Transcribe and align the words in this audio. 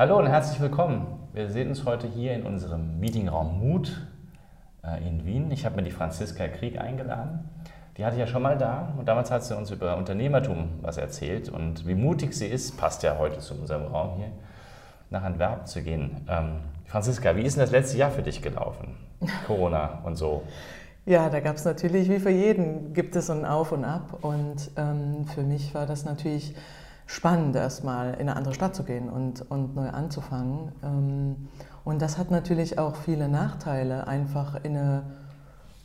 Hallo 0.00 0.18
und 0.18 0.28
herzlich 0.28 0.58
willkommen. 0.62 1.06
Wir 1.34 1.50
sehen 1.50 1.68
uns 1.68 1.84
heute 1.84 2.06
hier 2.06 2.32
in 2.32 2.44
unserem 2.44 2.98
Meetingraum 3.00 3.60
Mut 3.60 4.06
äh, 4.82 5.06
in 5.06 5.26
Wien. 5.26 5.50
Ich 5.50 5.66
habe 5.66 5.76
mir 5.76 5.82
die 5.82 5.90
Franziska 5.90 6.48
Krieg 6.48 6.80
eingeladen. 6.80 7.50
Die 7.98 8.04
hatte 8.06 8.14
ich 8.14 8.20
ja 8.20 8.26
schon 8.26 8.40
mal 8.40 8.56
da 8.56 8.94
und 8.96 9.06
damals 9.06 9.30
hat 9.30 9.44
sie 9.44 9.54
uns 9.54 9.70
über 9.70 9.98
Unternehmertum 9.98 10.70
was 10.80 10.96
erzählt 10.96 11.50
und 11.50 11.86
wie 11.86 11.94
mutig 11.94 12.32
sie 12.32 12.46
ist, 12.46 12.78
passt 12.78 13.02
ja 13.02 13.18
heute 13.18 13.40
zu 13.40 13.52
unserem 13.52 13.88
Raum 13.88 14.16
hier, 14.16 14.30
nach 15.10 15.22
Antwerpen 15.22 15.66
zu 15.66 15.82
gehen. 15.82 16.24
Ähm, 16.30 16.60
Franziska, 16.86 17.36
wie 17.36 17.42
ist 17.42 17.58
denn 17.58 17.64
das 17.64 17.70
letzte 17.70 17.98
Jahr 17.98 18.10
für 18.10 18.22
dich 18.22 18.40
gelaufen? 18.40 18.96
Corona 19.46 19.98
und 20.04 20.16
so. 20.16 20.44
Ja, 21.04 21.28
da 21.28 21.40
gab 21.40 21.56
es 21.56 21.66
natürlich, 21.66 22.08
wie 22.08 22.20
für 22.20 22.30
jeden, 22.30 22.94
gibt 22.94 23.16
es 23.16 23.28
ein 23.28 23.44
Auf 23.44 23.70
und 23.70 23.84
Ab. 23.84 24.20
Und 24.22 24.70
ähm, 24.78 25.26
für 25.26 25.42
mich 25.42 25.74
war 25.74 25.84
das 25.84 26.06
natürlich 26.06 26.54
spannend, 27.10 27.56
erstmal 27.56 28.14
in 28.14 28.20
eine 28.20 28.36
andere 28.36 28.54
Stadt 28.54 28.74
zu 28.74 28.84
gehen 28.84 29.10
und, 29.10 29.50
und 29.50 29.74
neu 29.74 29.88
anzufangen. 29.88 30.70
Ähm, 30.84 31.48
und 31.84 32.00
das 32.00 32.18
hat 32.18 32.30
natürlich 32.30 32.78
auch 32.78 32.94
viele 32.94 33.28
Nachteile, 33.28 34.06
einfach 34.06 34.62
in, 34.62 34.76
eine, 34.76 35.02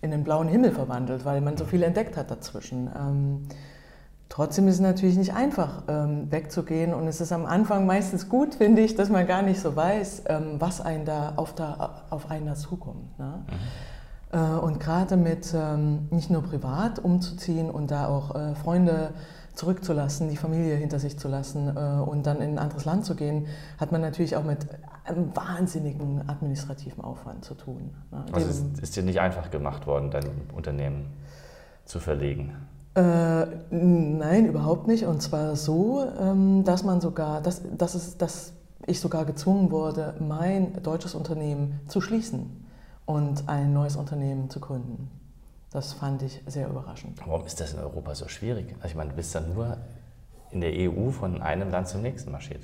in 0.02 0.14
einen 0.14 0.23
blauen 0.23 0.47
Himmel 0.47 0.72
verwandelt, 0.72 1.25
weil 1.25 1.41
man 1.41 1.58
so 1.58 1.66
viel 1.66 1.81
entdeckt 1.81 2.16
hat 2.16 2.30
dazwischen. 2.30 2.91
Ähm, 2.95 3.47
trotzdem 4.30 4.67
ist 4.67 4.75
es 4.75 4.81
natürlich 4.81 5.17
nicht 5.17 5.33
einfach, 5.33 5.83
ähm, 5.88 6.31
wegzugehen. 6.31 6.94
Und 6.94 7.08
es 7.08 7.19
ist 7.22 7.31
am 7.31 7.47
Anfang 7.47 7.88
meistens 7.88 8.30
gut, 8.30 8.53
finde 8.53 8.83
ich, 8.83 8.94
dass 8.94 9.09
man 9.09 9.25
gar 9.25 9.42
nicht 9.42 9.59
so 9.59 9.75
weiß, 9.75 10.25
was 10.59 10.80
einen 10.80 11.05
da 11.05 11.33
auf, 11.38 11.55
da, 11.55 12.03
auf 12.11 12.30
einen 12.30 12.45
da 12.45 12.53
zukommt. 12.53 13.17
Ne? 13.17 13.33
Mhm. 14.31 14.39
Äh, 14.39 14.59
und 14.59 14.80
gerade 14.80 15.17
mit 15.17 15.55
nicht 16.11 16.30
nur 16.30 16.44
privat 16.44 16.99
umzuziehen 16.99 17.71
und 17.71 17.89
da 17.89 18.09
auch 18.09 18.36
äh, 18.36 18.53
Freunde 18.53 19.09
zurückzulassen, 19.56 20.30
die 20.30 20.38
Familie 20.38 20.75
hinter 20.75 21.00
sich 21.00 21.17
zu 21.17 21.28
lassen 21.28 21.75
äh, 21.75 21.80
und 22.02 22.25
dann 22.25 22.38
in 22.38 22.52
ein 22.52 22.59
anderes 22.59 22.86
Land 22.86 23.06
zu 23.06 23.16
gehen, 23.16 23.48
hat 23.80 23.92
man 23.92 24.02
natürlich 24.02 24.36
auch 24.36 24.44
mit 24.44 24.67
einem 25.06 25.36
wahnsinnigen 25.36 26.28
administrativen 26.28 27.03
Aufwand 27.03 27.45
zu 27.45 27.53
tun. 27.53 27.92
Ne? 28.11 28.26
Also 28.31 28.48
ist, 28.48 28.80
ist 28.80 28.95
dir 28.95 29.03
nicht 29.03 29.20
einfach 29.20 29.52
gemacht 29.52 29.88
worden, 29.88 30.11
dein 30.11 30.26
Unternehmen 30.56 31.14
zu 31.86 32.00
verlegen? 32.00 32.56
Äh, 32.95 33.45
nein, 33.70 34.45
überhaupt 34.48 34.88
nicht. 34.88 35.06
Und 35.06 35.22
zwar 35.22 35.56
so, 35.56 36.06
ähm, 36.20 36.64
dass 36.64 36.83
man 36.83 37.02
sogar, 37.02 37.42
dass, 37.42 37.61
dass, 37.78 37.94
es, 37.94 38.17
dass 38.17 38.53
ich 38.88 39.00
sogar 39.00 39.26
gezwungen 39.26 39.72
wurde, 39.72 40.16
mein 40.20 40.81
deutsches 40.81 41.14
Unternehmen 41.14 41.81
zu 41.88 42.02
schließen 42.02 42.66
und 43.06 43.48
ein 43.48 43.73
neues 43.73 43.95
Unternehmen 43.95 44.50
zu 44.50 44.59
gründen. 44.59 45.09
Das 45.75 45.91
fand 45.91 46.21
ich 46.21 46.41
sehr 46.47 46.69
überraschend. 46.69 47.19
Warum 47.25 47.45
ist 47.45 47.59
das 47.59 47.73
in 47.73 47.79
Europa 47.79 48.15
so 48.15 48.29
schwierig? 48.29 48.73
Also 48.77 48.87
ich 48.87 48.95
meine, 48.95 49.09
du 49.09 49.17
bist 49.17 49.35
dann 49.35 49.53
nur 49.53 49.75
in 50.51 50.61
der 50.61 50.71
EU 50.71 51.09
von 51.11 51.41
einem 51.41 51.69
Land 51.69 51.89
zum 51.89 52.01
nächsten 52.01 52.31
marschiert. 52.31 52.61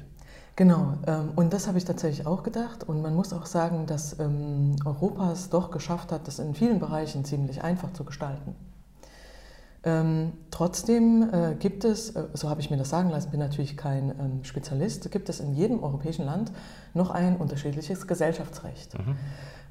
Genau, 0.56 0.94
ähm, 1.06 1.34
und 1.36 1.52
das 1.52 1.68
habe 1.68 1.78
ich 1.78 1.84
tatsächlich 1.84 2.26
auch 2.26 2.42
gedacht. 2.42 2.86
Und 2.86 3.02
man 3.02 3.14
muss 3.14 3.34
auch 3.34 3.46
sagen, 3.46 3.86
dass 3.86 4.18
ähm, 4.18 4.78
Europa 4.86 5.30
es 5.34 5.50
doch 5.50 5.72
geschafft 5.72 6.14
hat, 6.14 6.26
das 6.26 6.40
in 6.40 6.56
vielen 6.56 6.80
Bereichen 6.80 7.26
ziemlich 7.26 7.62
einfach 7.62 7.92
zu 7.92 8.06
gestalten. 8.06 8.56
Ähm, 9.84 10.34
trotzdem 10.52 11.30
äh, 11.34 11.56
gibt 11.56 11.86
es, 11.86 12.12
äh, 12.12 12.26
so 12.34 12.50
habe 12.50 12.62
ich 12.62 12.70
mir 12.70 12.78
das 12.78 12.90
sagen 12.90 13.10
lassen, 13.10 13.32
bin 13.32 13.40
natürlich 13.40 13.78
kein 13.78 14.42
Spezialist, 14.44 15.10
gibt 15.12 15.28
es 15.28 15.40
in 15.40 15.56
jedem 15.56 15.82
europäischen 15.82 16.26
Land 16.26 16.52
noch 16.94 17.10
ein 17.10 17.38
unterschiedliches 17.38 18.06
Gesellschaftsrecht. 18.06 18.98
Mhm. 18.98 19.16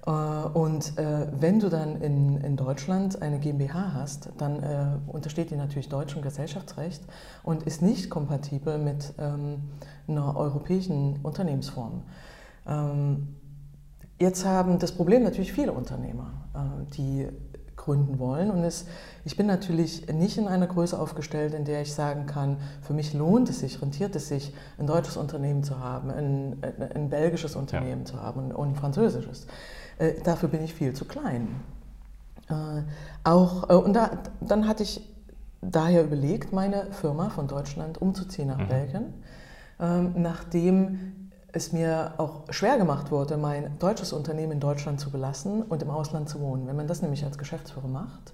Äh, 0.06 0.10
und 0.10 0.98
äh, 0.98 1.26
wenn 1.38 1.60
du 1.60 1.68
dann 1.68 2.00
in, 2.00 2.38
in 2.38 2.56
Deutschland 2.56 3.20
eine 3.22 3.38
GmbH 3.38 3.92
hast, 3.94 4.30
dann 4.38 4.62
äh, 4.62 4.86
untersteht 5.06 5.50
die 5.50 5.56
natürlich 5.56 5.88
deutschem 5.88 6.22
Gesellschaftsrecht 6.22 7.02
und 7.42 7.64
ist 7.64 7.82
nicht 7.82 8.10
kompatibel 8.10 8.78
mit 8.78 9.12
ähm, 9.18 9.62
einer 10.08 10.36
europäischen 10.36 11.20
Unternehmensform. 11.22 12.02
Ähm, 12.66 13.36
jetzt 14.18 14.44
haben 14.44 14.78
das 14.78 14.92
Problem 14.92 15.22
natürlich 15.22 15.52
viele 15.52 15.72
Unternehmer, 15.72 16.32
äh, 16.54 16.92
die 16.94 17.28
gründen 17.80 18.18
wollen. 18.18 18.50
Und 18.50 18.62
es, 18.62 18.86
ich 19.24 19.36
bin 19.36 19.46
natürlich 19.46 20.06
nicht 20.12 20.38
in 20.38 20.46
einer 20.46 20.66
Größe 20.66 20.98
aufgestellt, 20.98 21.54
in 21.54 21.64
der 21.64 21.82
ich 21.82 21.94
sagen 21.94 22.26
kann, 22.26 22.58
für 22.82 22.92
mich 22.92 23.14
lohnt 23.14 23.48
es 23.48 23.60
sich, 23.60 23.80
rentiert 23.80 24.14
es 24.16 24.28
sich, 24.28 24.54
ein 24.78 24.86
deutsches 24.86 25.16
Unternehmen 25.16 25.62
zu 25.62 25.80
haben, 25.80 26.10
ein, 26.10 26.56
ein 26.94 27.10
belgisches 27.10 27.56
Unternehmen 27.56 28.02
ja. 28.02 28.06
zu 28.06 28.22
haben 28.22 28.52
und 28.52 28.68
ein 28.68 28.74
französisches. 28.76 29.46
Äh, 29.98 30.14
dafür 30.22 30.48
bin 30.48 30.62
ich 30.62 30.74
viel 30.74 30.92
zu 30.92 31.04
klein. 31.04 31.48
Äh, 32.48 32.82
auch, 33.24 33.68
äh, 33.70 33.74
und 33.74 33.94
da, 33.94 34.10
dann 34.40 34.68
hatte 34.68 34.82
ich 34.82 35.06
daher 35.62 36.04
überlegt, 36.04 36.52
meine 36.52 36.92
Firma 36.92 37.30
von 37.30 37.48
Deutschland 37.48 38.00
umzuziehen 38.00 38.48
nach 38.48 38.58
mhm. 38.58 38.68
Belgien, 38.68 39.14
ähm, 39.78 40.14
nachdem 40.16 41.19
es 41.52 41.72
mir 41.72 42.14
auch 42.18 42.42
schwer 42.50 42.78
gemacht 42.78 43.10
wurde, 43.10 43.36
mein 43.36 43.78
deutsches 43.78 44.12
Unternehmen 44.12 44.52
in 44.52 44.60
Deutschland 44.60 45.00
zu 45.00 45.10
belassen 45.10 45.62
und 45.62 45.82
im 45.82 45.90
Ausland 45.90 46.28
zu 46.28 46.40
wohnen. 46.40 46.66
Wenn 46.66 46.76
man 46.76 46.86
das 46.86 47.02
nämlich 47.02 47.24
als 47.24 47.38
Geschäftsführer 47.38 47.88
macht, 47.88 48.32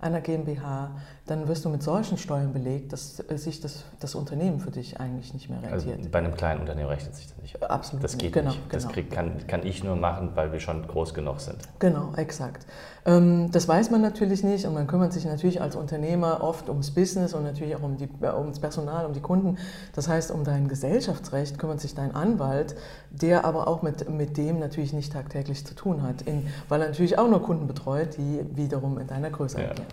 einer 0.00 0.20
GmbH, 0.20 0.92
dann 1.26 1.48
wirst 1.48 1.64
du 1.64 1.68
mit 1.68 1.82
solchen 1.82 2.18
Steuern 2.18 2.52
belegt, 2.52 2.92
dass 2.92 3.18
äh, 3.28 3.36
sich 3.36 3.60
das, 3.60 3.84
das 3.98 4.14
Unternehmen 4.14 4.60
für 4.60 4.70
dich 4.70 5.00
eigentlich 5.00 5.34
nicht 5.34 5.50
mehr 5.50 5.60
rentiert. 5.60 5.98
Also 5.98 6.08
bei 6.10 6.18
einem 6.18 6.34
kleinen 6.34 6.60
Unternehmen 6.60 6.88
rechnet 6.88 7.16
sich 7.16 7.26
das 7.26 7.36
nicht. 7.38 7.60
Absolut. 7.62 8.04
Das 8.04 8.16
geht 8.16 8.32
genau, 8.32 8.50
nicht. 8.50 8.60
Das 8.70 8.84
genau. 8.84 8.94
krieg, 8.94 9.10
kann, 9.10 9.46
kann 9.48 9.66
ich 9.66 9.82
nur 9.82 9.96
machen, 9.96 10.30
weil 10.34 10.52
wir 10.52 10.60
schon 10.60 10.86
groß 10.86 11.14
genug 11.14 11.40
sind. 11.40 11.56
Genau, 11.80 12.12
exakt. 12.14 12.64
Ähm, 13.06 13.50
das 13.50 13.68
weiß 13.68 13.90
man 13.90 14.00
natürlich 14.00 14.42
nicht 14.42 14.66
und 14.66 14.74
man 14.74 14.86
kümmert 14.86 15.12
sich 15.12 15.24
natürlich 15.24 15.60
als 15.60 15.76
Unternehmer 15.76 16.42
oft 16.42 16.68
ums 16.68 16.90
Business 16.90 17.34
und 17.34 17.44
natürlich 17.44 17.76
auch 17.76 17.82
um 17.82 17.96
die, 17.96 18.08
äh, 18.22 18.32
ums 18.32 18.58
Personal, 18.58 19.06
um 19.06 19.12
die 19.12 19.20
Kunden. 19.20 19.58
Das 19.94 20.08
heißt, 20.08 20.30
um 20.30 20.44
dein 20.44 20.68
Gesellschaftsrecht 20.68 21.58
kümmert 21.58 21.80
sich 21.80 21.94
dein 21.94 22.14
Anwalt, 22.14 22.76
der 23.10 23.44
aber 23.44 23.68
auch 23.68 23.82
mit, 23.82 24.08
mit 24.10 24.36
dem 24.36 24.58
natürlich 24.58 24.92
nicht 24.92 25.12
tagtäglich 25.12 25.64
zu 25.64 25.74
tun 25.74 26.02
hat, 26.02 26.22
in, 26.22 26.46
weil 26.68 26.80
er 26.82 26.88
natürlich 26.88 27.18
auch 27.18 27.28
nur 27.28 27.42
Kunden 27.42 27.66
betreut, 27.66 28.16
die 28.18 28.44
wiederum 28.54 28.98
in 28.98 29.06
deiner 29.06 29.30
Größe 29.30 29.60
ja. 29.60 29.70
agieren. 29.70 29.86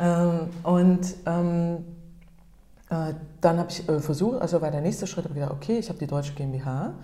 Ähm, 0.00 0.48
und 0.62 1.14
ähm, 1.26 1.84
äh, 2.90 3.14
dann 3.40 3.58
habe 3.58 3.70
ich 3.70 3.88
äh, 3.88 4.00
versucht, 4.00 4.40
also 4.40 4.60
war 4.60 4.70
der 4.70 4.80
nächste 4.80 5.06
Schritt, 5.06 5.24
habe 5.24 5.34
ich 5.34 5.40
gedacht, 5.40 5.56
okay, 5.56 5.78
ich 5.78 5.88
habe 5.88 5.98
die 5.98 6.06
deutsche 6.06 6.32
GmbH 6.32 6.94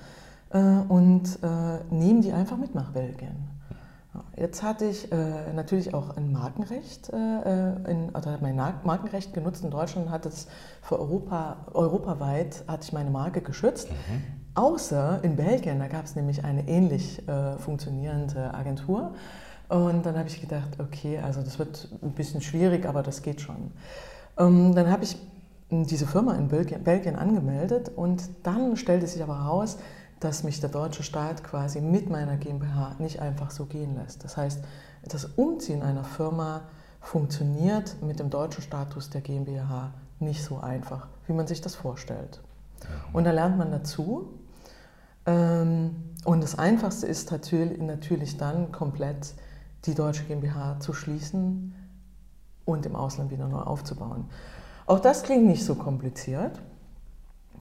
äh, 0.50 0.58
und 0.58 1.38
äh, 1.42 1.94
nehme 1.94 2.20
die 2.20 2.32
einfach 2.32 2.56
mit 2.56 2.74
nach 2.74 2.90
Belgien. 2.90 3.55
Jetzt 4.36 4.62
hatte 4.62 4.84
ich 4.86 5.10
äh, 5.12 5.52
natürlich 5.54 5.94
auch 5.94 6.16
ein 6.16 6.32
Markenrecht, 6.32 7.10
äh, 7.10 7.90
in, 7.90 8.10
also 8.14 8.30
mein 8.40 8.56
Markenrecht 8.56 9.32
genutzt 9.34 9.64
in 9.64 9.70
Deutschland, 9.70 10.10
hat 10.10 10.26
es 10.26 10.46
für 10.82 10.98
Europa, 10.98 11.56
europaweit 11.72 12.64
hatte 12.68 12.84
ich 12.84 12.92
meine 12.92 13.10
Marke 13.10 13.40
geschützt. 13.40 13.90
Mhm. 13.90 14.22
Außer 14.54 15.20
in 15.22 15.36
Belgien, 15.36 15.78
da 15.78 15.88
gab 15.88 16.04
es 16.04 16.16
nämlich 16.16 16.42
eine 16.42 16.66
ähnlich 16.66 17.22
funktionierende 17.58 18.54
Agentur. 18.54 19.12
Und 19.68 20.06
dann 20.06 20.16
habe 20.16 20.28
ich 20.28 20.40
gedacht, 20.40 20.78
okay, 20.78 21.18
also 21.18 21.42
das 21.42 21.58
wird 21.58 21.88
ein 22.02 22.12
bisschen 22.12 22.40
schwierig, 22.40 22.86
aber 22.86 23.02
das 23.02 23.20
geht 23.20 23.40
schon. 23.42 23.72
Ähm, 24.38 24.74
dann 24.74 24.90
habe 24.90 25.04
ich 25.04 25.18
diese 25.70 26.06
Firma 26.06 26.34
in 26.34 26.48
Belgien 26.48 27.16
angemeldet 27.16 27.90
und 27.96 28.30
dann 28.44 28.76
stellte 28.76 29.06
sich 29.06 29.22
aber 29.22 29.42
heraus, 29.42 29.78
dass 30.26 30.42
mich 30.42 30.58
der 30.58 30.70
deutsche 30.70 31.04
Staat 31.04 31.44
quasi 31.44 31.80
mit 31.80 32.10
meiner 32.10 32.36
GmbH 32.36 32.96
nicht 32.98 33.20
einfach 33.20 33.52
so 33.52 33.66
gehen 33.66 33.94
lässt. 33.94 34.24
Das 34.24 34.36
heißt, 34.36 34.60
das 35.04 35.24
Umziehen 35.24 35.82
einer 35.84 36.02
Firma 36.02 36.62
funktioniert 37.00 38.02
mit 38.02 38.18
dem 38.18 38.28
deutschen 38.28 38.60
Status 38.60 39.08
der 39.08 39.20
GmbH 39.20 39.94
nicht 40.18 40.42
so 40.42 40.58
einfach, 40.58 41.06
wie 41.28 41.32
man 41.32 41.46
sich 41.46 41.60
das 41.60 41.76
vorstellt. 41.76 42.40
Und 43.12 43.22
da 43.22 43.30
lernt 43.30 43.56
man 43.56 43.70
dazu. 43.70 44.40
Ähm, 45.26 45.94
und 46.24 46.42
das 46.42 46.58
Einfachste 46.58 47.06
ist 47.06 47.30
natürlich 47.30 48.36
dann 48.36 48.72
komplett 48.72 49.32
die 49.84 49.94
deutsche 49.94 50.24
GmbH 50.24 50.80
zu 50.80 50.92
schließen 50.92 51.72
und 52.64 52.84
im 52.84 52.96
Ausland 52.96 53.30
wieder 53.30 53.46
neu 53.46 53.60
aufzubauen. 53.60 54.28
Auch 54.86 54.98
das 54.98 55.22
klingt 55.22 55.46
nicht 55.46 55.64
so 55.64 55.76
kompliziert, 55.76 56.60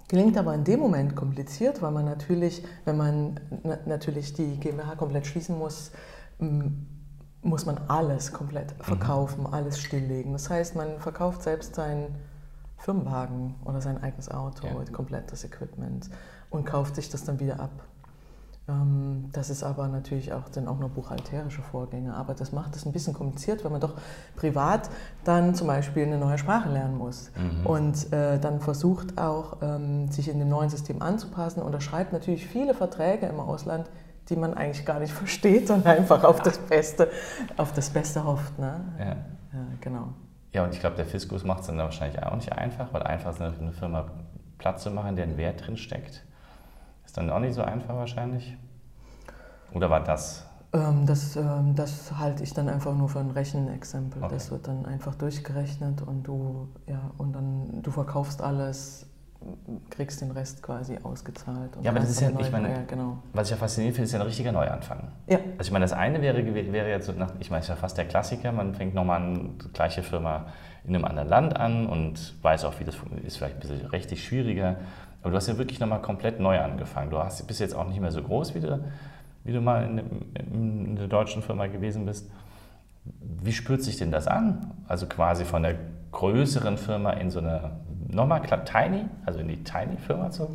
klingt 0.07 0.37
aber 0.37 0.53
in 0.53 0.63
dem 0.63 0.79
Moment 0.79 1.15
kompliziert, 1.15 1.81
weil 1.81 1.91
man 1.91 2.05
natürlich, 2.05 2.63
wenn 2.85 2.97
man 2.97 3.39
natürlich 3.85 4.33
die 4.33 4.59
GmbH 4.59 4.95
komplett 4.95 5.27
schließen 5.27 5.57
muss, 5.57 5.91
muss 7.41 7.65
man 7.65 7.77
alles 7.87 8.33
komplett 8.33 8.77
mhm. 8.77 8.83
verkaufen, 8.83 9.41
mhm. 9.41 9.53
alles 9.53 9.79
stilllegen. 9.79 10.33
Das 10.33 10.49
heißt, 10.49 10.75
man 10.75 10.99
verkauft 10.99 11.43
selbst 11.43 11.75
seinen 11.75 12.15
Firmenwagen 12.77 13.55
oder 13.63 13.81
sein 13.81 14.01
eigenes 14.01 14.29
Auto, 14.29 14.67
ja. 14.67 14.91
komplett 14.91 15.31
das 15.31 15.43
Equipment 15.43 16.09
und 16.49 16.65
kauft 16.65 16.95
sich 16.95 17.09
das 17.09 17.23
dann 17.23 17.39
wieder 17.39 17.59
ab. 17.59 17.71
Ähm, 18.67 19.29
das 19.31 19.49
ist 19.49 19.63
aber 19.63 19.87
natürlich 19.87 20.33
auch 20.33 20.49
dann 20.49 20.67
auch 20.67 20.79
noch 20.79 20.89
buchhalterische 20.89 21.61
Vorgänge. 21.61 22.15
Aber 22.15 22.33
das 22.33 22.51
macht 22.51 22.75
es 22.75 22.85
ein 22.85 22.91
bisschen 22.91 23.13
kompliziert, 23.13 23.63
weil 23.63 23.71
man 23.71 23.81
doch 23.81 23.93
privat 24.35 24.89
dann 25.23 25.53
zum 25.55 25.67
Beispiel 25.67 26.03
eine 26.03 26.17
neue 26.17 26.37
Sprache 26.37 26.69
lernen 26.69 26.97
muss 26.97 27.31
mhm. 27.35 27.65
und 27.65 28.13
äh, 28.13 28.39
dann 28.39 28.59
versucht 28.59 29.17
auch, 29.17 29.57
ähm, 29.61 30.09
sich 30.09 30.29
in 30.29 30.39
dem 30.39 30.49
neuen 30.49 30.69
System 30.69 31.01
anzupassen. 31.01 31.61
Und 31.61 31.73
er 31.73 31.81
schreibt 31.81 32.13
natürlich 32.13 32.47
viele 32.47 32.73
Verträge 32.73 33.27
im 33.27 33.39
Ausland, 33.39 33.89
die 34.29 34.35
man 34.35 34.55
eigentlich 34.55 34.85
gar 34.85 34.99
nicht 34.99 35.13
versteht 35.23 35.69
und 35.69 35.85
einfach 35.85 36.23
auf 36.23 36.41
das 36.41 36.57
Beste, 36.57 37.09
auf 37.57 37.71
das 37.73 37.89
Beste 37.91 38.23
hofft. 38.23 38.57
Ne? 38.57 38.81
Ja. 38.97 39.05
ja 39.05 39.15
genau. 39.81 40.09
Ja, 40.53 40.63
und 40.63 40.73
ich 40.73 40.79
glaube, 40.79 40.95
der 40.95 41.05
Fiskus 41.05 41.43
macht 41.43 41.61
es 41.61 41.67
dann 41.67 41.77
wahrscheinlich 41.77 42.23
auch 42.23 42.35
nicht 42.35 42.53
einfach, 42.53 42.93
weil 42.93 43.03
einfach 43.03 43.31
ist 43.31 43.41
eine 43.41 43.73
Firma 43.73 44.05
Platz 44.57 44.83
zu 44.83 44.89
machen, 44.89 45.15
der 45.17 45.25
einen 45.25 45.37
Wert 45.37 45.67
drin 45.67 45.75
steckt. 45.75 46.24
Ist 47.15 47.19
dann 47.19 47.29
auch 47.29 47.39
nicht 47.39 47.53
so 47.53 47.61
einfach 47.61 47.95
wahrscheinlich. 47.95 48.57
Oder 49.71 49.89
war 49.89 50.03
das? 50.03 50.45
Ähm, 50.73 51.05
das, 51.05 51.37
ähm, 51.37 51.73
das 51.73 52.11
halte 52.17 52.43
ich 52.43 52.53
dann 52.53 52.67
einfach 52.67 52.93
nur 52.93 53.07
für 53.07 53.19
ein 53.19 53.31
Rechenexempel. 53.31 54.21
Okay. 54.21 54.33
Das 54.33 54.51
wird 54.51 54.67
dann 54.67 54.85
einfach 54.85 55.15
durchgerechnet 55.15 56.01
und 56.01 56.23
du, 56.23 56.67
ja, 56.87 57.11
und 57.17 57.31
dann 57.31 57.81
du 57.81 57.89
verkaufst 57.89 58.41
alles 58.41 59.07
kriegst 59.89 60.21
den 60.21 60.31
Rest 60.31 60.63
quasi 60.63 60.97
ausgezahlt. 61.03 61.71
ja, 61.81 61.91
aber 61.91 61.99
das 61.99 62.09
ist 62.09 62.21
ja, 62.21 62.31
ich 62.37 62.51
meine, 62.51 62.69
ja, 62.69 62.81
genau. 62.87 63.19
was 63.33 63.47
ich 63.47 63.51
ja 63.51 63.57
faszinierend 63.57 63.95
finde, 63.95 64.05
ist 64.07 64.13
ja 64.13 64.19
ein 64.19 64.25
richtiger 64.25 64.51
Neuanfang. 64.51 65.11
Ja. 65.27 65.37
Also 65.57 65.69
ich 65.69 65.71
meine, 65.71 65.85
das 65.85 65.93
eine 65.93 66.21
wäre, 66.21 66.43
wäre 66.45 66.89
jetzt, 66.89 67.15
nach, 67.15 67.31
ich 67.39 67.49
meine, 67.49 67.59
es 67.59 67.65
ist 67.65 67.69
ja 67.69 67.75
fast 67.75 67.97
der 67.97 68.05
Klassiker, 68.05 68.51
man 68.51 68.73
fängt 68.73 68.95
nochmal 68.95 69.21
eine 69.21 69.51
gleiche 69.73 70.03
Firma 70.03 70.47
in 70.83 70.95
einem 70.95 71.05
anderen 71.05 71.29
Land 71.29 71.57
an 71.57 71.87
und 71.87 72.35
weiß 72.43 72.65
auch, 72.65 72.79
wie 72.79 72.83
das 72.83 72.95
ist 73.23 73.37
vielleicht 73.37 73.55
ein 73.55 73.59
bisschen 73.59 73.85
rechtlich 73.87 74.23
schwieriger. 74.23 74.77
Aber 75.25 75.31
du 75.31 75.37
hast 75.37 75.47
ja 75.47 75.57
wirklich 75.57 75.79
nochmal 75.79 76.03
komplett 76.03 76.39
neu 76.39 76.59
angefangen. 76.59 77.09
Du 77.09 77.17
hast, 77.17 77.47
bist 77.47 77.59
jetzt 77.59 77.73
auch 77.73 77.87
nicht 77.87 77.99
mehr 77.99 78.11
so 78.11 78.21
groß, 78.21 78.53
wie 78.53 78.59
du, 78.59 78.79
wie 79.43 79.53
du 79.53 79.59
mal 79.59 79.83
in, 79.83 79.97
in, 79.97 80.85
in 80.85 80.95
der 80.97 81.07
deutschen 81.07 81.41
Firma 81.41 81.65
gewesen 81.65 82.05
bist. 82.05 82.29
Wie 83.41 83.51
spürt 83.51 83.81
sich 83.81 83.97
denn 83.97 84.11
das 84.11 84.27
an? 84.27 84.75
Also 84.87 85.07
quasi 85.07 85.43
von 85.43 85.63
der 85.63 85.77
größeren 86.11 86.77
Firma 86.77 87.09
in 87.13 87.31
so 87.31 87.39
eine 87.39 87.71
nochmal 88.07 88.39
Tiny, 88.65 89.05
also 89.25 89.39
in 89.39 89.47
die 89.47 89.63
Tiny-Firma 89.63 90.29
zu, 90.29 90.47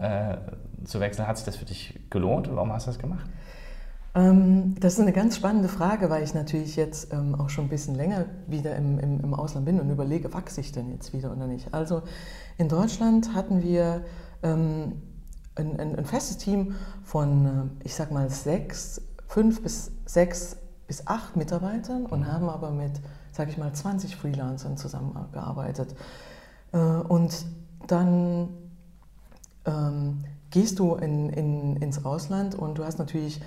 äh, 0.00 0.36
zu 0.82 0.98
wechseln. 0.98 1.28
Hat 1.28 1.36
sich 1.36 1.46
das 1.46 1.54
für 1.54 1.64
dich 1.64 1.96
gelohnt 2.10 2.48
und 2.48 2.56
warum 2.56 2.72
hast 2.72 2.88
du 2.88 2.90
das 2.90 2.98
gemacht? 2.98 3.24
Ähm, 4.16 4.74
das 4.80 4.94
ist 4.94 5.00
eine 5.00 5.12
ganz 5.12 5.36
spannende 5.36 5.68
Frage, 5.68 6.10
weil 6.10 6.24
ich 6.24 6.34
natürlich 6.34 6.74
jetzt 6.74 7.12
ähm, 7.12 7.36
auch 7.36 7.50
schon 7.50 7.66
ein 7.66 7.68
bisschen 7.68 7.94
länger 7.94 8.24
wieder 8.48 8.74
im, 8.74 8.98
im, 8.98 9.20
im, 9.20 9.34
Ausland 9.34 9.64
bin 9.64 9.78
und 9.78 9.90
überlege, 9.90 10.34
wachse 10.34 10.60
ich 10.60 10.72
denn 10.72 10.90
jetzt 10.90 11.12
wieder 11.12 11.30
oder 11.30 11.46
nicht. 11.46 11.72
Also 11.72 12.02
in 12.58 12.68
Deutschland 12.68 13.34
hatten 13.34 13.62
wir 13.62 14.04
ähm, 14.42 15.00
ein, 15.54 15.80
ein, 15.80 15.96
ein, 15.96 16.04
festes 16.04 16.36
Team 16.36 16.74
von, 17.04 17.46
äh, 17.46 17.84
ich 17.84 17.94
sag 17.94 18.12
mal, 18.12 18.28
sechs, 18.30 19.00
fünf 19.26 19.62
bis 19.62 19.90
sechs 20.04 20.56
bis 20.86 21.06
acht 21.06 21.36
Mitarbeitern 21.36 22.06
und 22.06 22.30
haben 22.30 22.48
aber 22.48 22.70
mit 22.70 22.92
sage 23.38 23.52
ich 23.52 23.56
mal, 23.56 23.72
20 23.72 24.16
Freelancern 24.16 24.76
zusammengearbeitet. 24.76 25.94
Äh, 26.72 26.78
und 26.78 27.46
dann 27.86 28.48
ähm, 29.64 30.24
gehst 30.50 30.80
du 30.80 30.96
in, 30.96 31.30
in, 31.30 31.76
ins 31.76 32.04
Ausland 32.04 32.56
und 32.56 32.78
du 32.78 32.84
hast 32.84 32.98
natürlich 32.98 33.40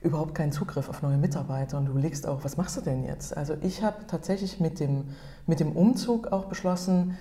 überhaupt 0.00 0.34
keinen 0.34 0.50
Zugriff 0.50 0.88
auf 0.88 1.02
neue 1.02 1.18
Mitarbeiter 1.18 1.76
und 1.76 1.86
du 1.86 1.96
legst 1.96 2.26
auch, 2.26 2.42
was 2.42 2.56
machst 2.56 2.78
du 2.78 2.80
denn 2.80 3.04
jetzt? 3.04 3.36
Also 3.36 3.54
ich 3.60 3.82
habe 3.82 4.06
tatsächlich 4.06 4.60
mit 4.60 4.80
dem, 4.80 5.10
mit 5.46 5.60
dem 5.60 5.72
Umzug 5.72 6.32
auch 6.32 6.46
beschlossen, 6.46 7.18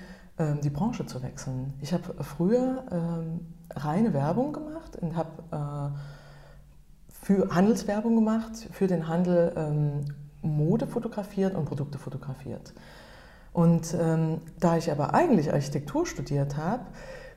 die 0.63 0.69
Branche 0.71 1.05
zu 1.05 1.21
wechseln. 1.21 1.73
Ich 1.81 1.93
habe 1.93 2.23
früher 2.23 2.83
ähm, 2.91 3.41
reine 3.69 4.13
Werbung 4.13 4.51
gemacht 4.51 4.95
und 4.99 5.15
habe 5.15 5.93
äh, 5.93 7.15
für 7.23 7.53
Handelswerbung 7.53 8.15
gemacht, 8.15 8.67
für 8.71 8.87
den 8.87 9.07
Handel 9.07 9.53
ähm, 9.55 10.05
Mode 10.41 10.87
fotografiert 10.87 11.55
und 11.55 11.65
Produkte 11.65 11.97
fotografiert. 11.97 12.73
Und 13.53 13.95
ähm, 13.99 14.41
da 14.59 14.77
ich 14.77 14.91
aber 14.91 15.13
eigentlich 15.13 15.53
Architektur 15.53 16.05
studiert 16.05 16.57
habe, 16.57 16.85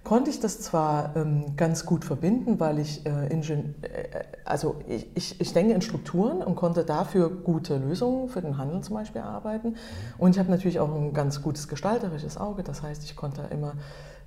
konnte 0.06 0.30
ich 0.30 0.38
das 0.38 0.60
zwar 0.60 1.16
ähm, 1.16 1.56
ganz 1.56 1.84
gut 1.84 2.04
verbinden, 2.04 2.60
weil 2.60 2.78
ich, 2.78 3.04
äh, 3.04 3.26
Ingen 3.26 3.74
äh, 3.82 4.22
also 4.44 4.76
ich, 4.86 5.08
ich, 5.16 5.40
ich, 5.40 5.52
denke 5.52 5.74
in 5.74 5.82
Strukturen 5.82 6.44
und 6.44 6.54
konnte 6.54 6.84
dafür 6.84 7.28
gute 7.28 7.76
Lösungen 7.76 8.28
für 8.28 8.40
den 8.40 8.56
Handel 8.56 8.82
zum 8.82 8.94
Beispiel 8.94 9.22
arbeiten. 9.22 9.74
Und 10.16 10.30
ich 10.30 10.38
habe 10.38 10.48
natürlich 10.48 10.78
auch 10.78 10.94
ein 10.94 11.12
ganz 11.12 11.42
gutes 11.42 11.66
gestalterisches 11.66 12.38
Auge, 12.38 12.62
das 12.62 12.84
heißt, 12.84 13.02
ich 13.02 13.16
konnte 13.16 13.48
immer 13.50 13.72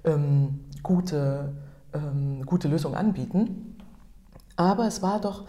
ähm, 0.03 0.65
gute, 0.83 1.53
ähm, 1.93 2.45
gute 2.45 2.67
Lösungen 2.67 2.95
anbieten. 2.95 3.77
Aber 4.57 4.85
es 4.85 5.01
war 5.01 5.21
doch 5.21 5.45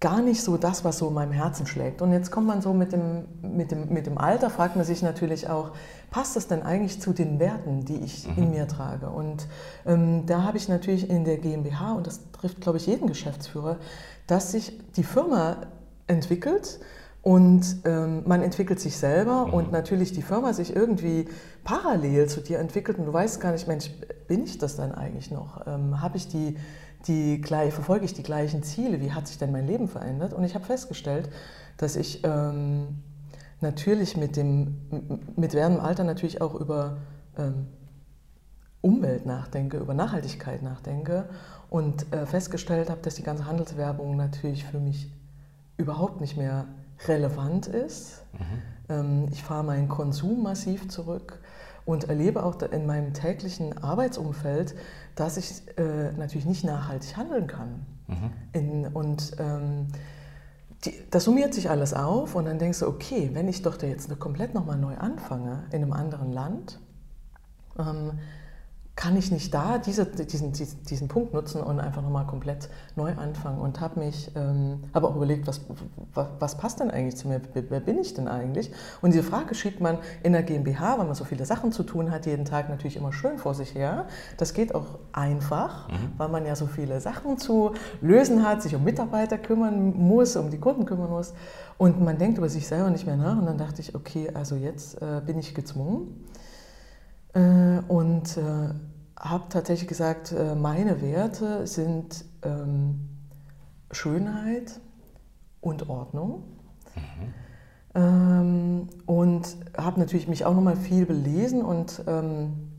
gar 0.00 0.22
nicht 0.22 0.42
so 0.42 0.56
das, 0.56 0.82
was 0.82 0.98
so 0.98 1.08
in 1.08 1.14
meinem 1.14 1.32
Herzen 1.32 1.66
schlägt. 1.66 2.00
Und 2.00 2.12
jetzt 2.12 2.30
kommt 2.30 2.46
man 2.46 2.62
so 2.62 2.72
mit 2.72 2.92
dem, 2.92 3.26
mit 3.42 3.70
dem, 3.70 3.92
mit 3.92 4.06
dem 4.06 4.16
Alter, 4.16 4.48
fragt 4.48 4.74
man 4.74 4.84
sich 4.86 5.02
natürlich 5.02 5.48
auch, 5.48 5.72
passt 6.10 6.36
das 6.36 6.48
denn 6.48 6.62
eigentlich 6.62 7.00
zu 7.00 7.12
den 7.12 7.38
Werten, 7.38 7.84
die 7.84 7.96
ich 7.96 8.26
mhm. 8.26 8.42
in 8.42 8.50
mir 8.50 8.66
trage? 8.66 9.10
Und 9.10 9.46
ähm, 9.84 10.24
da 10.24 10.42
habe 10.42 10.56
ich 10.56 10.68
natürlich 10.68 11.10
in 11.10 11.24
der 11.24 11.36
GmbH, 11.36 11.92
und 11.92 12.06
das 12.06 12.20
trifft, 12.32 12.62
glaube 12.62 12.78
ich, 12.78 12.86
jeden 12.86 13.08
Geschäftsführer, 13.08 13.76
dass 14.26 14.52
sich 14.52 14.78
die 14.96 15.04
Firma 15.04 15.58
entwickelt 16.06 16.80
und 17.22 17.62
ähm, 17.84 18.22
man 18.26 18.40
entwickelt 18.40 18.80
sich 18.80 18.96
selber 18.96 19.46
mhm. 19.46 19.52
und 19.52 19.72
natürlich 19.72 20.12
die 20.12 20.22
Firma 20.22 20.54
sich 20.54 20.74
irgendwie 20.74 21.28
parallel 21.64 22.26
zu 22.28 22.40
dir 22.40 22.58
entwickelt 22.58 22.98
und 22.98 23.04
du 23.04 23.12
weißt 23.12 23.40
gar 23.40 23.52
nicht, 23.52 23.68
Mensch, 23.68 23.90
bin 24.26 24.44
ich 24.44 24.56
das 24.56 24.76
dann 24.76 24.92
eigentlich 24.92 25.30
noch? 25.30 25.66
Ähm, 25.66 26.00
habe 26.00 26.16
ich 26.16 26.28
die 26.28 26.56
die 27.06 27.42
verfolge 27.42 28.04
ich 28.04 28.14
die 28.14 28.22
gleichen 28.22 28.62
Ziele, 28.62 29.00
wie 29.00 29.12
hat 29.12 29.26
sich 29.26 29.38
denn 29.38 29.52
mein 29.52 29.66
Leben 29.66 29.88
verändert? 29.88 30.32
Und 30.32 30.44
ich 30.44 30.54
habe 30.54 30.64
festgestellt, 30.64 31.30
dass 31.76 31.96
ich 31.96 32.22
ähm, 32.24 32.98
natürlich 33.60 34.16
mit 34.16 34.36
dem 34.36 34.76
mit 35.36 35.54
werdendem 35.54 35.84
Alter 35.84 36.04
natürlich 36.04 36.40
auch 36.40 36.54
über 36.54 36.98
ähm, 37.38 37.66
Umwelt 38.82 39.26
nachdenke, 39.26 39.76
über 39.78 39.94
Nachhaltigkeit 39.94 40.62
nachdenke 40.62 41.28
und 41.68 42.12
äh, 42.12 42.26
festgestellt 42.26 42.90
habe, 42.90 43.00
dass 43.02 43.14
die 43.14 43.22
ganze 43.22 43.46
Handelswerbung 43.46 44.16
natürlich 44.16 44.64
für 44.64 44.80
mich 44.80 45.10
überhaupt 45.76 46.20
nicht 46.20 46.36
mehr 46.36 46.66
relevant 47.06 47.66
ist. 47.66 48.22
Mhm. 48.32 48.62
Ähm, 48.88 49.28
ich 49.30 49.42
fahre 49.42 49.64
meinen 49.64 49.88
Konsum 49.88 50.42
massiv 50.42 50.88
zurück 50.88 51.40
und 51.84 52.08
erlebe 52.08 52.42
auch 52.42 52.60
in 52.62 52.86
meinem 52.86 53.12
täglichen 53.12 53.76
Arbeitsumfeld, 53.82 54.74
dass 55.14 55.36
ich 55.36 55.62
äh, 55.78 56.12
natürlich 56.12 56.46
nicht 56.46 56.64
nachhaltig 56.64 57.16
handeln 57.16 57.46
kann. 57.46 57.86
Mhm. 58.06 58.30
In, 58.52 58.86
und 58.88 59.32
ähm, 59.38 59.88
die, 60.84 60.94
das 61.10 61.24
summiert 61.24 61.54
sich 61.54 61.68
alles 61.70 61.92
auf 61.94 62.34
und 62.34 62.46
dann 62.46 62.58
denkst 62.58 62.80
du, 62.80 62.86
okay, 62.86 63.30
wenn 63.32 63.48
ich 63.48 63.62
doch 63.62 63.76
da 63.76 63.86
jetzt 63.86 64.18
komplett 64.18 64.54
nochmal 64.54 64.78
neu 64.78 64.96
anfange 64.96 65.64
in 65.70 65.82
einem 65.82 65.92
anderen 65.92 66.32
Land, 66.32 66.80
ähm, 67.78 68.18
kann 68.96 69.16
ich 69.16 69.30
nicht 69.30 69.54
da 69.54 69.78
diese, 69.78 70.04
diesen, 70.04 70.52
diesen 70.52 71.08
Punkt 71.08 71.32
nutzen 71.32 71.62
und 71.62 71.80
einfach 71.80 72.02
nochmal 72.02 72.26
komplett 72.26 72.68
neu 72.96 73.12
anfangen 73.16 73.58
und 73.58 73.80
habe 73.80 74.00
mich, 74.00 74.30
ähm, 74.36 74.80
habe 74.92 75.08
auch 75.08 75.16
überlegt, 75.16 75.46
was, 75.46 75.62
was, 76.12 76.26
was, 76.38 76.58
passt 76.58 76.80
denn 76.80 76.90
eigentlich 76.90 77.16
zu 77.16 77.28
mir, 77.28 77.40
wer 77.54 77.80
bin 77.80 77.98
ich 77.98 78.12
denn 78.12 78.28
eigentlich? 78.28 78.70
Und 79.00 79.14
diese 79.14 79.22
Frage 79.22 79.54
schiebt 79.54 79.80
man 79.80 79.98
in 80.22 80.32
der 80.32 80.42
GmbH, 80.42 80.98
weil 80.98 81.06
man 81.06 81.14
so 81.14 81.24
viele 81.24 81.46
Sachen 81.46 81.72
zu 81.72 81.82
tun 81.82 82.10
hat, 82.10 82.26
jeden 82.26 82.44
Tag 82.44 82.68
natürlich 82.68 82.96
immer 82.96 83.12
schön 83.12 83.38
vor 83.38 83.54
sich 83.54 83.74
her. 83.74 84.06
Das 84.36 84.52
geht 84.52 84.74
auch 84.74 84.98
einfach, 85.12 85.88
mhm. 85.88 86.12
weil 86.18 86.28
man 86.28 86.44
ja 86.44 86.54
so 86.54 86.66
viele 86.66 87.00
Sachen 87.00 87.38
zu 87.38 87.72
lösen 88.02 88.46
hat, 88.46 88.60
sich 88.60 88.74
um 88.74 88.84
Mitarbeiter 88.84 89.38
kümmern 89.38 89.96
muss, 89.96 90.36
um 90.36 90.50
die 90.50 90.58
Kunden 90.58 90.84
kümmern 90.84 91.08
muss 91.10 91.32
und 91.80 91.98
man 92.02 92.18
denkt 92.18 92.36
über 92.36 92.50
sich 92.50 92.66
selber 92.66 92.90
nicht 92.90 93.06
mehr 93.06 93.16
nach 93.16 93.38
und 93.38 93.46
dann 93.46 93.56
dachte 93.56 93.80
ich, 93.80 93.94
okay, 93.94 94.30
also 94.34 94.54
jetzt 94.56 95.00
äh, 95.00 95.22
bin 95.24 95.38
ich 95.38 95.54
gezwungen. 95.54 96.26
Äh, 97.34 97.80
und 97.88 98.36
äh, 98.36 98.74
habe 99.18 99.44
tatsächlich 99.48 99.88
gesagt, 99.88 100.32
äh, 100.32 100.54
meine 100.54 101.02
Werte 101.02 101.66
sind 101.66 102.24
ähm, 102.42 103.08
Schönheit 103.90 104.80
und 105.60 105.88
Ordnung. 105.88 106.42
Mhm. 106.94 107.34
Ähm, 107.94 108.88
und 109.06 109.56
habe 109.76 110.00
natürlich 110.00 110.28
mich 110.28 110.44
auch 110.44 110.54
nochmal 110.54 110.76
viel 110.76 111.06
belesen 111.06 111.62
und 111.62 112.02
ähm, 112.06 112.70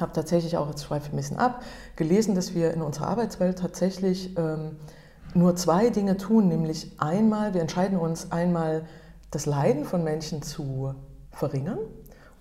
habe 0.00 0.12
tatsächlich 0.12 0.56
auch, 0.56 0.68
jetzt 0.68 0.84
schweife 0.84 1.06
ich 1.06 1.12
ein 1.12 1.16
bisschen 1.16 1.38
ab, 1.38 1.62
gelesen, 1.96 2.34
dass 2.34 2.54
wir 2.54 2.72
in 2.72 2.80
unserer 2.80 3.08
Arbeitswelt 3.08 3.58
tatsächlich 3.58 4.36
ähm, 4.38 4.76
nur 5.34 5.56
zwei 5.56 5.90
Dinge 5.90 6.16
tun, 6.16 6.48
nämlich 6.48 6.92
einmal, 6.98 7.54
wir 7.54 7.60
entscheiden 7.60 7.98
uns 7.98 8.30
einmal, 8.30 8.84
das 9.30 9.46
Leiden 9.46 9.84
von 9.84 10.04
Menschen 10.04 10.42
zu 10.42 10.94
verringern 11.30 11.78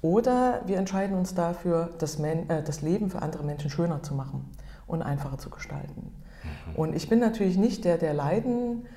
oder 0.02 0.62
wir 0.66 0.78
entscheiden 0.78 1.16
uns 1.16 1.36
dafür, 1.36 1.90
das, 2.00 2.18
Men 2.18 2.50
äh, 2.50 2.64
das 2.64 2.82
Leben 2.82 3.10
für 3.10 3.22
andere 3.22 3.44
Menschen 3.44 3.70
schöner 3.70 4.02
zu 4.02 4.16
machen 4.16 4.50
und 4.88 5.02
einfacher 5.02 5.38
zu 5.38 5.50
gestalten. 5.50 6.12
Mhm. 6.44 6.76
Und 6.76 6.96
ich 6.96 7.08
bin 7.10 7.20
natürlich 7.20 7.58
nicht 7.58 7.86
der, 7.86 7.98
der 7.98 8.14
Leiden 8.14 8.88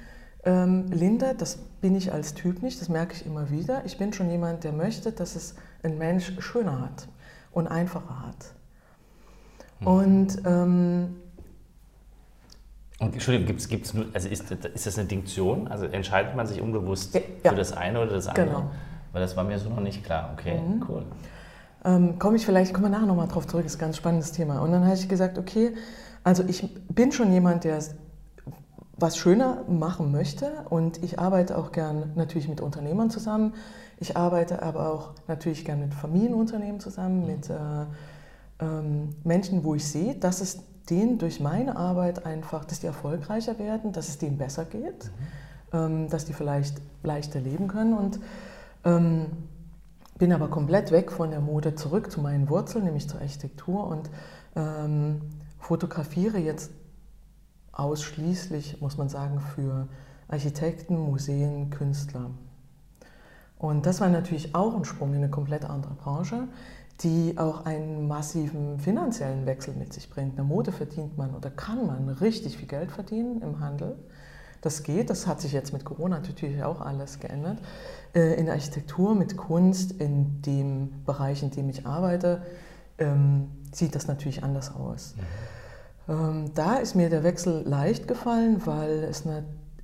ähm, 0.45 0.87
lindert, 0.91 1.41
das 1.41 1.57
bin 1.81 1.95
ich 1.95 2.13
als 2.13 2.35
Typ 2.35 2.63
nicht, 2.63 2.81
das 2.81 2.89
merke 2.89 3.15
ich 3.15 3.27
immer 3.27 3.51
wieder. 3.51 3.83
Ich 3.85 3.99
bin 3.99 4.13
schon 4.13 4.31
jemand, 4.31 4.65
der 4.65 4.73
möchte, 4.73 5.13
dass 5.13 5.37
es 5.37 5.55
ein 5.83 5.99
Mensch 5.99 6.33
schöner 6.39 6.81
hat 6.81 7.09
und 7.53 7.67
einfacher 7.67 8.27
hat. 8.27 8.55
Mhm. 9.81 9.87
Und 9.87 10.43
ähm, 10.47 11.17
und 13.01 13.13
Entschuldigung, 13.13 13.49
gibt's, 13.49 13.69
gibt's 13.69 13.93
nur, 13.93 14.07
also 14.15 14.29
ist, 14.29 14.51
ist 14.51 14.87
das 14.87 14.99
eine 14.99 15.09
Dinktion? 15.09 15.67
Also 15.67 15.85
entscheidet 15.87 16.37
man 16.37 16.47
sich 16.47 16.63
unbewusst 16.63 17.13
ja. 17.15 17.51
für 17.51 17.57
das 17.57 17.73
eine 17.73 18.01
oder 18.01 18.13
das 18.13 18.29
andere? 18.29 18.47
Genau. 18.47 18.71
Weil 19.15 19.23
das 19.23 19.37
war 19.37 19.45
mir 19.45 19.59
so 19.59 19.71
noch 19.71 19.81
nicht 19.81 20.05
klar. 20.05 20.31
Okay, 20.35 20.61
mhm. 20.61 20.85
cool. 20.89 21.07
Ähm, 21.85 22.19
komme 22.19 22.37
ich 22.37 22.45
vielleicht, 22.45 22.75
kommen 22.75 22.87
wir 22.87 22.91
nachher 22.91 23.07
nochmal 23.07 23.29
drauf 23.29 23.47
zurück, 23.47 23.63
das 23.63 23.75
ist 23.75 23.79
ein 23.79 23.87
ganz 23.87 23.97
spannendes 23.97 24.33
Thema. 24.33 24.61
Und 24.61 24.73
dann 24.73 24.85
habe 24.85 24.95
ich 24.95 25.09
gesagt, 25.09 25.39
okay, 25.39 25.75
also 26.25 26.43
ich 26.47 26.69
bin 26.89 27.13
schon 27.13 27.33
jemand, 27.33 27.65
der 27.65 27.79
was 28.97 29.17
schöner 29.17 29.65
machen 29.69 30.11
möchte 30.11 30.65
und 30.71 31.03
ich 31.03 31.19
arbeite 31.19 31.57
auch 31.59 31.73
gern 31.73 32.13
natürlich 32.17 32.49
mit 32.49 32.61
Unternehmern 32.61 33.11
zusammen. 33.11 33.55
Ich 33.99 34.17
arbeite 34.17 34.63
aber 34.63 34.93
auch 34.93 35.13
natürlich 35.29 35.65
gern 35.65 35.81
mit 35.81 35.95
Familienunternehmen 35.95 36.81
zusammen, 36.81 37.21
mhm. 37.21 37.27
mit 37.27 37.51
äh, 37.51 37.55
ähm, 38.61 39.11
Menschen, 39.23 39.63
wo 39.63 39.75
ich 39.75 39.87
sehe, 39.87 40.15
dass 40.15 40.41
es 40.41 40.63
denen 40.91 41.19
durch 41.19 41.39
meine 41.39 41.77
Arbeit 41.77 42.27
einfach, 42.27 42.65
dass 42.65 42.81
die 42.81 42.87
erfolgreicher 42.87 43.59
werden, 43.59 43.93
dass 43.93 44.09
es 44.09 44.19
denen 44.19 44.39
besser 44.39 44.65
geht, 44.65 45.05
mhm. 45.73 45.79
ähm, 45.79 46.09
dass 46.09 46.25
die 46.25 46.33
vielleicht 46.33 46.81
leichter 47.05 47.41
leben 47.41 47.69
können 47.69 47.95
und 47.95 48.19
ähm, 48.85 49.27
bin 50.19 50.33
aber 50.33 50.49
komplett 50.49 50.91
weg 50.91 51.11
von 51.11 51.31
der 51.31 51.41
Mode 51.41 51.75
zurück 51.75 52.11
zu 52.11 52.21
meinen 52.21 52.49
Wurzeln, 52.49 52.85
nämlich 52.85 53.09
zur 53.09 53.21
Architektur 53.21 53.87
und 53.87 54.11
ähm, 54.57 55.21
fotografiere 55.59 56.39
jetzt 56.39 56.71
ausschließlich, 57.73 58.81
muss 58.81 58.97
man 58.97 59.09
sagen, 59.09 59.41
für 59.41 59.89
Architekten, 60.29 60.97
Museen, 60.97 61.71
Künstler. 61.71 62.31
Und 63.59 63.87
das 63.87 64.01
war 64.01 64.09
natürlich 64.09 64.55
auch 64.55 64.75
ein 64.77 64.85
Sprung 64.85 65.11
in 65.11 65.17
eine 65.17 65.31
komplett 65.31 65.65
andere 65.65 65.95
Branche, 65.95 66.49
die 67.01 67.37
auch 67.39 67.65
einen 67.65 68.07
massiven 68.07 68.79
finanziellen 68.79 69.47
Wechsel 69.47 69.75
mit 69.75 69.93
sich 69.93 70.09
bringt. 70.11 70.31
In 70.31 70.37
der 70.37 70.45
Mode 70.45 70.71
verdient 70.71 71.19
man 71.19 71.35
oder 71.35 71.51
kann 71.51 71.87
man 71.87 72.09
richtig 72.09 72.57
viel 72.57 72.69
Geld 72.69 72.93
verdienen 72.93 73.43
im 73.43 73.61
Handel. 73.61 73.97
Das 74.65 74.83
geht, 74.83 75.11
das 75.11 75.27
hat 75.27 75.43
sich 75.43 75.53
jetzt 75.53 75.75
mit 75.75 75.85
Corona 75.85 76.21
natürlich 76.21 76.63
auch 76.65 76.81
alles 76.81 77.21
geändert. 77.21 77.59
Äh, 78.15 78.33
in 78.41 78.47
der 78.47 78.55
Architektur, 78.55 79.15
mit 79.15 79.37
Kunst, 79.37 79.93
in 79.93 80.41
dem 80.41 81.05
Bereich, 81.05 81.43
in 81.43 81.51
dem 81.51 81.69
ich 81.69 81.87
arbeite, 81.87 82.41
ähm, 82.97 83.51
sieht 83.73 83.95
das 83.95 84.07
natürlich 84.07 84.43
anders 84.43 84.75
aus. 84.75 85.17
Mhm. 86.07 86.51
Da 86.55 86.77
ist 86.77 86.95
mir 86.95 87.11
der 87.11 87.25
Wechsel 87.25 87.63
leicht 87.67 88.09
gefallen, 88.09 88.65
weil 88.67 89.05
es 89.05 89.25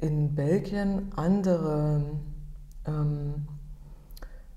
in 0.00 0.34
Belgien 0.34 1.12
andere, 1.16 2.02
ähm, 2.86 3.46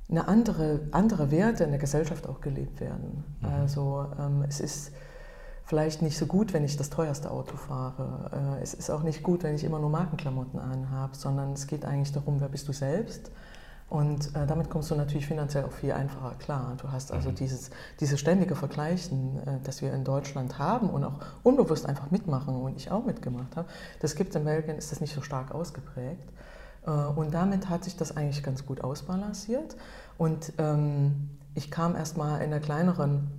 eine 0.10 0.27
andere, 0.27 0.82
andere 0.92 1.32
Werte 1.32 1.63
in 1.65 1.72
der 1.72 1.80
Gesellschaft 1.80 2.27
auch 2.27 2.39
gelebt 2.39 2.80
werden. 2.80 3.24
Mhm. 3.42 3.48
Also 3.48 4.08
es 4.48 4.60
ist 4.60 4.92
vielleicht 5.65 6.01
nicht 6.01 6.17
so 6.17 6.25
gut, 6.25 6.53
wenn 6.53 6.63
ich 6.63 6.77
das 6.77 6.89
teuerste 6.89 7.32
Auto 7.32 7.55
fahre. 7.55 8.58
Äh, 8.60 8.63
es 8.63 8.74
ist 8.74 8.89
auch 8.89 9.03
nicht 9.03 9.24
gut, 9.24 9.43
wenn 9.43 9.55
ich 9.55 9.63
immer 9.63 9.79
nur 9.79 9.89
Markenklamotten 9.89 10.60
anhabe, 10.60 11.15
sondern 11.15 11.53
es 11.53 11.67
geht 11.67 11.86
eigentlich 11.86 12.12
darum, 12.12 12.41
wer 12.41 12.50
bist 12.50 12.67
du 12.67 12.74
selbst 12.74 13.32
und 13.89 14.36
äh, 14.36 14.48
damit 14.48 14.70
kommst 14.70 14.91
du 14.91 14.96
natürlich 14.96 15.27
finanziell 15.27 15.65
auch 15.65 15.72
viel 15.72 15.91
einfacher 15.91 16.36
klar. 16.39 16.75
Du 16.82 16.91
hast 16.91 17.12
also 17.12 17.29
mhm. 17.29 17.36
dieses, 17.36 17.70
dieses 18.00 18.20
ständige 18.20 18.55
Vergleichen, 18.55 19.38
äh, 19.46 19.60
das 19.63 19.82
wir 19.82 19.93
in 19.93 20.03
Deutschland 20.03 20.60
haben 20.60 20.89
und 20.89 21.03
auch 21.03 21.20
unbewusst 21.43 21.86
einfach 21.86 22.12
mitmachen 22.12 22.55
und 22.55 22.75
ich 22.75 22.91
auch 22.91 23.05
mitgemacht 23.05 23.55
habe, 23.55 23.67
das 24.00 24.15
gibt 24.15 24.32
es 24.32 24.36
in 24.36 24.46
Belgien, 24.46 24.77
ist 24.77 24.91
das 24.91 25.00
nicht 25.00 25.13
so 25.13 25.22
stark 25.22 25.53
ausgeprägt. 25.53 26.29
Und 27.15 27.34
damit 27.34 27.70
hat 27.70 27.86
sich 27.86 27.96
das 27.96 28.17
eigentlich 28.17 28.43
ganz 28.43 28.65
gut 28.65 28.84
ausbalanciert. 28.84 29.77
Und 30.17 30.51
ähm, 30.58 31.29
ich 31.55 31.72
kam 31.72 31.96
erstmal 31.96 32.41
in 32.41 32.48
einer 32.48 32.60
kleineren 32.60 33.32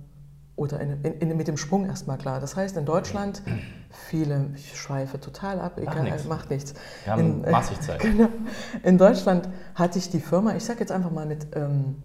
oder 0.55 0.79
in, 0.79 1.03
in, 1.03 1.37
mit 1.37 1.47
dem 1.47 1.57
Sprung 1.57 1.85
erstmal 1.85 2.17
klar. 2.17 2.39
Das 2.39 2.55
heißt, 2.55 2.77
in 2.77 2.85
Deutschland 2.85 3.41
viele, 3.89 4.49
ich 4.55 4.77
schweife 4.77 5.19
total 5.19 5.59
ab, 5.59 5.77
egal, 5.77 5.95
macht 5.95 6.03
nichts. 6.03 6.25
Macht 6.25 6.49
nichts. 6.49 6.73
Wir 7.03 7.13
haben 7.13 7.43
in, 7.43 7.51
massig 7.51 7.81
Zeit. 7.81 7.99
Genau. 8.01 8.29
In 8.83 8.97
Deutschland 8.97 9.49
hatte 9.73 9.99
ich 9.99 10.09
die 10.09 10.19
Firma, 10.19 10.55
ich 10.55 10.63
sage 10.63 10.79
jetzt 10.79 10.91
einfach 10.91 11.11
mal 11.11 11.25
mit, 11.25 11.47
ähm, 11.55 12.01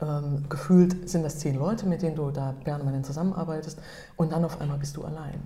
ähm, 0.00 0.44
gefühlt 0.48 1.08
sind 1.08 1.22
das 1.22 1.38
zehn 1.38 1.56
Leute, 1.56 1.86
mit 1.86 2.02
denen 2.02 2.16
du 2.16 2.30
da 2.30 2.54
permanent 2.64 3.06
zusammenarbeitest 3.06 3.78
und 4.16 4.32
dann 4.32 4.44
auf 4.44 4.60
einmal 4.60 4.78
bist 4.78 4.96
du 4.96 5.04
allein. 5.04 5.40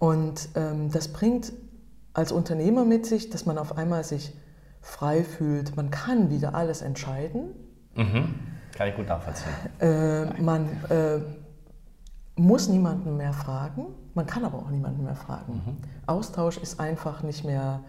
Und 0.00 0.48
ähm, 0.56 0.90
das 0.90 1.08
bringt 1.08 1.52
als 2.14 2.32
Unternehmer 2.32 2.84
mit 2.84 3.06
sich, 3.06 3.30
dass 3.30 3.46
man 3.46 3.58
auf 3.58 3.78
einmal 3.78 4.02
sich 4.02 4.36
frei 4.80 5.22
fühlt, 5.22 5.76
man 5.76 5.92
kann 5.92 6.30
wieder 6.30 6.56
alles 6.56 6.82
entscheiden. 6.82 7.54
Mhm 7.94 8.51
kann 8.74 8.88
ich 8.88 8.96
gut 8.96 9.08
nachvollziehen. 9.08 9.52
Äh, 9.80 10.42
man 10.42 10.68
äh, 10.90 11.20
muss 12.36 12.68
niemanden 12.68 13.16
mehr 13.16 13.32
fragen, 13.32 13.86
man 14.14 14.26
kann 14.26 14.44
aber 14.44 14.58
auch 14.58 14.70
niemanden 14.70 15.04
mehr 15.04 15.16
fragen. 15.16 15.62
Mhm. 15.64 15.76
Austausch 16.06 16.58
ist 16.58 16.80
einfach 16.80 17.22
nicht 17.22 17.44
mehr, 17.44 17.80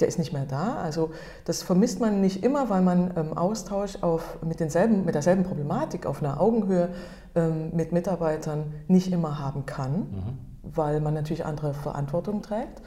der 0.00 0.08
ist 0.08 0.18
nicht 0.18 0.32
mehr 0.32 0.46
da. 0.46 0.76
Also 0.76 1.12
das 1.44 1.62
vermisst 1.62 2.00
man 2.00 2.20
nicht 2.20 2.44
immer, 2.44 2.68
weil 2.70 2.82
man 2.82 3.12
ähm, 3.16 3.36
Austausch 3.36 4.02
auf, 4.02 4.38
mit, 4.42 4.60
denselben, 4.60 5.04
mit 5.04 5.14
derselben 5.14 5.44
Problematik 5.44 6.06
auf 6.06 6.22
einer 6.22 6.40
Augenhöhe 6.40 6.90
ähm, 7.34 7.70
mit 7.74 7.92
Mitarbeitern 7.92 8.74
nicht 8.88 9.12
immer 9.12 9.38
haben 9.38 9.66
kann, 9.66 9.92
mhm. 9.92 10.38
weil 10.62 11.00
man 11.00 11.14
natürlich 11.14 11.44
andere 11.44 11.74
Verantwortung 11.74 12.42
trägt. 12.42 12.82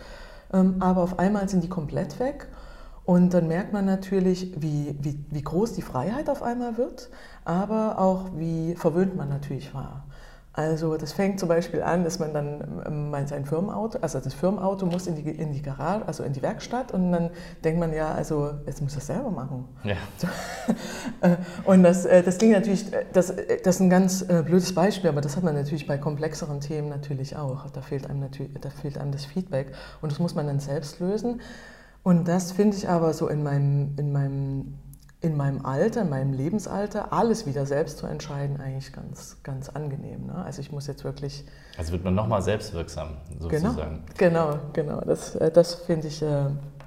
Ähm, 0.53 0.75
aber 0.79 1.01
auf 1.01 1.19
einmal 1.19 1.49
sind 1.49 1.63
die 1.63 1.69
komplett 1.69 2.19
weg. 2.19 2.47
Und 3.05 3.33
dann 3.35 3.47
merkt 3.47 3.71
man 3.71 3.85
natürlich, 3.85 4.51
wie, 4.59 4.95
wie, 4.99 5.23
wie 5.29 5.41
groß 5.41 5.73
die 5.73 5.83
Freiheit 5.83 6.29
auf 6.29 6.41
einmal 6.41 6.77
wird, 6.77 7.09
aber 7.43 7.99
auch 7.99 8.31
wie 8.35 8.75
verwöhnt 8.75 9.15
man 9.15 9.29
natürlich 9.29 9.73
war. 9.75 10.05
Also 10.57 10.95
das 10.95 11.11
fängt 11.11 11.37
zum 11.37 11.49
Beispiel 11.49 11.81
an, 11.81 12.05
dass 12.05 12.17
man 12.17 12.33
dann 12.33 12.81
ähm, 12.87 13.27
sein 13.27 13.43
Firmenauto, 13.43 13.99
also 13.99 14.21
das 14.21 14.33
Firmenauto 14.33 14.85
muss 14.85 15.05
in 15.05 15.15
die, 15.15 15.29
in 15.29 15.51
die 15.51 15.61
Garage, 15.61 16.07
also 16.07 16.23
in 16.23 16.31
die 16.31 16.41
Werkstatt 16.41 16.93
und 16.93 17.11
dann 17.11 17.29
denkt 17.65 17.77
man 17.77 17.93
ja, 17.93 18.13
also 18.13 18.51
jetzt 18.65 18.81
muss 18.81 18.95
das 18.95 19.05
selber 19.05 19.31
machen. 19.31 19.67
Ja. 19.83 19.97
Äh, 21.19 21.35
und 21.65 21.83
das, 21.83 22.05
äh, 22.05 22.23
das 22.23 22.37
klingt 22.37 22.53
natürlich, 22.53 22.91
äh, 22.93 23.03
das, 23.11 23.33
das 23.35 23.75
ist 23.75 23.81
ein 23.81 23.89
ganz 23.89 24.23
blödes 24.23 24.73
Beispiel, 24.73 25.09
aber 25.09 25.19
das 25.19 25.35
hat 25.35 25.43
man 25.43 25.55
natürlich 25.55 25.87
bei 25.87 25.97
komplexeren 25.97 26.61
Themen 26.61 26.87
natürlich 26.87 27.35
auch. 27.35 27.69
Da 27.71 27.81
fehlt 27.81 28.09
einem 28.09 28.21
natürlich, 28.21 28.53
da 28.61 28.69
fehlt 28.69 28.97
einem 28.97 29.11
das 29.11 29.25
Feedback 29.25 29.73
und 30.01 30.09
das 30.09 30.19
muss 30.19 30.35
man 30.35 30.47
dann 30.47 30.61
selbst 30.61 31.01
lösen. 31.01 31.41
Und 32.05 32.27
das 32.27 32.51
finde 32.51 32.77
ich 32.77 32.87
aber 32.87 33.15
so 33.15 33.27
in 33.27 33.41
meinem, 33.41 33.95
in 33.97 34.11
meinem 34.11 34.75
in 35.21 35.35
meinem 35.35 35.65
Alter, 35.65 36.03
in 36.03 36.09
meinem 36.09 36.33
Lebensalter, 36.33 37.11
alles 37.11 37.47
wieder 37.47 37.65
selbst 37.65 37.97
zu 37.97 38.05
entscheiden, 38.05 38.61
eigentlich 38.61 38.93
ganz, 38.93 39.37
ganz 39.41 39.69
angenehm. 39.69 40.27
Ne? 40.27 40.35
Also 40.35 40.61
ich 40.61 40.71
muss 40.71 40.85
jetzt 40.85 41.03
wirklich... 41.03 41.45
Also 41.79 41.93
wird 41.93 42.03
man 42.03 42.13
nochmal 42.13 42.43
selbstwirksam, 42.43 43.17
sozusagen. 43.39 44.03
Genau, 44.19 44.51
genau. 44.51 44.59
genau. 44.73 45.01
Das, 45.01 45.35
äh, 45.35 45.49
das 45.49 45.73
finde 45.73 46.09
ich 46.09 46.21
äh, 46.21 46.45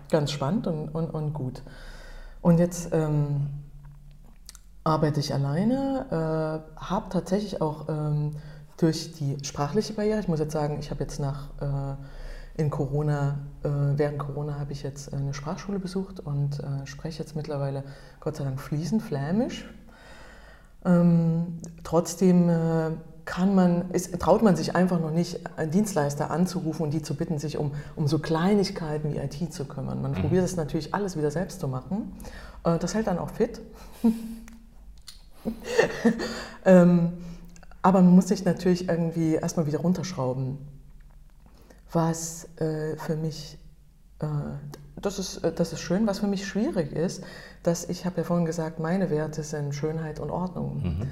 ganz 0.09 0.31
spannend 0.31 0.69
und, 0.69 0.89
und, 0.91 1.11
und 1.11 1.33
gut. 1.33 1.65
Und 2.41 2.59
jetzt 2.59 2.91
ähm, 2.93 3.49
arbeite 4.85 5.19
ich 5.19 5.35
alleine, 5.35 6.63
äh, 6.79 6.81
habe 6.81 7.09
tatsächlich 7.11 7.61
auch 7.61 7.89
ähm, 7.89 8.37
durch 8.77 9.15
die 9.15 9.37
sprachliche 9.43 9.95
Barriere, 9.95 10.21
ich 10.21 10.29
muss 10.29 10.39
jetzt 10.39 10.53
sagen, 10.53 10.77
ich 10.79 10.93
habe 10.93 11.01
jetzt 11.01 11.19
nach... 11.19 11.49
Äh, 11.61 11.97
in 12.59 12.71
Corona, 12.71 13.38
äh, 13.62 13.69
während 13.69 14.19
Corona 14.19 14.59
habe 14.59 14.73
ich 14.73 14.83
jetzt 14.83 15.15
eine 15.15 15.33
Sprachschule 15.33 15.79
besucht 15.79 16.19
und 16.21 16.59
äh, 16.59 16.87
spreche 16.87 17.23
jetzt 17.23 17.37
mittlerweile 17.37 17.85
Gott 18.21 18.37
sei 18.37 18.45
Dank 18.45 18.61
fließend 18.61 19.00
Flämisch. 19.00 19.65
Ähm, 20.85 21.61
trotzdem 21.85 22.49
äh, 22.49 22.91
kann 23.25 23.55
man, 23.55 23.91
ist, 23.93 24.19
traut 24.19 24.43
man 24.43 24.57
sich 24.57 24.75
einfach 24.75 24.99
noch 24.99 25.12
nicht, 25.12 25.41
einen 25.57 25.71
Dienstleister 25.71 26.33
anzurufen 26.33 26.83
und 26.83 26.91
die 26.91 27.00
zu 27.00 27.15
bitten, 27.15 27.38
sich 27.38 27.59
um, 27.59 27.73
um 27.95 28.09
so 28.09 28.19
Kleinigkeiten 28.19 29.12
wie 29.12 29.19
IT 29.19 29.53
zu 29.53 29.65
kümmern. 29.65 30.03
Man 30.03 30.12
mhm. 30.12 30.17
probiert 30.17 30.45
es 30.45 30.57
natürlich 30.57 30.95
alles 30.95 31.17
wieder 31.17 31.31
selbst 31.31 31.61
zu 31.61 31.69
machen. 31.69 32.12
Äh, 32.65 32.79
das 32.79 32.95
hält 32.95 33.07
dann 33.07 33.19
auch 33.19 33.31
fit. 33.31 33.61
ähm, 36.65 37.12
aber 37.83 38.03
man 38.03 38.17
muss 38.17 38.27
sich 38.27 38.45
natürlich 38.45 38.88
irgendwie 38.88 39.35
erstmal 39.35 39.67
wieder 39.67 39.79
runterschrauben 39.79 40.59
was 41.92 42.49
äh, 42.61 42.97
für 42.97 43.16
mich, 43.16 43.59
äh, 44.21 44.26
das, 44.97 45.18
ist, 45.18 45.38
äh, 45.38 45.52
das 45.52 45.73
ist 45.73 45.80
schön, 45.80 46.07
was 46.07 46.21
für 46.21 46.26
mich 46.26 46.47
schwierig 46.47 46.92
ist, 46.92 47.25
dass 47.62 47.88
ich 47.88 48.04
habe 48.04 48.18
ja 48.18 48.25
vorhin 48.25 48.47
gesagt, 48.47 48.78
meine 48.78 49.11
Werte 49.11 49.42
sind 49.42 49.75
Schönheit 49.75 50.21
und 50.21 50.30
Ordnung. 50.30 50.83
Mhm. 50.83 51.11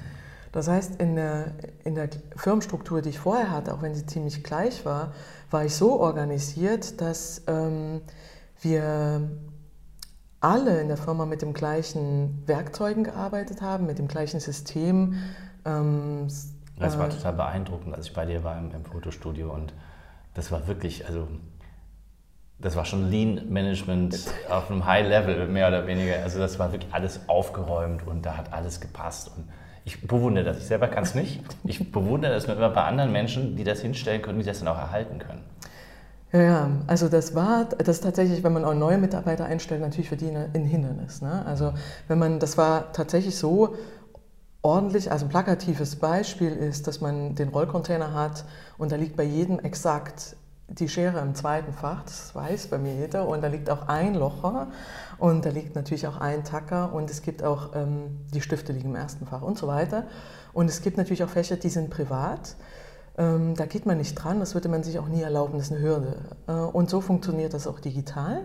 Das 0.51 0.67
heißt, 0.67 0.99
in 1.01 1.15
der, 1.15 1.51
in 1.83 1.95
der 1.95 2.09
Firmenstruktur, 2.35 3.01
die 3.01 3.09
ich 3.09 3.19
vorher 3.19 3.51
hatte, 3.51 3.73
auch 3.73 3.81
wenn 3.81 3.93
sie 3.93 4.05
ziemlich 4.05 4.43
gleich 4.43 4.85
war, 4.85 5.13
war 5.51 5.65
ich 5.65 5.75
so 5.75 5.99
organisiert, 5.99 7.01
dass 7.01 7.43
ähm, 7.47 8.01
wir 8.61 9.29
alle 10.39 10.81
in 10.81 10.87
der 10.87 10.97
Firma 10.97 11.25
mit 11.25 11.41
den 11.41 11.53
gleichen 11.53 12.43
Werkzeugen 12.47 13.03
gearbeitet 13.03 13.61
haben, 13.61 13.85
mit 13.85 13.99
dem 13.99 14.07
gleichen 14.07 14.39
System. 14.39 15.15
Ähm, 15.65 16.27
das 16.79 16.97
war 16.97 17.07
äh, 17.07 17.09
total 17.09 17.33
beeindruckend, 17.33 17.95
als 17.95 18.07
ich 18.07 18.13
bei 18.13 18.25
dir 18.25 18.43
war 18.43 18.57
im, 18.57 18.71
im 18.71 18.85
Fotostudio 18.85 19.53
und 19.53 19.73
das 20.37 20.51
war 20.51 20.67
wirklich, 20.67 21.05
also 21.07 21.27
das 22.59 22.75
war 22.75 22.85
schon 22.85 23.09
Lean 23.09 23.41
Management 23.49 24.19
auf 24.49 24.69
einem 24.69 24.85
High 24.85 25.07
Level, 25.07 25.47
mehr 25.47 25.67
oder 25.67 25.87
weniger. 25.87 26.21
Also 26.23 26.37
das 26.39 26.59
war 26.59 26.71
wirklich 26.71 26.93
alles 26.93 27.21
aufgeräumt 27.27 28.05
und 28.05 28.25
da 28.25 28.37
hat 28.37 28.53
alles 28.53 28.79
gepasst. 28.79 29.31
Und 29.35 29.49
Ich 29.83 30.07
bewundere 30.07 30.45
das. 30.45 30.59
Ich 30.59 30.65
selber 30.65 30.87
kann 30.87 31.03
es 31.03 31.15
nicht. 31.15 31.41
Ich 31.63 31.91
bewundere 31.91 32.33
das 32.33 32.45
nur 32.45 32.55
immer 32.55 32.69
bei 32.69 32.83
anderen 32.83 33.11
Menschen, 33.11 33.55
die 33.55 33.63
das 33.63 33.81
hinstellen 33.81 34.21
können, 34.21 34.37
die 34.39 34.45
das 34.45 34.59
dann 34.59 34.67
auch 34.67 34.77
erhalten 34.77 35.17
können. 35.17 35.43
Ja, 36.33 36.41
ja, 36.41 36.69
also 36.87 37.07
das 37.09 37.33
war, 37.33 37.65
das 37.65 38.01
tatsächlich, 38.01 38.43
wenn 38.43 38.53
man 38.53 38.65
auch 38.65 38.73
neue 38.73 38.97
Mitarbeiter 38.97 39.45
einstellt, 39.45 39.81
natürlich 39.81 40.09
für 40.09 40.17
die 40.17 40.29
ein 40.29 40.65
Hindernis. 40.65 41.21
Ne? 41.21 41.43
Also 41.45 41.73
wenn 42.09 42.19
man, 42.19 42.39
das 42.39 42.57
war 42.57 42.91
tatsächlich 42.91 43.35
so 43.37 43.75
ordentlich, 44.67 45.11
also 45.11 45.25
ein 45.25 45.29
plakatives 45.29 45.95
Beispiel 45.95 46.51
ist, 46.51 46.87
dass 46.87 46.99
man 46.99 47.35
den 47.35 47.49
Rollcontainer 47.49 48.13
hat 48.13 48.43
und 48.77 48.91
da 48.91 48.97
liegt 48.97 49.15
bei 49.15 49.23
jedem 49.23 49.59
exakt 49.59 50.35
die 50.67 50.89
Schere 50.89 51.21
im 51.21 51.33
zweiten 51.35 51.71
Fach, 51.71 52.03
das 52.03 52.35
weiß 52.35 52.67
bei 52.67 52.77
mir 52.77 52.93
jeder, 52.93 53.29
und 53.29 53.41
da 53.41 53.47
liegt 53.47 53.69
auch 53.69 53.87
ein 53.87 54.13
Locher 54.13 54.67
und 55.17 55.45
da 55.45 55.49
liegt 55.49 55.75
natürlich 55.75 56.05
auch 56.05 56.17
ein 56.17 56.43
Tacker 56.43 56.91
und 56.91 57.09
es 57.09 57.21
gibt 57.21 57.43
auch, 57.43 57.73
ähm, 57.75 58.25
die 58.33 58.41
Stifte 58.41 58.73
liegen 58.73 58.89
im 58.89 58.95
ersten 58.97 59.25
Fach 59.25 59.41
und 59.41 59.57
so 59.57 59.67
weiter. 59.67 60.03
Und 60.51 60.69
es 60.69 60.81
gibt 60.81 60.97
natürlich 60.97 61.23
auch 61.23 61.29
Fächer, 61.29 61.55
die 61.55 61.69
sind 61.69 61.89
privat. 61.89 62.57
Ähm, 63.17 63.55
da 63.55 63.65
geht 63.65 63.85
man 63.85 63.97
nicht 63.97 64.15
dran, 64.15 64.41
das 64.41 64.53
würde 64.53 64.67
man 64.67 64.83
sich 64.83 64.99
auch 64.99 65.07
nie 65.07 65.21
erlauben, 65.21 65.57
das 65.57 65.67
ist 65.67 65.71
eine 65.71 65.81
Hürde. 65.81 66.17
Äh, 66.47 66.51
und 66.51 66.89
so 66.89 66.99
funktioniert 66.99 67.53
das 67.53 67.65
auch 67.65 67.79
digital. 67.79 68.41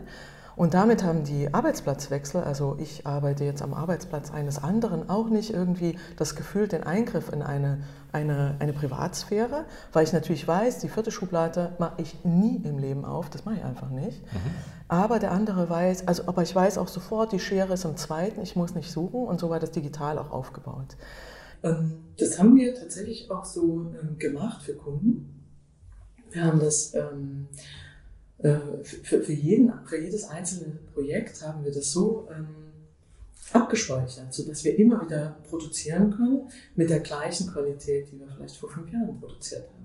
Und 0.54 0.74
damit 0.74 1.02
haben 1.02 1.24
die 1.24 1.52
Arbeitsplatzwechsel, 1.52 2.42
also 2.42 2.76
ich 2.78 3.06
arbeite 3.06 3.44
jetzt 3.44 3.62
am 3.62 3.72
Arbeitsplatz 3.72 4.30
eines 4.30 4.62
anderen, 4.62 5.08
auch 5.08 5.28
nicht 5.28 5.52
irgendwie 5.52 5.98
das 6.16 6.34
Gefühl, 6.36 6.68
den 6.68 6.82
Eingriff 6.82 7.32
in 7.32 7.42
eine, 7.42 7.82
eine, 8.12 8.56
eine 8.58 8.72
Privatsphäre, 8.72 9.64
weil 9.92 10.04
ich 10.04 10.12
natürlich 10.12 10.46
weiß, 10.46 10.80
die 10.80 10.88
vierte 10.88 11.10
Schublade 11.10 11.72
mache 11.78 12.02
ich 12.02 12.24
nie 12.24 12.56
im 12.64 12.78
Leben 12.78 13.04
auf, 13.04 13.30
das 13.30 13.44
mache 13.44 13.56
ich 13.56 13.64
einfach 13.64 13.88
nicht. 13.88 14.22
Mhm. 14.32 14.38
Aber 14.88 15.18
der 15.18 15.32
andere 15.32 15.70
weiß, 15.70 16.06
also 16.06 16.24
aber 16.26 16.42
ich 16.42 16.54
weiß 16.54 16.76
auch 16.76 16.88
sofort, 16.88 17.32
die 17.32 17.40
Schere 17.40 17.72
ist 17.72 17.84
im 17.84 17.96
zweiten, 17.96 18.42
ich 18.42 18.56
muss 18.56 18.74
nicht 18.74 18.90
suchen 18.90 19.24
und 19.24 19.40
so 19.40 19.48
war 19.48 19.58
das 19.58 19.70
digital 19.70 20.18
auch 20.18 20.30
aufgebaut. 20.30 20.96
Ähm, 21.62 22.04
das 22.18 22.38
haben 22.38 22.56
wir 22.56 22.74
tatsächlich 22.74 23.30
auch 23.30 23.44
so 23.44 23.92
ähm, 24.00 24.18
gemacht 24.18 24.62
für 24.62 24.74
Kunden. 24.74 25.38
Wir 26.30 26.44
haben 26.44 26.60
das 26.60 26.94
ähm, 26.94 27.48
äh, 27.52 27.81
für, 28.42 29.22
für, 29.22 29.32
jeden, 29.32 29.72
für 29.86 30.00
jedes 30.00 30.24
einzelne 30.24 30.78
Projekt 30.92 31.46
haben 31.46 31.64
wir 31.64 31.72
das 31.72 31.92
so 31.92 32.28
ähm, 32.30 32.72
abgespeichert, 33.52 34.32
sodass 34.32 34.64
wir 34.64 34.78
immer 34.78 35.04
wieder 35.04 35.36
produzieren 35.48 36.10
können 36.10 36.48
mit 36.74 36.90
der 36.90 37.00
gleichen 37.00 37.48
Qualität, 37.48 38.10
die 38.10 38.18
wir 38.18 38.28
vielleicht 38.28 38.56
vor 38.56 38.70
fünf 38.70 38.92
Jahren 38.92 39.18
produziert 39.20 39.68
haben. 39.68 39.82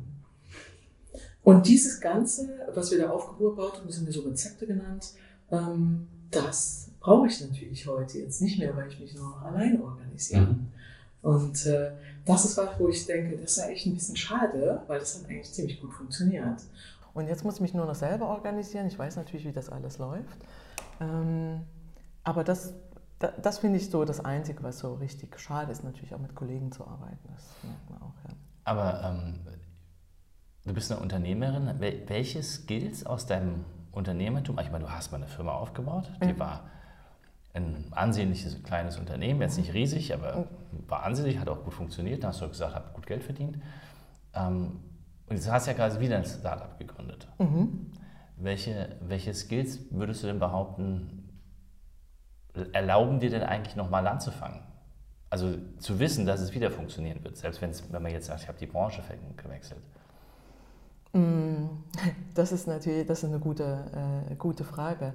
Und 1.43 1.67
dieses 1.67 2.01
Ganze, 2.01 2.49
was 2.73 2.91
wir 2.91 2.99
da 2.99 3.09
aufgebaut 3.09 3.77
haben, 3.77 3.87
das 3.87 3.97
haben 3.97 4.05
wir 4.05 4.13
so 4.13 4.21
Rezepte 4.21 4.65
genannt, 4.65 5.13
ähm, 5.51 6.07
das 6.31 6.89
brauche 6.99 7.27
ich 7.27 7.39
natürlich 7.39 7.87
heute 7.87 8.19
jetzt 8.19 8.41
nicht 8.41 8.59
mehr, 8.59 8.75
weil 8.75 8.89
ich 8.89 8.99
mich 8.99 9.15
nur 9.15 9.29
noch 9.29 9.41
alleine 9.43 9.81
organisiere. 9.81 10.41
Mhm. 10.41 10.67
Und 11.21 11.65
äh, 11.65 11.91
das 12.25 12.45
ist 12.45 12.57
was, 12.57 12.79
wo 12.79 12.89
ich 12.89 13.05
denke, 13.05 13.37
das 13.37 13.57
ist 13.57 13.63
echt 13.65 13.85
ein 13.85 13.93
bisschen 13.93 14.17
schade, 14.17 14.81
weil 14.87 14.99
das 14.99 15.17
hat 15.17 15.29
eigentlich 15.29 15.51
ziemlich 15.51 15.79
gut 15.79 15.93
funktioniert. 15.93 16.61
Und 17.17 17.27
jetzt 17.27 17.43
muss 17.43 17.55
ich 17.55 17.62
mich 17.62 17.74
nur 17.74 17.88
noch 17.88 17.95
selber 17.95 18.27
organisieren. 18.27 18.86
Ich 18.86 18.97
weiß 18.97 19.15
natürlich, 19.15 19.45
wie 19.45 19.51
das 19.51 19.69
alles 19.69 19.97
läuft. 19.97 20.38
Ähm, 21.01 21.62
aber 22.24 22.43
das, 22.43 22.75
das, 23.17 23.31
das 23.41 23.57
finde 23.57 23.77
ich 23.77 23.89
so 23.89 24.05
das 24.05 24.24
Einzige, 24.24 24.62
was 24.62 24.77
so 24.77 24.93
richtig 24.93 25.39
schade 25.39 25.71
ist, 25.71 25.83
natürlich 25.83 26.13
auch 26.13 26.19
mit 26.19 26.36
Kollegen 26.36 26.71
zu 26.71 26.86
arbeiten. 26.86 27.17
Das 27.33 27.55
merkt 27.63 27.89
man 27.89 28.01
auch, 28.03 28.13
ja. 28.27 28.36
Aber 28.65 29.01
ähm, 29.03 29.39
du 30.65 30.74
bist 30.75 30.91
eine 30.91 31.01
Unternehmerin. 31.01 31.79
Welche 31.79 32.43
Skills 32.43 33.03
aus 33.03 33.25
deinem 33.25 33.65
Unternehmertum, 33.93 34.59
ich 34.59 34.71
meine, 34.71 34.86
du 34.86 34.91
hast 34.91 35.12
mal 35.12 35.17
eine 35.17 35.27
Firma 35.27 35.53
aufgebaut, 35.53 36.12
die 36.21 36.33
mhm. 36.33 36.39
war 36.39 36.69
ein 37.53 37.88
ansehnliches 37.89 38.62
kleines 38.62 39.00
Unternehmen, 39.00 39.41
jetzt 39.41 39.57
nicht 39.57 39.74
riesig, 39.74 40.13
aber 40.13 40.45
war 40.88 41.01
ansehnlich, 41.01 41.39
hat 41.39 41.50
auch 41.50 41.63
gut 41.63 41.74
funktioniert. 41.74 42.24
Da 42.24 42.27
hast 42.27 42.41
du 42.41 42.47
gesagt, 42.47 42.75
habe 42.75 42.93
gut 42.93 43.07
Geld 43.07 43.24
verdient. 43.24 43.57
Ähm, 44.36 44.81
und 45.29 45.36
jetzt 45.36 45.51
hast 45.51 45.67
du 45.67 45.72
ja 45.72 45.77
gerade 45.77 46.00
wieder 46.00 46.17
ein 46.17 46.25
Startup 46.25 46.77
gegründet. 46.77 47.27
Mhm. 47.38 47.91
Welche, 48.38 48.96
welche 49.01 49.34
Skills 49.34 49.79
würdest 49.91 50.24
du 50.24 50.27
denn 50.27 50.39
behaupten, 50.39 51.41
erlauben 52.71 53.19
dir 53.19 53.30
denn 53.30 53.43
eigentlich 53.43 53.75
nochmal 53.75 54.08
anzufangen? 54.08 54.62
Also 55.30 55.58
zu 55.80 55.99
wissen, 55.99 56.25
dass 56.25 56.39
es 56.39 56.54
wieder 56.54 56.71
funktionieren 56.71 57.23
wird, 57.23 57.36
selbst 57.36 57.62
wenn 57.62 58.01
man 58.01 58.12
jetzt 58.12 58.28
sagt, 58.28 58.43
ich 58.43 58.47
habe 58.47 58.58
die 58.58 58.65
Branche 58.65 59.01
gewechselt. 59.36 59.82
Mm, 61.13 61.65
das 62.34 62.51
ist 62.51 62.67
natürlich 62.67 63.06
das 63.06 63.23
ist 63.23 63.30
eine 63.30 63.39
gute, 63.39 64.23
äh, 64.32 64.36
gute 64.36 64.63
Frage. 64.63 65.13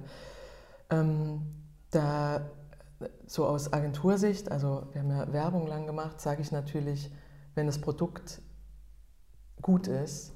Ähm, 0.89 1.41
da 1.89 2.41
so 3.25 3.45
aus 3.45 3.73
Agentursicht, 3.73 4.51
also 4.51 4.87
wir 4.91 5.01
haben 5.01 5.09
ja 5.09 5.33
Werbung 5.33 5.67
lang 5.67 5.87
gemacht, 5.87 6.21
sage 6.21 6.41
ich 6.41 6.51
natürlich, 6.51 7.11
wenn 7.55 7.65
das 7.65 7.79
Produkt 7.79 8.41
gut 9.63 9.87
ist, 9.87 10.33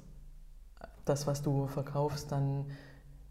das, 1.04 1.26
was 1.26 1.42
du 1.42 1.68
verkaufst, 1.68 2.32
dann 2.32 2.66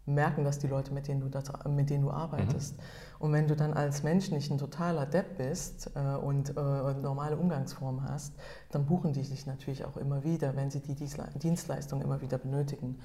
merken 0.08 0.44
das 0.44 0.58
die 0.58 0.66
Leute, 0.66 0.92
mit 0.92 1.06
denen 1.06 1.20
du, 1.20 1.28
das, 1.28 1.52
mit 1.68 1.90
denen 1.90 2.02
du 2.02 2.10
arbeitest. 2.10 2.76
Mhm. 2.76 2.82
Und 3.18 3.32
wenn 3.32 3.46
du 3.46 3.56
dann 3.56 3.74
als 3.74 4.02
Mensch 4.02 4.30
nicht 4.30 4.50
ein 4.50 4.58
totaler 4.58 5.06
Depp 5.06 5.36
bist 5.36 5.90
äh, 5.94 6.16
und 6.16 6.50
äh, 6.50 6.52
normale 6.54 7.36
Umgangsformen 7.36 8.08
hast, 8.08 8.32
dann 8.70 8.86
buchen 8.86 9.12
die 9.12 9.24
sich 9.24 9.46
natürlich 9.46 9.84
auch 9.84 9.96
immer 9.96 10.24
wieder, 10.24 10.56
wenn 10.56 10.70
sie 10.70 10.80
die 10.80 10.94
Dienstleistung 10.94 12.00
immer 12.00 12.20
wieder 12.22 12.38
benötigen. 12.38 12.98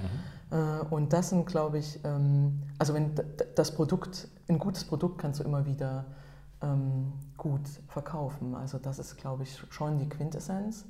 Mhm. 0.51 0.57
Äh, 0.57 0.79
und 0.89 1.13
das 1.13 1.29
sind, 1.29 1.45
glaube 1.45 1.79
ich, 1.79 1.99
ähm, 2.05 2.63
also 2.77 2.93
wenn 2.93 3.11
das 3.55 3.75
Produkt, 3.75 4.29
ein 4.47 4.59
gutes 4.59 4.85
Produkt 4.85 5.17
kannst 5.19 5.39
du 5.39 5.43
immer 5.43 5.65
wieder 5.65 6.05
ähm, 6.61 7.11
gut 7.37 7.67
verkaufen. 7.87 8.55
Also 8.55 8.77
das 8.77 8.99
ist, 8.99 9.17
glaube 9.17 9.43
ich, 9.43 9.61
schon 9.71 9.99
die 9.99 10.07
Quintessenz. 10.07 10.85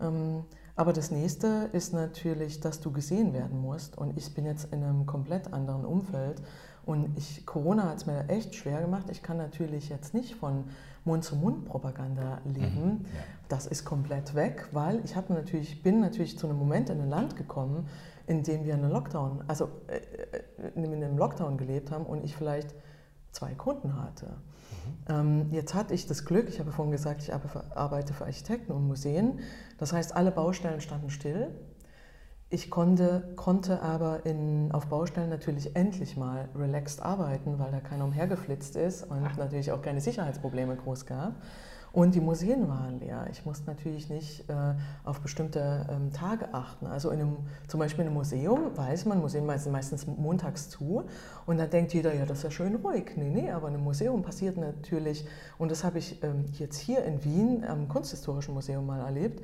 Ähm, 0.00 0.44
aber 0.76 0.92
das 0.92 1.10
nächste 1.10 1.70
ist 1.72 1.94
natürlich, 1.94 2.60
dass 2.60 2.80
du 2.80 2.92
gesehen 2.92 3.32
werden 3.32 3.60
musst. 3.60 3.96
Und 3.96 4.16
ich 4.18 4.34
bin 4.34 4.44
jetzt 4.44 4.72
in 4.72 4.84
einem 4.84 5.06
komplett 5.06 5.52
anderen 5.54 5.86
Umfeld. 5.86 6.42
Und 6.84 7.16
ich, 7.16 7.46
Corona 7.46 7.84
hat 7.88 7.96
es 7.96 8.06
mir 8.06 8.28
echt 8.28 8.54
schwer 8.54 8.82
gemacht. 8.82 9.06
Ich 9.10 9.22
kann 9.22 9.38
natürlich 9.38 9.88
jetzt 9.88 10.12
nicht 10.12 10.34
von 10.34 10.64
Mund-zu-Mund-Propaganda 11.06 12.42
leben. 12.44 12.84
Mhm, 12.84 13.04
ja. 13.04 13.20
Das 13.48 13.66
ist 13.66 13.84
komplett 13.86 14.34
weg, 14.34 14.68
weil 14.72 15.00
ich 15.04 15.16
natürlich, 15.16 15.82
bin 15.82 16.00
natürlich 16.00 16.38
zu 16.38 16.46
einem 16.46 16.58
Moment 16.58 16.90
in 16.90 17.00
ein 17.00 17.08
Land 17.08 17.36
gekommen, 17.36 17.88
in 18.26 18.42
dem 18.42 18.64
wir 18.64 18.74
einen 18.74 18.90
Lockdown, 18.90 19.44
also 19.46 19.70
äh, 19.86 19.96
äh 19.96 20.42
in 20.74 20.84
einem 20.84 21.16
Lockdown 21.16 21.56
gelebt 21.56 21.90
haben 21.90 22.04
und 22.04 22.24
ich 22.24 22.36
vielleicht 22.36 22.74
zwei 23.30 23.54
Kunden 23.54 24.02
hatte. 24.02 24.36
Ähm, 25.08 25.48
jetzt 25.52 25.74
hatte 25.74 25.94
ich 25.94 26.06
das 26.06 26.24
Glück, 26.24 26.48
ich 26.48 26.58
habe 26.58 26.72
vorhin 26.72 26.92
gesagt, 26.92 27.22
ich 27.22 27.32
arbeite 27.32 28.14
für 28.14 28.24
Architekten 28.24 28.72
und 28.72 28.86
Museen. 28.86 29.40
Das 29.78 29.92
heißt, 29.92 30.16
alle 30.16 30.30
Baustellen 30.30 30.80
standen 30.80 31.10
still. 31.10 31.48
Ich 32.48 32.70
konnte, 32.70 33.32
konnte 33.34 33.82
aber 33.82 34.24
in, 34.24 34.70
auf 34.72 34.86
Baustellen 34.86 35.30
natürlich 35.30 35.74
endlich 35.74 36.16
mal 36.16 36.48
relaxed 36.54 37.02
arbeiten, 37.02 37.58
weil 37.58 37.72
da 37.72 37.80
keiner 37.80 38.04
umhergeflitzt 38.04 38.76
ist 38.76 39.02
und 39.02 39.36
natürlich 39.36 39.72
auch 39.72 39.82
keine 39.82 40.00
Sicherheitsprobleme 40.00 40.76
groß 40.76 41.06
gab. 41.06 41.34
Und 41.96 42.14
die 42.14 42.20
Museen 42.20 42.68
waren 42.68 43.00
leer. 43.00 43.26
Ich 43.32 43.46
musste 43.46 43.64
natürlich 43.68 44.10
nicht 44.10 44.50
äh, 44.50 44.74
auf 45.02 45.20
bestimmte 45.20 45.86
ähm, 45.90 46.12
Tage 46.12 46.52
achten. 46.52 46.86
Also 46.86 47.08
in 47.08 47.20
einem, 47.20 47.36
zum 47.68 47.80
Beispiel 47.80 48.02
in 48.02 48.08
einem 48.08 48.18
Museum 48.18 48.76
weiß 48.76 49.06
man, 49.06 49.18
Museen 49.18 49.48
sind 49.58 49.72
meistens 49.72 50.06
montags 50.06 50.68
zu. 50.68 51.04
Und 51.46 51.56
dann 51.56 51.70
denkt 51.70 51.94
jeder, 51.94 52.14
ja, 52.14 52.26
das 52.26 52.36
ist 52.36 52.44
ja 52.44 52.50
schön 52.50 52.74
ruhig. 52.74 53.12
Nee, 53.16 53.30
nee, 53.30 53.50
aber 53.50 53.68
in 53.68 53.74
einem 53.76 53.84
Museum 53.84 54.22
passiert 54.22 54.58
natürlich, 54.58 55.26
und 55.56 55.70
das 55.70 55.84
habe 55.84 55.96
ich 55.96 56.22
ähm, 56.22 56.44
jetzt 56.58 56.76
hier 56.76 57.02
in 57.02 57.24
Wien 57.24 57.64
am 57.64 57.88
Kunsthistorischen 57.88 58.52
Museum 58.52 58.84
mal 58.84 59.00
erlebt, 59.00 59.42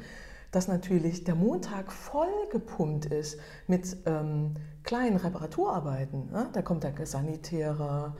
dass 0.53 0.69
natürlich 0.69 1.25
der 1.25 1.35
Montag 1.35 1.91
voll 1.91 2.29
gepumpt 2.51 3.07
ist 3.07 3.41
mit 3.67 3.97
ähm, 4.07 4.55
kleinen 4.85 5.17
Reparaturarbeiten. 5.17 6.31
Ne? 6.31 6.51
Da 6.53 6.63
kommt 6.63 6.85
der 6.85 7.07
Sanitärer, 7.07 8.15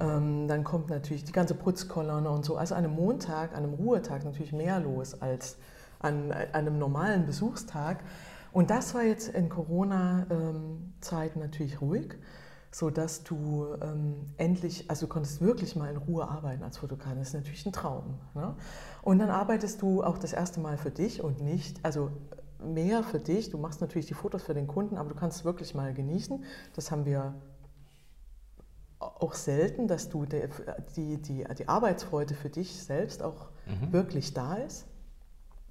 mhm. 0.00 0.06
ähm, 0.06 0.48
dann 0.48 0.64
kommt 0.64 0.90
natürlich 0.90 1.24
die 1.24 1.32
ganze 1.32 1.54
Putzkolonne 1.54 2.28
und 2.28 2.44
so. 2.44 2.56
Also 2.56 2.74
an 2.74 2.84
einem 2.84 2.96
Montag, 2.96 3.52
an 3.52 3.62
einem 3.62 3.74
Ruhetag 3.74 4.24
natürlich 4.24 4.52
mehr 4.52 4.80
los 4.80 5.22
als 5.22 5.56
an, 6.00 6.32
an 6.32 6.48
einem 6.52 6.78
normalen 6.78 7.24
Besuchstag. 7.24 8.02
Und 8.52 8.70
das 8.70 8.94
war 8.94 9.04
jetzt 9.04 9.28
in 9.28 9.48
Corona-Zeiten 9.48 11.38
natürlich 11.38 11.80
ruhig 11.80 12.16
so 12.76 12.90
dass 12.90 13.24
du 13.24 13.68
ähm, 13.80 14.16
endlich, 14.36 14.90
also 14.90 15.06
du 15.06 15.12
konntest 15.12 15.40
wirklich 15.40 15.76
mal 15.76 15.90
in 15.90 15.96
Ruhe 15.96 16.28
arbeiten 16.28 16.62
als 16.62 16.76
Fotograf. 16.76 17.14
Das 17.16 17.28
ist 17.28 17.34
natürlich 17.34 17.64
ein 17.64 17.72
Traum. 17.72 18.18
Ne? 18.34 18.54
Und 19.06 19.20
dann 19.20 19.30
arbeitest 19.30 19.82
du 19.82 20.02
auch 20.02 20.18
das 20.18 20.32
erste 20.32 20.58
Mal 20.58 20.78
für 20.78 20.90
dich 20.90 21.22
und 21.22 21.40
nicht, 21.40 21.78
also 21.84 22.10
mehr 22.58 23.04
für 23.04 23.20
dich. 23.20 23.50
Du 23.50 23.56
machst 23.56 23.80
natürlich 23.80 24.08
die 24.08 24.14
Fotos 24.14 24.42
für 24.42 24.52
den 24.52 24.66
Kunden, 24.66 24.96
aber 24.96 25.10
du 25.10 25.14
kannst 25.14 25.38
es 25.38 25.44
wirklich 25.44 25.76
mal 25.76 25.94
genießen. 25.94 26.42
Das 26.74 26.90
haben 26.90 27.04
wir 27.04 27.36
auch 28.98 29.34
selten, 29.34 29.86
dass 29.86 30.08
du 30.08 30.26
die, 30.26 30.42
die, 30.96 31.22
die, 31.22 31.44
die 31.56 31.68
Arbeitsfreude 31.68 32.34
für 32.34 32.50
dich 32.50 32.82
selbst 32.82 33.22
auch 33.22 33.50
mhm. 33.66 33.92
wirklich 33.92 34.34
da 34.34 34.54
ist. 34.54 34.88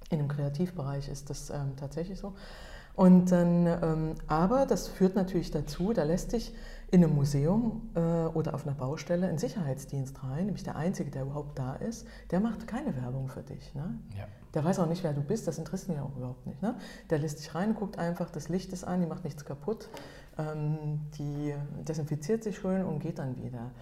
In 0.08 0.16
dem 0.16 0.28
Kreativbereich 0.28 1.10
ist 1.10 1.28
das 1.28 1.50
ähm, 1.50 1.76
tatsächlich 1.76 2.18
so. 2.18 2.32
Und 2.94 3.32
dann, 3.32 3.66
ähm, 3.66 4.14
aber 4.28 4.64
das 4.64 4.88
führt 4.88 5.14
natürlich 5.14 5.50
dazu, 5.50 5.92
da 5.92 6.04
lässt 6.04 6.30
sich 6.30 6.54
in 6.90 7.02
einem 7.02 7.14
Museum 7.14 7.90
äh, 7.94 8.00
oder 8.00 8.54
auf 8.54 8.66
einer 8.66 8.76
Baustelle 8.76 9.28
ein 9.28 9.38
Sicherheitsdienst 9.38 10.22
rein, 10.22 10.46
nämlich 10.46 10.62
der 10.62 10.76
Einzige, 10.76 11.10
der 11.10 11.22
überhaupt 11.22 11.58
da 11.58 11.74
ist, 11.74 12.06
der 12.30 12.40
macht 12.40 12.66
keine 12.68 12.96
Werbung 12.96 13.28
für 13.28 13.42
dich. 13.42 13.74
Ne? 13.74 13.98
Ja. 14.16 14.26
Der 14.54 14.64
weiß 14.64 14.78
auch 14.78 14.86
nicht, 14.86 15.02
wer 15.02 15.12
du 15.12 15.20
bist, 15.20 15.48
das 15.48 15.58
interessiert 15.58 15.90
ihn 15.90 15.96
ja 15.96 16.02
auch 16.02 16.16
überhaupt 16.16 16.46
nicht. 16.46 16.62
Ne? 16.62 16.76
Der 17.10 17.18
lässt 17.18 17.40
dich 17.40 17.54
rein, 17.54 17.74
guckt 17.74 17.98
einfach, 17.98 18.30
das 18.30 18.48
Licht 18.48 18.72
ist 18.72 18.84
an, 18.84 19.00
die 19.00 19.06
macht 19.06 19.24
nichts 19.24 19.44
kaputt, 19.44 19.88
ähm, 20.38 21.00
die 21.18 21.54
desinfiziert 21.86 22.44
sich 22.44 22.58
schön 22.58 22.84
und 22.84 23.00
geht 23.00 23.18
dann 23.18 23.36
wieder. 23.36 23.72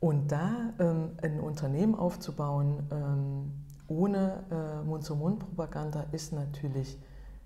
Und 0.00 0.30
da 0.30 0.74
ähm, 0.78 1.12
ein 1.22 1.40
Unternehmen 1.40 1.94
aufzubauen 1.94 2.86
ähm, 2.92 3.52
ohne 3.88 4.44
äh, 4.50 4.84
Mund-zu-Mund-Propaganda 4.84 6.06
ist 6.12 6.32
natürlich 6.32 6.98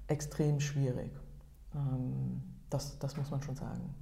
extrem 0.09 0.59
schwierig. 0.59 1.13
Ähm, 1.75 2.43
das, 2.69 2.99
das 2.99 3.17
muss 3.17 3.31
man 3.31 3.43
schon 3.43 3.57
sagen. 3.57 3.95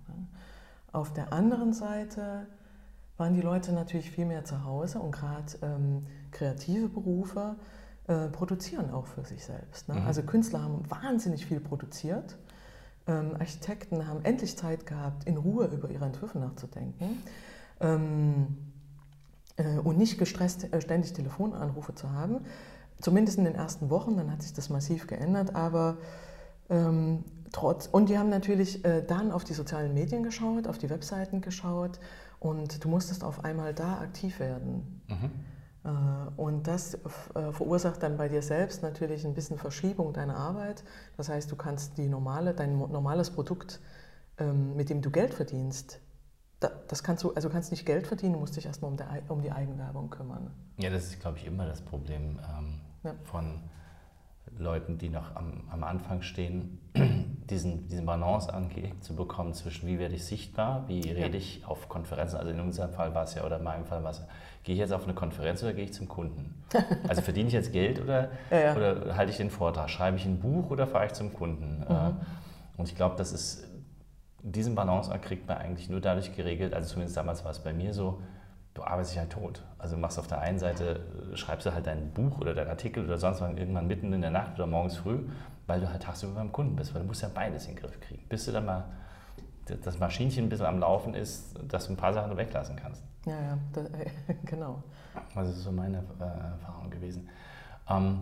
Auf 0.92 1.12
der 1.12 1.32
anderen 1.32 1.72
Seite 1.72 2.46
waren 3.16 3.34
die 3.34 3.40
Leute 3.40 3.72
natürlich 3.72 4.10
viel 4.10 4.26
mehr 4.26 4.44
zu 4.44 4.64
Hause 4.64 4.98
und 4.98 5.12
gerade 5.12 5.52
ähm, 5.62 6.06
kreative 6.30 6.88
Berufe 6.88 7.56
äh, 8.06 8.28
produzieren 8.28 8.90
auch 8.90 9.06
für 9.06 9.24
sich 9.24 9.44
selbst. 9.44 9.88
Ne? 9.88 9.94
Mhm. 9.96 10.06
Also 10.06 10.22
Künstler 10.22 10.62
haben 10.62 10.88
wahnsinnig 10.88 11.46
viel 11.46 11.60
produziert. 11.60 12.36
Ähm, 13.06 13.36
Architekten 13.38 14.06
haben 14.06 14.24
endlich 14.24 14.56
Zeit 14.56 14.86
gehabt, 14.86 15.24
in 15.24 15.36
Ruhe 15.36 15.66
über 15.66 15.90
ihre 15.90 16.04
Entwürfe 16.04 16.38
nachzudenken 16.38 17.22
ähm, 17.80 18.56
äh, 19.56 19.78
und 19.78 19.96
nicht 19.96 20.18
gestresst 20.18 20.72
äh, 20.72 20.80
ständig 20.80 21.12
Telefonanrufe 21.12 21.94
zu 21.94 22.12
haben. 22.12 22.40
Zumindest 23.00 23.38
in 23.38 23.44
den 23.44 23.54
ersten 23.54 23.90
Wochen, 23.90 24.16
dann 24.16 24.30
hat 24.30 24.42
sich 24.42 24.52
das 24.54 24.70
massiv 24.70 25.06
geändert, 25.06 25.54
aber 25.54 25.98
ähm, 26.70 27.24
trotz, 27.52 27.86
und 27.86 28.08
die 28.08 28.18
haben 28.18 28.28
natürlich 28.28 28.84
äh, 28.84 29.02
dann 29.02 29.32
auf 29.32 29.44
die 29.44 29.54
sozialen 29.54 29.94
Medien 29.94 30.22
geschaut, 30.22 30.66
auf 30.66 30.78
die 30.78 30.90
Webseiten 30.90 31.40
geschaut 31.40 31.98
und 32.38 32.84
du 32.84 32.88
musstest 32.88 33.24
auf 33.24 33.44
einmal 33.44 33.74
da 33.74 33.98
aktiv 33.98 34.40
werden. 34.40 35.02
Mhm. 35.08 35.30
Äh, 35.84 36.40
und 36.40 36.66
das 36.66 36.94
äh, 36.94 36.98
verursacht 37.52 38.02
dann 38.02 38.16
bei 38.16 38.28
dir 38.28 38.42
selbst 38.42 38.82
natürlich 38.82 39.24
ein 39.24 39.34
bisschen 39.34 39.58
Verschiebung 39.58 40.12
deiner 40.12 40.36
Arbeit. 40.36 40.84
Das 41.16 41.28
heißt, 41.28 41.50
du 41.50 41.56
kannst 41.56 41.98
die 41.98 42.08
normale, 42.08 42.54
dein 42.54 42.78
normales 42.78 43.30
Produkt, 43.30 43.80
ähm, 44.38 44.76
mit 44.76 44.90
dem 44.90 45.02
du 45.02 45.10
Geld 45.10 45.34
verdienst, 45.34 46.00
das 46.88 47.02
kannst 47.02 47.22
du, 47.22 47.32
also 47.34 47.50
kannst 47.50 47.70
nicht 47.70 47.84
Geld 47.84 48.06
verdienen, 48.06 48.32
du 48.32 48.38
musst 48.40 48.56
dich 48.56 48.64
erstmal 48.64 48.90
um, 48.90 48.98
um 49.28 49.42
die 49.42 49.52
Eigenwerbung 49.52 50.08
kümmern. 50.08 50.50
Ja, 50.78 50.88
das 50.88 51.04
ist, 51.04 51.20
glaube 51.20 51.36
ich, 51.38 51.46
immer 51.46 51.66
das 51.66 51.82
Problem 51.82 52.40
ähm, 52.48 52.80
ja. 53.04 53.14
von 53.24 53.60
Leuten, 54.58 54.98
die 54.98 55.08
noch 55.08 55.34
am, 55.36 55.64
am 55.70 55.84
Anfang 55.84 56.22
stehen, 56.22 56.78
diesen, 57.50 57.88
diesen 57.88 58.06
Balance 58.06 58.52
angelegt 58.52 59.04
zu 59.04 59.14
bekommen 59.14 59.54
zwischen 59.54 59.86
wie 59.86 59.98
werde 59.98 60.14
ich 60.14 60.24
sichtbar, 60.24 60.84
wie 60.88 61.00
rede 61.00 61.28
ja. 61.28 61.34
ich 61.34 61.62
auf 61.66 61.88
Konferenzen, 61.88 62.36
also 62.36 62.50
in 62.50 62.60
unserem 62.60 62.92
Fall 62.92 63.14
war 63.14 63.24
es 63.24 63.34
ja, 63.34 63.44
oder 63.44 63.58
in 63.58 63.64
meinem 63.64 63.84
Fall 63.84 64.02
war 64.02 64.10
es, 64.10 64.22
gehe 64.64 64.74
ich 64.74 64.80
jetzt 64.80 64.92
auf 64.92 65.04
eine 65.04 65.14
Konferenz 65.14 65.62
oder 65.62 65.72
gehe 65.74 65.84
ich 65.84 65.92
zum 65.92 66.08
Kunden? 66.08 66.54
Also 67.08 67.22
verdiene 67.22 67.48
ich 67.48 67.54
jetzt 67.54 67.72
Geld 67.72 68.00
oder, 68.00 68.30
ja, 68.50 68.74
oder 68.74 69.16
halte 69.16 69.30
ich 69.30 69.36
den 69.36 69.50
Vortrag? 69.50 69.88
Schreibe 69.88 70.16
ich 70.16 70.24
ein 70.24 70.40
Buch 70.40 70.70
oder 70.70 70.86
fahre 70.86 71.06
ich 71.06 71.12
zum 71.12 71.32
Kunden? 71.32 71.84
Mhm. 71.88 71.94
Äh, 71.94 72.12
und 72.78 72.88
ich 72.88 72.96
glaube, 72.96 73.16
das 73.16 73.32
ist, 73.32 73.66
diesen 74.42 74.74
Balance 74.74 75.16
kriegt 75.20 75.46
man 75.46 75.58
eigentlich 75.58 75.88
nur 75.88 76.00
dadurch 76.00 76.34
geregelt, 76.34 76.74
also 76.74 76.88
zumindest 76.88 77.16
damals 77.16 77.44
war 77.44 77.52
es 77.52 77.60
bei 77.60 77.72
mir 77.72 77.92
so, 77.94 78.20
du 78.76 78.84
arbeitest 78.84 79.12
dich 79.12 79.18
halt 79.18 79.32
tot. 79.32 79.62
Also 79.78 79.96
machst 79.96 80.18
auf 80.18 80.26
der 80.26 80.40
einen 80.40 80.58
Seite, 80.58 81.00
äh, 81.32 81.36
schreibst 81.36 81.66
du 81.66 81.72
halt 81.72 81.86
dein 81.86 82.10
Buch 82.12 82.38
oder 82.38 82.54
dein 82.54 82.68
Artikel 82.68 83.04
oder 83.04 83.18
sonst 83.18 83.40
was 83.40 83.50
irgendwann 83.56 83.86
mitten 83.86 84.12
in 84.12 84.20
der 84.20 84.30
Nacht 84.30 84.54
oder 84.54 84.66
morgens 84.66 84.96
früh, 84.96 85.20
weil 85.66 85.80
du 85.80 85.90
halt 85.90 86.02
tagsüber 86.02 86.34
beim 86.34 86.52
Kunden 86.52 86.76
bist, 86.76 86.94
weil 86.94 87.02
du 87.02 87.08
musst 87.08 87.22
ja 87.22 87.30
beides 87.32 87.66
in 87.66 87.74
den 87.74 87.80
Griff 87.80 87.98
kriegen. 88.00 88.22
Bis 88.28 88.44
du 88.44 88.52
dann 88.52 88.66
mal 88.66 88.84
das 89.82 89.98
Maschinchen 89.98 90.46
ein 90.46 90.48
bisschen 90.48 90.66
am 90.66 90.78
Laufen 90.78 91.14
ist, 91.14 91.54
dass 91.66 91.86
du 91.86 91.94
ein 91.94 91.96
paar 91.96 92.12
Sachen 92.12 92.36
weglassen 92.36 92.76
kannst. 92.76 93.02
Ja, 93.24 93.32
ja, 93.32 93.58
das, 93.72 93.88
genau. 94.44 94.82
Also 95.34 95.50
das 95.50 95.58
ist 95.58 95.64
so 95.64 95.72
meine 95.72 95.98
äh, 96.20 96.22
Erfahrung 96.22 96.90
gewesen. 96.90 97.28
Ähm, 97.88 98.20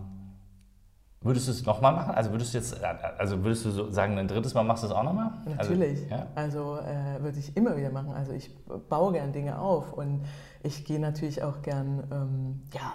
Würdest 1.21 1.47
du 1.47 1.51
es 1.51 1.65
nochmal 1.65 1.91
machen? 1.91 2.13
Also 2.13 2.31
würdest 2.31 2.53
du 2.53 2.59
jetzt, 2.59 2.83
also 2.83 3.43
würdest 3.43 3.65
du 3.65 3.71
so 3.71 3.89
sagen, 3.89 4.17
ein 4.19 4.27
drittes 4.27 4.53
Mal 4.53 4.63
machst 4.63 4.83
du 4.83 4.87
es 4.87 4.93
auch 4.93 5.01
nochmal? 5.01 5.31
Also, 5.57 5.73
Natürlich. 5.73 6.11
Also, 6.11 6.15
ja? 6.15 6.27
also 6.35 6.77
äh, 6.77 7.23
würde 7.23 7.39
ich 7.39 7.57
immer 7.57 7.75
wieder 7.77 7.89
machen. 7.89 8.13
Also 8.13 8.31
ich 8.31 8.51
baue 8.89 9.13
gern 9.13 9.33
Dinge 9.33 9.57
auf 9.57 9.93
und 9.93 10.23
ich 10.61 10.85
gehe 10.85 10.99
natürlich 10.99 11.41
auch 11.41 11.63
gern, 11.63 12.03
ähm, 12.11 12.61
ja, 12.73 12.93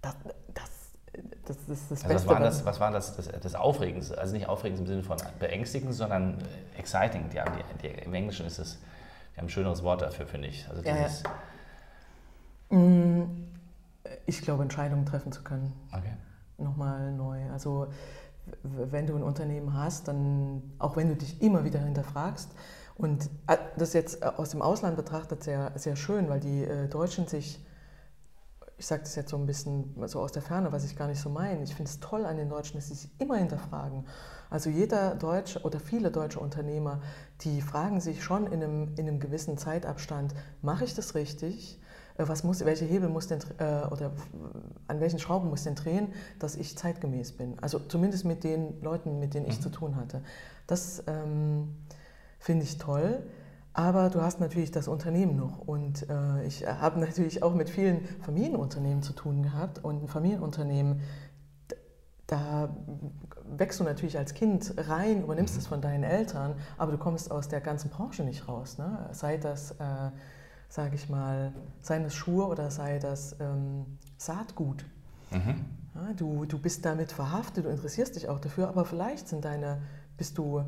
das, 0.00 0.14
das, 0.54 0.70
das 1.44 1.56
ist 1.68 1.90
das 1.90 2.04
also 2.04 2.14
Beste. 2.14 2.28
Was 2.28 2.34
war, 2.34 2.40
das, 2.40 2.64
was 2.64 2.80
war 2.80 2.90
das, 2.92 3.16
das, 3.16 3.28
das 3.28 3.54
Aufregendste? 3.54 4.16
Also 4.16 4.32
nicht 4.34 4.48
aufregend 4.48 4.80
im 4.80 4.86
Sinne 4.86 5.02
von 5.02 5.18
beängstigend, 5.38 5.92
sondern 5.92 6.38
exciting. 6.78 7.28
Die 7.28 7.40
haben, 7.40 7.52
die, 7.82 7.88
die, 7.88 7.94
Im 8.04 8.14
Englischen 8.14 8.46
ist 8.46 8.58
es, 8.58 8.78
die 9.34 9.38
haben 9.38 9.46
ein 9.46 9.50
schöneres 9.50 9.82
Wort 9.82 10.00
dafür, 10.00 10.26
finde 10.26 10.48
ich. 10.48 10.66
Also 10.70 10.80
dieses 10.80 11.24
ja, 11.24 11.30
ja. 12.70 12.78
Mm, 12.78 13.48
ich 14.24 14.40
glaube, 14.40 14.62
Entscheidungen 14.62 15.04
treffen 15.04 15.30
zu 15.30 15.42
können. 15.42 15.74
Okay 15.92 16.14
nochmal 16.58 17.12
neu. 17.12 17.50
Also 17.50 17.88
wenn 18.62 19.06
du 19.06 19.16
ein 19.16 19.22
Unternehmen 19.22 19.74
hast, 19.74 20.08
dann 20.08 20.62
auch 20.78 20.96
wenn 20.96 21.08
du 21.08 21.16
dich 21.16 21.42
immer 21.42 21.64
wieder 21.64 21.80
hinterfragst, 21.80 22.50
und 22.96 23.28
äh, 23.46 23.58
das 23.76 23.92
jetzt 23.92 24.22
äh, 24.22 24.26
aus 24.26 24.50
dem 24.50 24.62
Ausland 24.62 24.96
betrachtet 24.96 25.44
sehr, 25.44 25.72
sehr 25.76 25.96
schön, 25.96 26.28
weil 26.28 26.40
die 26.40 26.64
äh, 26.64 26.88
Deutschen 26.88 27.26
sich, 27.26 27.62
ich 28.78 28.86
sage 28.86 29.02
das 29.02 29.14
jetzt 29.16 29.30
so 29.30 29.36
ein 29.36 29.46
bisschen 29.46 29.94
so 30.06 30.20
aus 30.20 30.32
der 30.32 30.42
Ferne, 30.42 30.72
was 30.72 30.84
ich 30.84 30.96
gar 30.96 31.06
nicht 31.06 31.20
so 31.20 31.28
meine, 31.28 31.62
ich 31.62 31.74
finde 31.74 31.90
es 31.90 32.00
toll 32.00 32.24
an 32.24 32.36
den 32.36 32.48
Deutschen, 32.48 32.76
dass 32.76 32.88
sie 32.88 32.94
sich 32.94 33.10
immer 33.18 33.36
hinterfragen. 33.36 34.06
Also 34.48 34.70
jeder 34.70 35.14
deutsche 35.14 35.60
oder 35.62 35.80
viele 35.80 36.10
deutsche 36.10 36.40
Unternehmer, 36.40 37.00
die 37.42 37.60
fragen 37.60 38.00
sich 38.00 38.22
schon 38.22 38.46
in 38.46 38.62
einem, 38.62 38.94
in 38.96 39.08
einem 39.08 39.20
gewissen 39.20 39.58
Zeitabstand, 39.58 40.34
mache 40.62 40.84
ich 40.84 40.94
das 40.94 41.14
richtig? 41.14 41.80
Äh, 42.18 42.28
was 42.28 42.44
muss, 42.44 42.64
welche 42.64 42.84
Hebel 42.84 43.08
muss 43.08 43.26
denn, 43.28 43.40
äh, 43.58 43.86
oder 43.90 44.12
an 44.88 45.00
welchen 45.00 45.18
Schrauben 45.18 45.48
muss 45.48 45.64
denn 45.64 45.74
drehen, 45.74 46.08
dass 46.38 46.56
ich 46.56 46.76
zeitgemäß 46.76 47.32
bin. 47.32 47.58
Also 47.60 47.78
zumindest 47.78 48.24
mit 48.24 48.44
den 48.44 48.80
Leuten, 48.80 49.18
mit 49.18 49.34
denen 49.34 49.46
ich 49.46 49.58
mhm. 49.58 49.62
zu 49.62 49.68
tun 49.70 49.96
hatte. 49.96 50.22
Das 50.66 51.02
ähm, 51.06 51.76
finde 52.38 52.64
ich 52.64 52.78
toll. 52.78 53.22
Aber 53.72 54.08
du 54.08 54.22
hast 54.22 54.40
natürlich 54.40 54.70
das 54.70 54.88
Unternehmen 54.88 55.36
noch. 55.36 55.58
Und 55.58 56.08
äh, 56.08 56.46
ich 56.46 56.66
habe 56.66 56.98
natürlich 56.98 57.42
auch 57.42 57.54
mit 57.54 57.68
vielen 57.68 58.06
Familienunternehmen 58.22 59.02
zu 59.02 59.12
tun 59.12 59.42
gehabt. 59.42 59.84
Und 59.84 60.04
ein 60.04 60.08
Familienunternehmen, 60.08 61.02
da 62.26 62.74
wächst 63.44 63.78
du 63.78 63.84
natürlich 63.84 64.16
als 64.16 64.32
Kind 64.32 64.72
rein, 64.78 65.22
übernimmst 65.22 65.54
mhm. 65.54 65.60
es 65.60 65.66
von 65.66 65.82
deinen 65.82 66.04
Eltern, 66.04 66.54
aber 66.78 66.92
du 66.92 66.98
kommst 66.98 67.30
aus 67.30 67.48
der 67.48 67.60
ganzen 67.60 67.90
Branche 67.90 68.24
nicht 68.24 68.48
raus. 68.48 68.78
Ne? 68.78 69.10
Sei 69.12 69.36
das 69.36 69.72
äh, 69.72 70.10
sage 70.68 70.94
ich 70.94 71.08
mal, 71.08 71.52
seien 71.80 72.04
das 72.04 72.14
Schuhe 72.14 72.46
oder 72.46 72.70
sei 72.70 72.98
das 72.98 73.36
ähm, 73.40 73.98
Saatgut. 74.16 74.84
Mhm. 75.30 75.64
Ja, 75.94 76.12
du, 76.14 76.44
du 76.44 76.58
bist 76.58 76.84
damit 76.84 77.12
verhaftet, 77.12 77.64
du 77.64 77.70
interessierst 77.70 78.16
dich 78.16 78.28
auch 78.28 78.38
dafür, 78.38 78.68
aber 78.68 78.84
vielleicht 78.84 79.28
sind 79.28 79.44
deine, 79.44 79.82
bist 80.16 80.36
du 80.36 80.62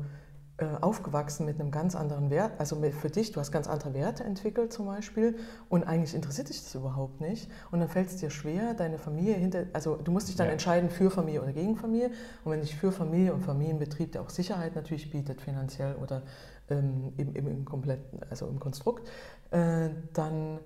äh, 0.59 0.65
aufgewachsen 0.81 1.45
mit 1.45 1.59
einem 1.59 1.71
ganz 1.71 1.95
anderen 1.95 2.29
Wert, 2.29 2.59
also 2.59 2.81
für 2.91 3.09
dich, 3.09 3.31
du 3.31 3.39
hast 3.39 3.51
ganz 3.51 3.67
andere 3.67 3.93
Werte 3.93 4.25
entwickelt 4.25 4.73
zum 4.73 4.87
Beispiel 4.87 5.37
und 5.69 5.85
eigentlich 5.85 6.13
interessiert 6.13 6.49
dich 6.49 6.61
das 6.61 6.75
überhaupt 6.75 7.21
nicht 7.21 7.49
und 7.71 7.79
dann 7.79 7.87
fällt 7.87 8.09
es 8.09 8.17
dir 8.17 8.29
schwer, 8.29 8.73
deine 8.73 8.97
Familie 8.97 9.35
hinter, 9.35 9.67
also 9.71 9.95
du 9.95 10.11
musst 10.11 10.27
dich 10.27 10.35
dann 10.35 10.47
ja. 10.47 10.51
entscheiden 10.51 10.89
für 10.89 11.09
Familie 11.11 11.43
oder 11.43 11.53
gegen 11.53 11.77
Familie 11.77 12.11
und 12.43 12.51
wenn 12.51 12.59
dich 12.59 12.75
für 12.75 12.91
Familie 12.91 13.33
und 13.33 13.41
Familienbetrieb, 13.41 14.11
der 14.11 14.21
auch 14.21 14.29
Sicherheit 14.29 14.75
natürlich 14.75 15.09
bietet, 15.11 15.39
finanziell 15.39 15.95
oder 15.95 16.23
ähm, 16.69 17.13
im, 17.15 17.35
im, 17.35 17.47
im 17.47 17.65
kompletten, 17.65 18.19
also 18.29 18.47
im 18.47 18.59
Konstrukt, 18.59 19.09
äh, 19.51 19.89
dann 20.13 20.59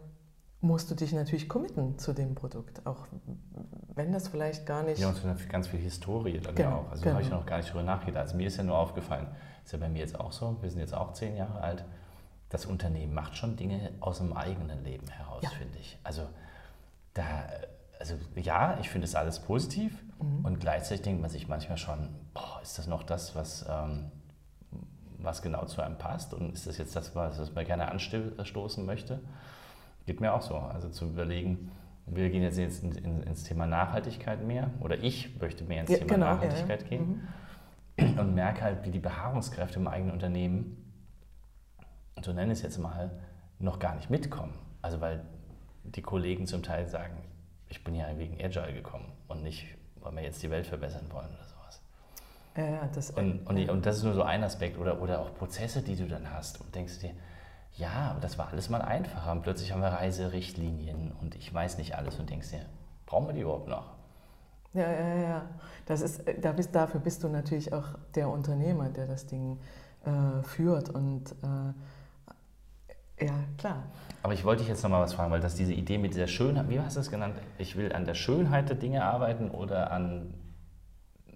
musst 0.62 0.90
du 0.90 0.96
dich 0.96 1.12
natürlich 1.12 1.50
committen 1.50 2.00
zu 2.00 2.14
dem 2.14 2.36
Produkt, 2.36 2.86
auch 2.86 3.08
wenn 3.96 4.14
das 4.14 4.30
vielleicht 4.30 4.66
gar 4.66 4.84
nicht... 4.84 5.00
Ja, 5.00 5.10
und 5.10 5.50
ganz 5.50 5.68
viel 5.68 5.80
Historie 5.80 6.40
dann 6.40 6.56
genau, 6.56 6.70
ja 6.70 6.76
auch. 6.78 6.90
Also 6.90 7.04
genau. 7.04 7.16
habe 7.16 7.24
ich 7.24 7.30
noch 7.30 7.46
gar 7.46 7.58
nicht 7.58 7.70
drüber 7.70 7.84
nachgedacht. 7.84 8.24
Also 8.24 8.38
mir 8.38 8.48
ist 8.48 8.58
ja 8.58 8.64
nur 8.64 8.78
aufgefallen, 8.78 9.28
ist 9.66 9.74
ja 9.74 9.78
bei 9.78 9.90
mir 9.90 10.00
jetzt 10.00 10.18
auch 10.20 10.32
so, 10.32 10.58
wir 10.62 10.70
sind 10.70 10.80
jetzt 10.80 10.94
auch 10.94 11.12
zehn 11.14 11.36
Jahre 11.36 11.60
alt, 11.60 11.84
das 12.50 12.66
Unternehmen 12.66 13.14
macht 13.14 13.36
schon 13.36 13.58
Dinge 13.58 13.92
aus 14.00 14.20
dem 14.20 14.32
eigenen 14.32 14.84
Leben 14.84 15.08
heraus, 15.08 15.44
ja. 15.44 15.50
finde 15.50 15.78
ich. 15.80 16.00
Also 16.04 16.22
da, 17.14 17.26
also 18.00 18.16
ja, 18.36 18.78
ich 18.80 18.90
finde 18.90 19.06
es 19.06 19.16
alles 19.16 19.40
positiv 19.40 20.02
mhm. 20.22 20.46
und 20.46 20.60
gleichzeitig 20.60 21.02
denkt 21.02 21.22
man 21.22 21.30
sich 21.30 21.50
manchmal 21.50 21.78
schon, 21.78 22.10
boah, 22.34 22.62
ist 22.62 22.78
das 22.78 22.88
noch 22.88 23.04
das, 23.04 23.36
was... 23.36 23.66
Ähm, 23.70 24.12
was 25.24 25.42
genau 25.42 25.66
zu 25.66 25.82
einem 25.82 25.98
passt 25.98 26.34
und 26.34 26.54
ist 26.54 26.68
das 26.68 26.78
jetzt 26.78 26.96
das, 26.96 27.16
was 27.16 27.54
man 27.54 27.66
gerne 27.66 27.90
anstoßen 27.90 28.86
möchte. 28.86 29.22
Geht 30.06 30.22
mir 30.22 30.34
auch 30.34 30.42
so. 30.42 30.56
Also 30.56 30.90
zu 30.90 31.06
überlegen, 31.06 31.72
wir 32.06 32.30
gehen 32.30 32.44
jetzt 32.44 32.58
in, 32.58 32.92
in, 32.92 33.24
ins 33.24 33.44
Thema 33.44 33.66
Nachhaltigkeit 33.66 34.46
mehr 34.46 34.70
oder 34.82 35.02
ich 35.02 35.40
möchte 35.40 35.64
mehr 35.64 35.82
ins 35.82 35.92
ja, 35.92 35.98
Thema 36.00 36.14
genau, 36.16 36.26
Nachhaltigkeit 36.26 36.84
ja, 36.84 36.90
ja. 36.90 36.98
gehen 36.98 37.28
mhm. 37.98 38.20
und 38.20 38.36
merke 38.36 38.62
halt, 38.62 38.86
wie 38.86 38.92
die 38.92 39.00
Beharrungskräfte 39.00 39.80
im 39.80 39.88
eigenen 39.88 40.12
Unternehmen, 40.12 40.78
so 42.22 42.34
nenne 42.34 42.52
ich 42.52 42.60
es 42.60 42.64
jetzt 42.64 42.78
mal, 42.78 43.12
noch 43.60 43.80
gar 43.80 43.96
nicht 43.96 44.10
mitkommen. 44.10 44.54
Also 44.82 45.00
weil 45.00 45.26
die 45.84 46.02
Kollegen 46.02 46.46
zum 46.48 46.64
Teil 46.64 46.88
sagen, 46.88 47.24
ich 47.70 47.84
bin 47.84 47.96
ja 47.96 48.06
wegen 48.18 48.44
Agile 48.44 48.74
gekommen 48.74 49.12
und 49.28 49.44
nicht, 49.44 49.66
weil 49.96 50.14
wir 50.14 50.24
jetzt 50.24 50.44
die 50.44 50.52
Welt 50.52 50.68
verbessern 50.68 51.06
wollen 51.12 51.28
oder 51.28 51.44
sowas. 51.46 51.53
Ja, 52.56 52.88
das, 52.94 53.10
und, 53.12 53.48
und, 53.48 53.70
und, 53.70 53.86
das 53.86 53.98
ist 53.98 54.04
nur 54.04 54.14
so 54.14 54.24
ein 54.24 54.44
Aspekt. 54.44 54.78
Oder, 54.78 55.02
oder 55.02 55.20
auch 55.20 55.34
Prozesse, 55.36 55.82
die 55.82 55.96
du 55.96 56.08
dann 56.08 56.32
hast 56.32 56.62
und 56.62 56.74
denkst 56.76 57.00
dir, 57.00 57.12
ja, 57.76 58.16
das 58.22 58.38
war 58.38 58.50
alles 58.52 58.70
mal 58.70 58.82
einfacher. 58.82 59.32
Und 59.32 59.42
plötzlich 59.42 59.72
haben 59.72 59.82
wir 59.82 59.88
Reiserichtlinien 59.88 61.12
und 61.20 61.36
ich 61.36 61.52
weiß 61.52 61.78
nicht 61.80 61.96
alles 61.96 62.20
und 62.20 62.30
denkst 62.30 62.52
dir, 62.52 62.66
brauchen 63.06 63.28
wir 63.28 63.34
die 63.34 63.42
überhaupt 63.42 63.68
noch? 63.68 63.94
Ja, 64.74 64.92
ja, 64.92 65.16
ja. 65.16 65.42
Das 65.86 66.02
ist, 66.02 66.24
da 66.42 66.52
bist, 66.52 66.74
dafür 66.74 67.00
bist 67.00 67.24
du 67.24 67.30
natürlich 67.30 67.74
auch 67.74 67.96
der 68.16 68.30
Unternehmer, 68.30 68.90
der 68.90 69.08
das 69.08 69.26
Ding 69.26 69.60
äh, 70.06 70.44
führt. 70.44 70.90
Und 70.90 71.32
äh, 71.32 73.26
ja, 73.26 73.34
klar. 73.58 73.84
Aber 74.22 74.34
ich 74.34 74.44
wollte 74.46 74.62
dich 74.62 74.70
jetzt 74.70 74.84
nochmal 74.84 75.02
was 75.02 75.14
fragen, 75.14 75.32
weil 75.32 75.42
das 75.42 75.56
diese 75.56 75.74
Idee 75.74 75.98
mit 75.98 76.14
dieser 76.14 76.28
Schönheit, 76.28 76.70
wie 76.70 76.80
hast 76.80 76.96
du 76.96 77.00
das 77.00 77.10
genannt? 77.10 77.36
Ich 77.58 77.76
will 77.76 77.94
an 77.94 78.06
der 78.06 78.16
Schönheit 78.16 78.70
der 78.70 78.76
Dinge 78.76 79.04
arbeiten 79.04 79.50
oder 79.50 79.92
an 79.92 80.34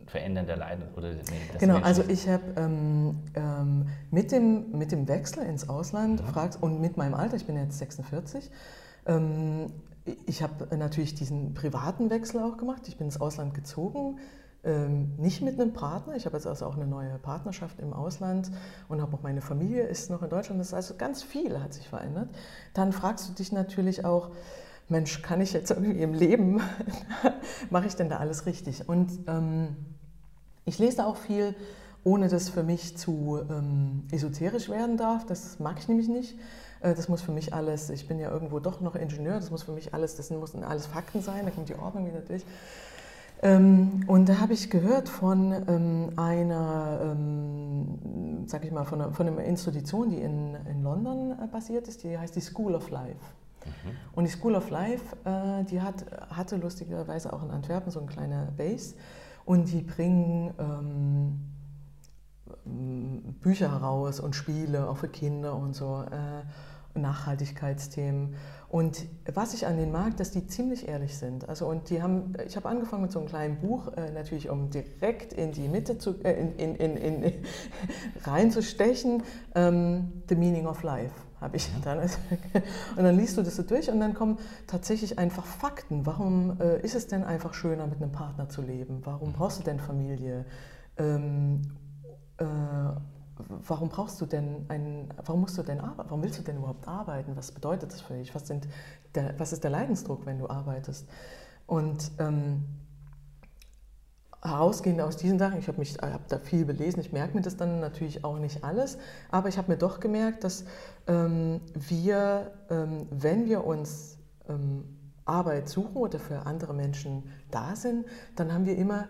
Verändern 0.07 0.47
der 0.47 0.57
Leiden 0.57 0.83
oder 0.95 1.11
nee, 1.11 1.21
Genau, 1.59 1.73
Menschen 1.73 1.87
also 1.87 2.03
ich 2.07 2.27
habe 2.27 2.43
ähm, 2.55 3.19
ähm, 3.35 3.87
mit, 4.09 4.31
dem, 4.31 4.71
mit 4.71 4.91
dem 4.91 5.07
Wechsel 5.07 5.43
ins 5.43 5.69
Ausland 5.69 6.21
mhm. 6.21 6.27
fragst, 6.27 6.63
und 6.63 6.81
mit 6.81 6.97
meinem 6.97 7.13
Alter, 7.13 7.35
ich 7.35 7.45
bin 7.45 7.57
jetzt 7.57 7.77
46, 7.77 8.49
ähm, 9.05 9.71
ich 10.25 10.41
habe 10.41 10.75
natürlich 10.77 11.15
diesen 11.15 11.53
privaten 11.53 12.09
Wechsel 12.09 12.41
auch 12.41 12.57
gemacht. 12.57 12.87
Ich 12.87 12.97
bin 12.97 13.07
ins 13.07 13.19
Ausland 13.19 13.53
gezogen, 13.53 14.19
ähm, 14.63 15.13
nicht 15.17 15.41
mit 15.41 15.59
einem 15.59 15.73
Partner. 15.73 16.15
Ich 16.15 16.25
habe 16.25 16.37
jetzt 16.37 16.47
also 16.47 16.65
auch 16.65 16.75
eine 16.75 16.87
neue 16.87 17.17
Partnerschaft 17.19 17.79
im 17.79 17.93
Ausland 17.93 18.51
und 18.87 19.01
habe 19.01 19.15
auch 19.15 19.21
meine 19.21 19.41
Familie 19.41 19.83
ist 19.83 20.09
noch 20.09 20.23
in 20.23 20.29
Deutschland. 20.29 20.59
Das 20.59 20.67
ist 20.67 20.73
also 20.73 20.95
ganz 20.95 21.23
viel 21.23 21.59
hat 21.61 21.73
sich 21.73 21.87
verändert. 21.87 22.29
Dann 22.73 22.93
fragst 22.93 23.29
du 23.29 23.33
dich 23.33 23.51
natürlich 23.51 24.05
auch, 24.05 24.31
Mensch, 24.89 25.21
kann 25.21 25.41
ich 25.41 25.51
jetzt 25.51 25.71
irgendwie 25.71 26.01
im 26.01 26.13
Leben, 26.13 26.61
mache 27.69 27.87
ich 27.87 27.95
denn 27.95 28.09
da 28.09 28.17
alles 28.17 28.45
richtig? 28.45 28.87
Und 28.87 29.11
ähm, 29.27 29.75
ich 30.67 30.77
lese 30.77 31.05
auch 31.05 31.15
viel, 31.15 31.55
ohne 32.03 32.27
dass 32.27 32.49
für 32.49 32.63
mich 32.63 32.97
zu 32.97 33.39
ähm, 33.49 34.03
esoterisch 34.11 34.69
werden 34.69 34.97
darf. 34.97 35.25
Das 35.25 35.59
mag 35.59 35.77
ich 35.79 35.87
nämlich 35.87 36.07
nicht. 36.07 36.35
Äh, 36.81 36.93
das 36.93 37.09
muss 37.09 37.21
für 37.21 37.31
mich 37.31 37.53
alles, 37.53 37.89
ich 37.89 38.07
bin 38.07 38.19
ja 38.19 38.29
irgendwo 38.29 38.59
doch 38.59 38.81
noch 38.81 38.95
Ingenieur, 38.95 39.35
das 39.35 39.49
muss 39.49 39.63
für 39.63 39.71
mich 39.71 39.93
alles, 39.93 40.15
das 40.15 40.29
müssen 40.29 40.63
alles 40.63 40.85
Fakten 40.85 41.21
sein, 41.21 41.45
da 41.45 41.51
kommt 41.51 41.69
die 41.69 41.75
Ordnung 41.75 42.05
wieder 42.05 42.19
durch. 42.19 42.43
Ähm, 43.41 44.03
und 44.07 44.27
da 44.29 44.39
habe 44.39 44.53
ich 44.53 44.69
gehört 44.69 45.09
von 45.09 45.53
ähm, 45.67 46.09
einer, 46.15 46.99
ähm, 47.03 48.43
sag 48.47 48.65
ich 48.65 48.71
mal, 48.71 48.83
von 48.83 49.01
einer, 49.01 49.13
von 49.13 49.27
einer 49.27 49.43
Institution, 49.43 50.09
die 50.09 50.17
in, 50.17 50.55
in 50.69 50.83
London 50.83 51.31
äh, 51.31 51.47
basiert 51.47 51.87
ist, 51.87 52.03
die 52.03 52.17
heißt 52.17 52.35
die 52.35 52.41
School 52.41 52.73
of 52.73 52.89
Life. 52.89 53.15
Mhm. 53.65 53.91
Und 54.15 54.23
die 54.23 54.31
School 54.31 54.55
of 54.55 54.69
Life, 54.71 55.15
äh, 55.23 55.63
die 55.65 55.81
hat, 55.81 56.05
hatte 56.31 56.57
lustigerweise 56.57 57.31
auch 57.31 57.43
in 57.43 57.51
Antwerpen 57.51 57.91
so 57.91 57.99
eine 57.99 58.07
kleine 58.07 58.51
Base 58.57 58.95
und 59.47 59.71
die 59.71 59.81
bringen 59.81 60.53
ähm, 60.59 61.39
Bücher 63.39 63.71
heraus 63.71 64.19
und 64.19 64.35
Spiele, 64.35 64.89
auch 64.89 64.97
für 64.97 65.07
Kinder 65.07 65.55
und 65.55 65.73
so, 65.73 66.03
äh, 66.03 66.99
Nachhaltigkeitsthemen. 66.99 68.35
Und 68.67 69.05
was 69.33 69.53
ich 69.53 69.65
an 69.65 69.77
den 69.77 69.93
mag, 69.93 70.17
dass 70.17 70.31
die 70.31 70.47
ziemlich 70.47 70.89
ehrlich 70.89 71.17
sind. 71.17 71.47
Also 71.47 71.65
und 71.65 71.89
die 71.89 72.01
haben, 72.01 72.33
ich 72.45 72.57
habe 72.57 72.67
angefangen 72.67 73.03
mit 73.03 73.13
so 73.13 73.19
einem 73.19 73.29
kleinen 73.29 73.61
Buch, 73.61 73.87
äh, 73.95 74.11
natürlich 74.11 74.49
um 74.49 74.69
direkt 74.69 75.31
in 75.31 75.53
die 75.53 75.69
Mitte 75.69 75.97
zu, 75.97 76.21
äh, 76.25 76.33
in, 76.33 76.75
in, 76.75 76.97
in 76.97 77.33
reinzustechen, 78.25 79.23
ähm, 79.55 80.23
The 80.27 80.35
Meaning 80.35 80.67
of 80.67 80.83
Life 80.83 81.26
habe 81.39 81.57
ich 81.57 81.69
mhm. 81.73 81.81
dann. 81.83 81.99
Und 82.95 83.03
dann 83.03 83.17
liest 83.17 83.37
du 83.37 83.43
das 83.43 83.55
so 83.55 83.63
durch 83.63 83.89
und 83.89 83.99
dann 83.99 84.13
kommen 84.13 84.39
tatsächlich 84.65 85.19
einfach 85.19 85.45
Fakten. 85.45 86.05
Warum 86.05 86.59
äh, 86.59 86.81
ist 86.81 86.95
es 86.95 87.07
denn 87.07 87.23
einfach 87.23 87.53
schöner, 87.53 87.87
mit 87.87 88.01
einem 88.01 88.11
Partner 88.11 88.49
zu 88.49 88.61
leben? 88.61 89.01
Warum 89.03 89.33
brauchst 89.33 89.59
du 89.59 89.63
denn 89.63 89.79
Familie? 89.79 90.45
Ähm, 90.97 91.61
äh, 92.37 92.45
warum 93.67 93.89
brauchst 93.89 94.19
du 94.19 94.25
denn 94.25 94.65
einen, 94.69 95.13
warum 95.23 95.41
musst 95.41 95.57
du 95.57 95.63
denn 95.63 95.79
arbeiten? 95.79 96.09
Warum 96.09 96.23
willst 96.23 96.39
du 96.39 96.43
denn 96.43 96.57
überhaupt 96.57 96.87
arbeiten? 96.87 97.35
Was 97.35 97.51
bedeutet 97.51 97.91
das 97.91 98.01
für 98.01 98.15
dich? 98.15 98.33
Was, 98.33 98.47
sind 98.47 98.67
der, 99.15 99.39
was 99.39 99.53
ist 99.53 99.63
der 99.63 99.71
Leidensdruck, 99.71 100.25
wenn 100.25 100.39
du 100.39 100.49
arbeitest? 100.49 101.07
Und 101.67 102.11
ähm, 102.19 102.63
herausgehend 104.41 105.01
aus 105.01 105.17
diesen 105.17 105.39
Sachen, 105.39 105.59
ich 105.59 105.67
habe 105.67 105.79
mich 105.79 105.97
hab 105.97 106.27
da 106.27 106.39
viel 106.39 106.65
belesen, 106.65 106.99
ich 106.99 107.11
merke 107.11 107.35
mir 107.35 107.41
das 107.41 107.57
dann 107.57 107.79
natürlich 107.79 108.23
auch 108.23 108.37
nicht 108.37 108.63
alles, 108.63 108.97
aber 109.31 109.49
ich 109.49 109.57
habe 109.57 109.71
mir 109.71 109.77
doch 109.77 109.99
gemerkt, 109.99 110.43
dass 110.43 110.65
ähm, 111.07 111.61
wir, 111.73 112.51
ähm, 112.69 113.07
wenn 113.09 113.45
wir 113.45 113.65
uns 113.65 114.17
ähm, 114.47 114.83
Arbeit 115.25 115.69
suchen 115.69 115.95
oder 115.95 116.19
für 116.19 116.45
andere 116.45 116.73
Menschen 116.73 117.23
da 117.51 117.75
sind, 117.75 118.05
dann 118.35 118.53
haben 118.53 118.65
wir 118.65 118.77
immer 118.77 119.07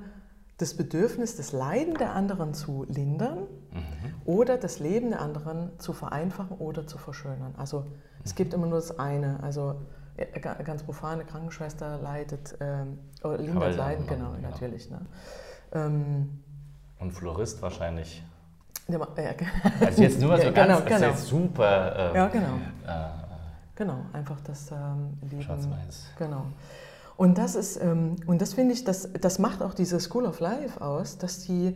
das 0.57 0.73
Bedürfnis, 0.73 1.35
das 1.35 1.51
Leiden 1.51 1.93
der 1.95 2.13
anderen 2.13 2.53
zu 2.53 2.85
lindern 2.89 3.41
mhm. 3.71 4.15
oder 4.25 4.57
das 4.57 4.79
Leben 4.79 5.11
der 5.11 5.21
anderen 5.21 5.77
zu 5.77 5.93
vereinfachen 5.93 6.57
oder 6.57 6.87
zu 6.87 6.97
verschönern. 6.97 7.53
Also 7.57 7.85
es 8.23 8.33
gibt 8.33 8.53
immer 8.53 8.65
nur 8.65 8.79
das 8.79 8.97
eine. 8.97 9.41
Also 9.43 9.71
äh, 9.71 9.75
ganz 10.41 10.83
profane 10.83 11.25
Krankenschwester 11.25 11.97
leidet, 11.97 12.55
ähm, 12.59 12.99
oder 13.23 13.37
lindert 13.37 13.75
Leiden, 13.75 14.07
genau, 14.07 14.31
genau, 14.31 14.49
natürlich. 14.49 14.89
Ne? 14.89 15.01
Ähm, 15.73 16.43
Und 16.99 17.11
Florist 17.11 17.61
wahrscheinlich. 17.61 18.23
Ja, 18.87 18.99
ja, 18.99 19.31
also 19.81 20.01
jetzt 20.01 20.19
nur 20.19 20.29
mal 20.29 20.37
so 20.41 20.45
ja, 20.45 20.51
ganz, 20.51 20.85
genau, 20.85 20.97
genau. 20.97 21.07
jetzt 21.09 21.27
super. 21.27 21.95
Ähm, 22.09 22.15
ja, 22.15 22.27
genau. 22.27 22.55
Äh, 22.87 23.09
genau, 23.75 23.97
einfach 24.13 24.39
das 24.41 24.71
ähm, 24.71 25.17
Leben. 25.29 25.41
Schwarz-Weiß. 25.41 26.05
Genau. 26.17 26.45
Und 27.17 27.37
das 27.37 27.55
ist, 27.55 27.81
ähm, 27.81 28.15
und 28.27 28.41
das 28.41 28.53
finde 28.53 28.73
ich, 28.73 28.83
das, 28.83 29.09
das 29.19 29.39
macht 29.39 29.61
auch 29.61 29.73
diese 29.73 29.99
School 29.99 30.25
of 30.25 30.39
Life 30.39 30.79
aus, 30.81 31.17
dass 31.17 31.39
die 31.39 31.75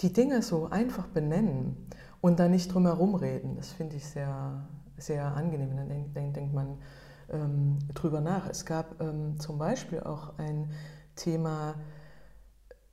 die 0.00 0.12
Dinge 0.12 0.42
so 0.42 0.68
einfach 0.70 1.06
benennen 1.06 1.76
und 2.20 2.40
da 2.40 2.48
nicht 2.48 2.72
drum 2.72 2.86
herum 2.86 3.14
reden. 3.14 3.56
Das 3.56 3.72
finde 3.72 3.96
ich 3.96 4.06
sehr, 4.06 4.62
sehr 4.96 5.24
angenehm. 5.36 5.76
Dann 5.76 5.88
denkt, 5.88 6.16
denkt, 6.16 6.36
denkt 6.36 6.52
man 6.52 6.78
ähm, 7.32 7.78
drüber 7.94 8.20
nach. 8.20 8.48
Es 8.48 8.64
gab 8.64 9.00
ähm, 9.00 9.38
zum 9.40 9.58
Beispiel 9.58 10.00
auch 10.00 10.38
ein 10.38 10.70
Thema, 11.16 11.74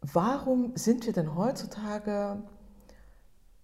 warum 0.02 0.76
sind 0.76 1.06
wir 1.06 1.14
denn 1.14 1.36
heutzutage 1.36 2.42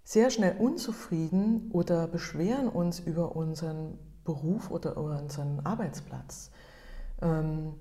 sehr 0.03 0.29
schnell 0.29 0.57
unzufrieden 0.57 1.71
oder 1.71 2.07
beschweren 2.07 2.67
uns 2.67 2.99
über 2.99 3.35
unseren 3.35 3.97
Beruf 4.23 4.71
oder 4.71 4.91
über 4.91 5.19
unseren 5.19 5.61
Arbeitsplatz? 5.61 6.51
Ähm, 7.21 7.73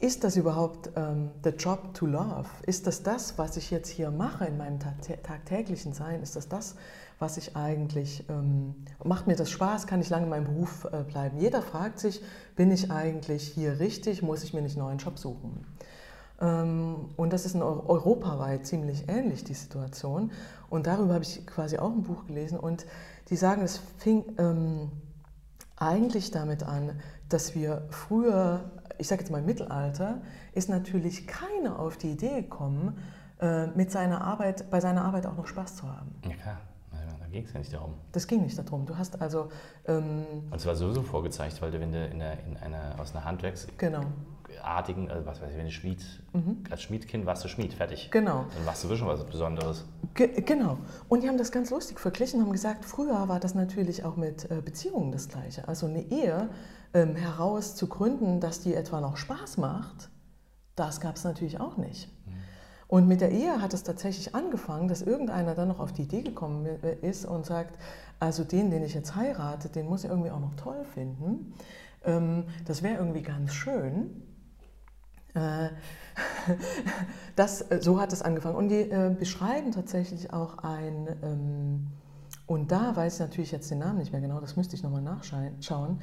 ist 0.00 0.24
das 0.24 0.36
überhaupt 0.36 0.90
ähm, 0.96 1.30
the 1.44 1.50
job 1.50 1.92
to 1.94 2.06
love? 2.06 2.48
Ist 2.66 2.86
das 2.86 3.02
das, 3.02 3.36
was 3.36 3.56
ich 3.56 3.70
jetzt 3.70 3.88
hier 3.88 4.10
mache 4.10 4.46
in 4.46 4.56
meinem 4.56 4.78
tagtäglichen 4.78 5.92
Sein? 5.92 6.22
Ist 6.22 6.36
das 6.36 6.48
das, 6.48 6.76
was 7.22 7.38
ich 7.38 7.56
eigentlich, 7.56 8.28
ähm, 8.28 8.74
macht 9.02 9.26
mir 9.26 9.36
das 9.36 9.50
Spaß? 9.50 9.86
Kann 9.86 10.02
ich 10.02 10.10
lange 10.10 10.24
in 10.24 10.30
meinem 10.30 10.44
Beruf 10.44 10.86
äh, 10.92 11.04
bleiben? 11.04 11.38
Jeder 11.38 11.62
fragt 11.62 11.98
sich, 11.98 12.20
bin 12.56 12.70
ich 12.70 12.90
eigentlich 12.90 13.48
hier 13.48 13.78
richtig? 13.80 14.20
Muss 14.22 14.42
ich 14.42 14.52
mir 14.52 14.60
nicht 14.60 14.76
einen 14.76 14.84
neuen 14.84 14.98
Job 14.98 15.18
suchen? 15.18 15.64
Ähm, 16.40 17.10
und 17.16 17.32
das 17.32 17.46
ist 17.46 17.54
in 17.54 17.62
europaweit 17.62 18.66
ziemlich 18.66 19.08
ähnlich, 19.08 19.44
die 19.44 19.54
Situation. 19.54 20.32
Und 20.68 20.86
darüber 20.86 21.14
habe 21.14 21.24
ich 21.24 21.46
quasi 21.46 21.78
auch 21.78 21.92
ein 21.92 22.02
Buch 22.02 22.26
gelesen. 22.26 22.58
Und 22.58 22.84
die 23.30 23.36
sagen, 23.36 23.62
es 23.62 23.80
fing 23.96 24.24
ähm, 24.38 24.90
eigentlich 25.76 26.32
damit 26.32 26.64
an, 26.64 27.00
dass 27.30 27.54
wir 27.54 27.86
früher 27.88 28.70
ich 28.98 29.08
sage 29.08 29.22
jetzt 29.22 29.30
mal 29.30 29.42
Mittelalter, 29.42 30.20
ist 30.52 30.68
natürlich 30.68 31.26
keiner 31.26 31.78
auf 31.78 31.96
die 31.96 32.12
Idee 32.12 32.42
gekommen, 32.42 32.98
äh, 33.40 33.66
mit 33.68 33.90
seiner 33.90 34.22
Arbeit, 34.22 34.70
bei 34.70 34.80
seiner 34.80 35.04
Arbeit 35.04 35.26
auch 35.26 35.36
noch 35.36 35.48
Spaß 35.48 35.76
zu 35.76 35.88
haben. 35.88 36.14
Ja. 36.24 36.58
Ging 37.32 37.44
es 37.44 37.52
ja 37.52 37.58
nicht 37.58 37.72
darum. 37.72 37.94
Das 38.12 38.26
ging 38.26 38.42
nicht 38.42 38.58
darum. 38.58 38.86
Du 38.86 38.96
hast 38.96 39.20
also. 39.20 39.48
Ähm, 39.86 40.24
Und 40.50 40.56
es 40.56 40.66
war 40.66 40.76
sowieso 40.76 41.02
vorgezeigt, 41.02 41.60
weil 41.62 41.70
du, 41.70 41.80
wenn 41.80 41.92
du 41.92 42.06
in 42.06 42.22
einer, 42.22 42.38
in 42.46 42.56
einer, 42.58 43.00
aus 43.00 43.14
einer 43.14 43.24
Handwerks. 43.24 43.66
Genau 43.78 44.04
artigen, 44.62 45.10
also 45.10 45.26
was 45.26 45.40
weiß 45.40 45.50
ich, 45.50 45.56
wenn 45.56 45.64
du 45.64 45.70
Schmied, 45.70 46.04
mhm. 46.32 46.64
als 46.70 46.82
Schmiedkind 46.82 47.26
warst 47.26 47.44
du 47.44 47.48
Schmied, 47.48 47.72
fertig. 47.74 48.10
Genau. 48.10 48.46
Dann 48.54 48.66
warst 48.66 48.84
du 48.84 48.94
schon 48.96 49.08
was 49.08 49.24
Besonderes. 49.24 49.84
Ge 50.14 50.40
genau. 50.42 50.78
Und 51.08 51.22
die 51.22 51.28
haben 51.28 51.38
das 51.38 51.52
ganz 51.52 51.70
lustig 51.70 51.98
verglichen, 51.98 52.40
haben 52.40 52.52
gesagt, 52.52 52.84
früher 52.84 53.28
war 53.28 53.40
das 53.40 53.54
natürlich 53.54 54.04
auch 54.04 54.16
mit 54.16 54.50
äh, 54.50 54.60
Beziehungen 54.62 55.12
das 55.12 55.28
Gleiche. 55.28 55.66
Also 55.68 55.86
eine 55.86 56.02
Ehe 56.02 56.48
ähm, 56.94 57.16
heraus 57.16 57.76
zu 57.76 57.88
gründen, 57.88 58.40
dass 58.40 58.60
die 58.60 58.74
etwa 58.74 59.00
noch 59.00 59.16
Spaß 59.16 59.58
macht, 59.58 60.10
das 60.74 61.00
gab 61.00 61.16
es 61.16 61.24
natürlich 61.24 61.60
auch 61.60 61.76
nicht. 61.76 62.10
Und 62.92 63.08
mit 63.08 63.22
der 63.22 63.30
Ehe 63.30 63.62
hat 63.62 63.72
es 63.72 63.84
tatsächlich 63.84 64.34
angefangen, 64.34 64.86
dass 64.86 65.00
irgendeiner 65.00 65.54
dann 65.54 65.68
noch 65.68 65.80
auf 65.80 65.94
die 65.94 66.02
Idee 66.02 66.20
gekommen 66.20 66.66
ist 67.00 67.24
und 67.24 67.46
sagt, 67.46 67.78
also 68.20 68.44
den, 68.44 68.70
den 68.70 68.82
ich 68.82 68.92
jetzt 68.92 69.16
heirate, 69.16 69.70
den 69.70 69.86
muss 69.86 70.04
ich 70.04 70.10
irgendwie 70.10 70.30
auch 70.30 70.40
noch 70.40 70.54
toll 70.56 70.84
finden. 70.92 71.54
Ähm, 72.04 72.44
das 72.66 72.82
wäre 72.82 72.98
irgendwie 72.98 73.22
ganz 73.22 73.54
schön. 73.54 74.22
Äh, 75.32 75.70
das, 77.34 77.62
äh, 77.70 77.80
so 77.80 77.98
hat 77.98 78.12
es 78.12 78.20
angefangen. 78.20 78.56
Und 78.56 78.68
die 78.68 78.80
äh, 78.80 79.16
beschreiben 79.18 79.72
tatsächlich 79.72 80.30
auch 80.34 80.58
ein, 80.58 81.08
ähm, 81.22 81.86
und 82.46 82.72
da 82.72 82.94
weiß 82.94 83.14
ich 83.14 83.20
natürlich 83.20 83.52
jetzt 83.52 83.70
den 83.70 83.78
Namen 83.78 84.00
nicht 84.00 84.12
mehr 84.12 84.20
genau, 84.20 84.38
das 84.38 84.56
müsste 84.56 84.76
ich 84.76 84.82
nochmal 84.82 85.00
nachschauen, 85.00 86.02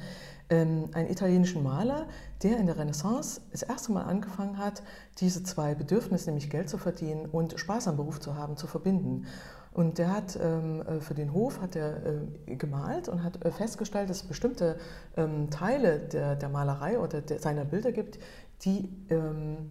einen 0.50 1.08
italienischen 1.08 1.62
Maler, 1.62 2.06
der 2.42 2.58
in 2.58 2.66
der 2.66 2.76
Renaissance 2.76 3.40
das 3.52 3.62
erste 3.62 3.92
Mal 3.92 4.02
angefangen 4.02 4.58
hat, 4.58 4.82
diese 5.18 5.42
zwei 5.44 5.74
Bedürfnisse, 5.74 6.26
nämlich 6.26 6.50
Geld 6.50 6.68
zu 6.68 6.76
verdienen 6.76 7.26
und 7.26 7.58
Spaß 7.58 7.88
am 7.88 7.96
Beruf 7.96 8.20
zu 8.20 8.34
haben, 8.34 8.56
zu 8.56 8.66
verbinden. 8.66 9.26
Und 9.72 9.98
der 9.98 10.12
hat 10.12 10.38
ähm, 10.42 10.82
äh, 10.82 11.00
für 11.00 11.14
den 11.14 11.32
Hof 11.32 11.60
hat 11.60 11.76
er 11.76 12.04
äh, 12.46 12.56
gemalt 12.56 13.08
und 13.08 13.22
hat 13.22 13.44
äh, 13.44 13.52
festgestellt, 13.52 14.10
dass 14.10 14.18
es 14.18 14.22
bestimmte 14.24 14.78
ähm, 15.16 15.48
Teile 15.50 16.00
der, 16.00 16.34
der 16.34 16.48
Malerei 16.48 16.98
oder 16.98 17.20
der, 17.20 17.38
seiner 17.38 17.64
Bilder 17.64 17.92
gibt, 17.92 18.18
die 18.62 18.88
ähm, 19.10 19.70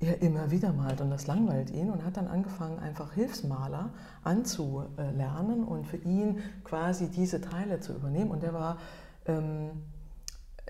er 0.00 0.20
immer 0.20 0.50
wieder 0.50 0.72
malt 0.72 1.00
und 1.00 1.10
das 1.10 1.26
langweilt 1.26 1.70
ihn 1.70 1.90
und 1.90 2.04
hat 2.04 2.16
dann 2.16 2.26
angefangen, 2.26 2.78
einfach 2.80 3.12
Hilfsmaler 3.12 3.90
anzulernen 4.24 5.64
und 5.64 5.86
für 5.86 5.96
ihn 5.96 6.40
quasi 6.64 7.08
diese 7.08 7.40
Teile 7.40 7.80
zu 7.80 7.94
übernehmen. 7.94 8.30
Und 8.30 8.42
er 8.42 8.52
war 8.52 8.78
ähm, 9.26 9.70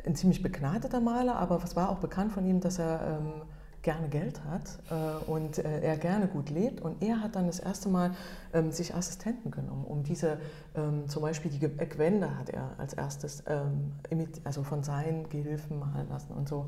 ein 0.04 0.14
ziemlich 0.14 0.42
begnadeter 0.42 1.00
Maler, 1.00 1.37
aber 1.37 1.61
es 1.64 1.76
war 1.76 1.90
auch 1.90 1.98
bekannt 1.98 2.32
von 2.32 2.46
ihm, 2.46 2.61
dass 2.61 2.78
er 2.78 3.18
ähm, 3.20 3.42
gerne 3.87 4.09
Geld 4.09 4.40
hat 4.44 4.80
äh, 4.90 5.30
und 5.30 5.59
äh, 5.59 5.80
er 5.80 5.96
gerne 5.96 6.26
gut 6.26 6.50
lebt. 6.50 6.80
Und 6.80 7.02
er 7.02 7.22
hat 7.22 7.37
dann 7.37 7.46
das 7.46 7.61
erste 7.61 7.88
Mal 7.88 8.11
ähm, 8.52 8.72
sich 8.72 8.94
Assistenten 8.94 9.52
genommen, 9.52 9.85
um 9.85 10.02
diese, 10.02 10.38
ähm, 10.74 11.09
zum 11.09 11.22
Beispiel 11.22 11.52
die 11.52 11.61
Gewänder 11.61 12.37
hat 12.37 12.50
er 12.50 12.72
als 12.78 12.94
erstes 12.94 13.44
ähm, 13.46 13.92
also 14.42 14.64
von 14.64 14.82
seinen 14.82 15.28
Gehilfen 15.28 15.78
malen 15.78 16.09
lassen 16.09 16.32
und 16.32 16.48
so. 16.48 16.66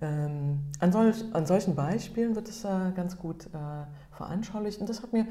Ähm, 0.00 0.60
an, 0.78 0.92
solch, 0.92 1.24
an, 1.32 1.44
solchen 1.44 1.74
Beispielen 1.74 2.36
wird 2.36 2.48
es 2.48 2.64
äh, 2.64 2.92
ganz 2.94 3.18
gut 3.18 3.46
äh, 3.46 4.16
veranschaulicht 4.16 4.80
und 4.80 4.88
das 4.88 5.02
hat 5.02 5.12
mir 5.12 5.26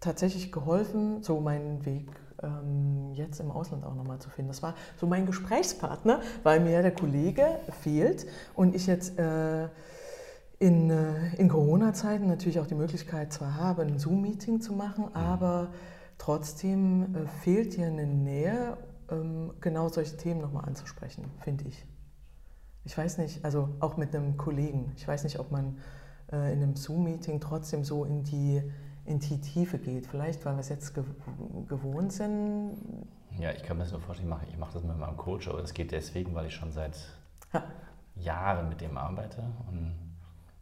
tatsächlich 0.00 0.50
geholfen, 0.50 1.22
so 1.22 1.40
meinen 1.40 1.84
Weg 1.84 2.08
ähm, 2.42 3.12
jetzt 3.14 3.40
im 3.40 3.50
Ausland 3.50 3.84
auch 3.84 3.94
nochmal 3.94 4.18
zu 4.18 4.30
finden. 4.30 4.48
Das 4.48 4.62
war 4.62 4.74
so 4.96 5.06
mein 5.06 5.26
Gesprächspartner, 5.26 6.20
weil 6.42 6.60
mir 6.60 6.82
der 6.82 6.94
Kollege 6.94 7.60
fehlt 7.80 8.26
und 8.54 8.74
ich 8.74 8.86
jetzt 8.86 9.18
äh, 9.18 9.68
in, 10.58 10.90
äh, 10.90 11.34
in 11.36 11.48
Corona-Zeiten 11.48 12.26
natürlich 12.28 12.60
auch 12.60 12.66
die 12.66 12.76
Möglichkeit 12.76 13.32
zwar 13.32 13.56
habe, 13.56 13.82
ein 13.82 13.98
Zoom-Meeting 13.98 14.60
zu 14.60 14.72
machen, 14.72 15.06
mhm. 15.06 15.16
aber 15.16 15.68
trotzdem 16.18 17.14
äh, 17.14 17.26
fehlt 17.26 17.76
dir 17.76 17.86
eine 17.86 18.06
Nähe, 18.06 18.76
ähm, 19.10 19.52
genau 19.60 19.88
solche 19.88 20.16
Themen 20.16 20.40
nochmal 20.40 20.64
anzusprechen, 20.64 21.24
finde 21.40 21.64
ich. 21.66 21.84
Ich 22.84 22.96
weiß 22.96 23.18
nicht, 23.18 23.44
also 23.44 23.70
auch 23.80 23.96
mit 23.96 24.14
einem 24.14 24.36
Kollegen, 24.36 24.92
ich 24.96 25.06
weiß 25.06 25.24
nicht, 25.24 25.38
ob 25.38 25.50
man 25.50 25.78
äh, 26.30 26.52
in 26.52 26.62
einem 26.62 26.76
Zoom-Meeting 26.76 27.40
trotzdem 27.40 27.84
so 27.84 28.04
in 28.04 28.22
die, 28.24 28.62
in 29.04 29.18
die 29.18 29.40
Tiefe 29.40 29.78
geht. 29.78 30.06
Vielleicht, 30.06 30.44
weil 30.44 30.54
wir 30.54 30.60
es 30.60 30.68
jetzt 30.68 30.94
gewohnt 30.94 32.12
sind. 32.12 32.76
Ja, 33.38 33.50
ich 33.52 33.62
kann 33.62 33.76
mir 33.76 33.84
das 33.84 33.92
nur 33.92 34.00
vorstellen, 34.00 34.28
ich 34.28 34.34
mache, 34.34 34.46
ich 34.48 34.58
mache 34.58 34.74
das 34.74 34.82
mit 34.82 34.96
meinem 34.98 35.16
Coach, 35.16 35.48
aber 35.48 35.60
das 35.60 35.72
geht 35.72 35.90
deswegen, 35.92 36.34
weil 36.34 36.46
ich 36.46 36.54
schon 36.54 36.70
seit 36.70 36.98
ha. 37.52 37.64
Jahren 38.16 38.68
mit 38.68 38.80
dem 38.80 38.96
arbeite 38.96 39.42
und 39.68 39.94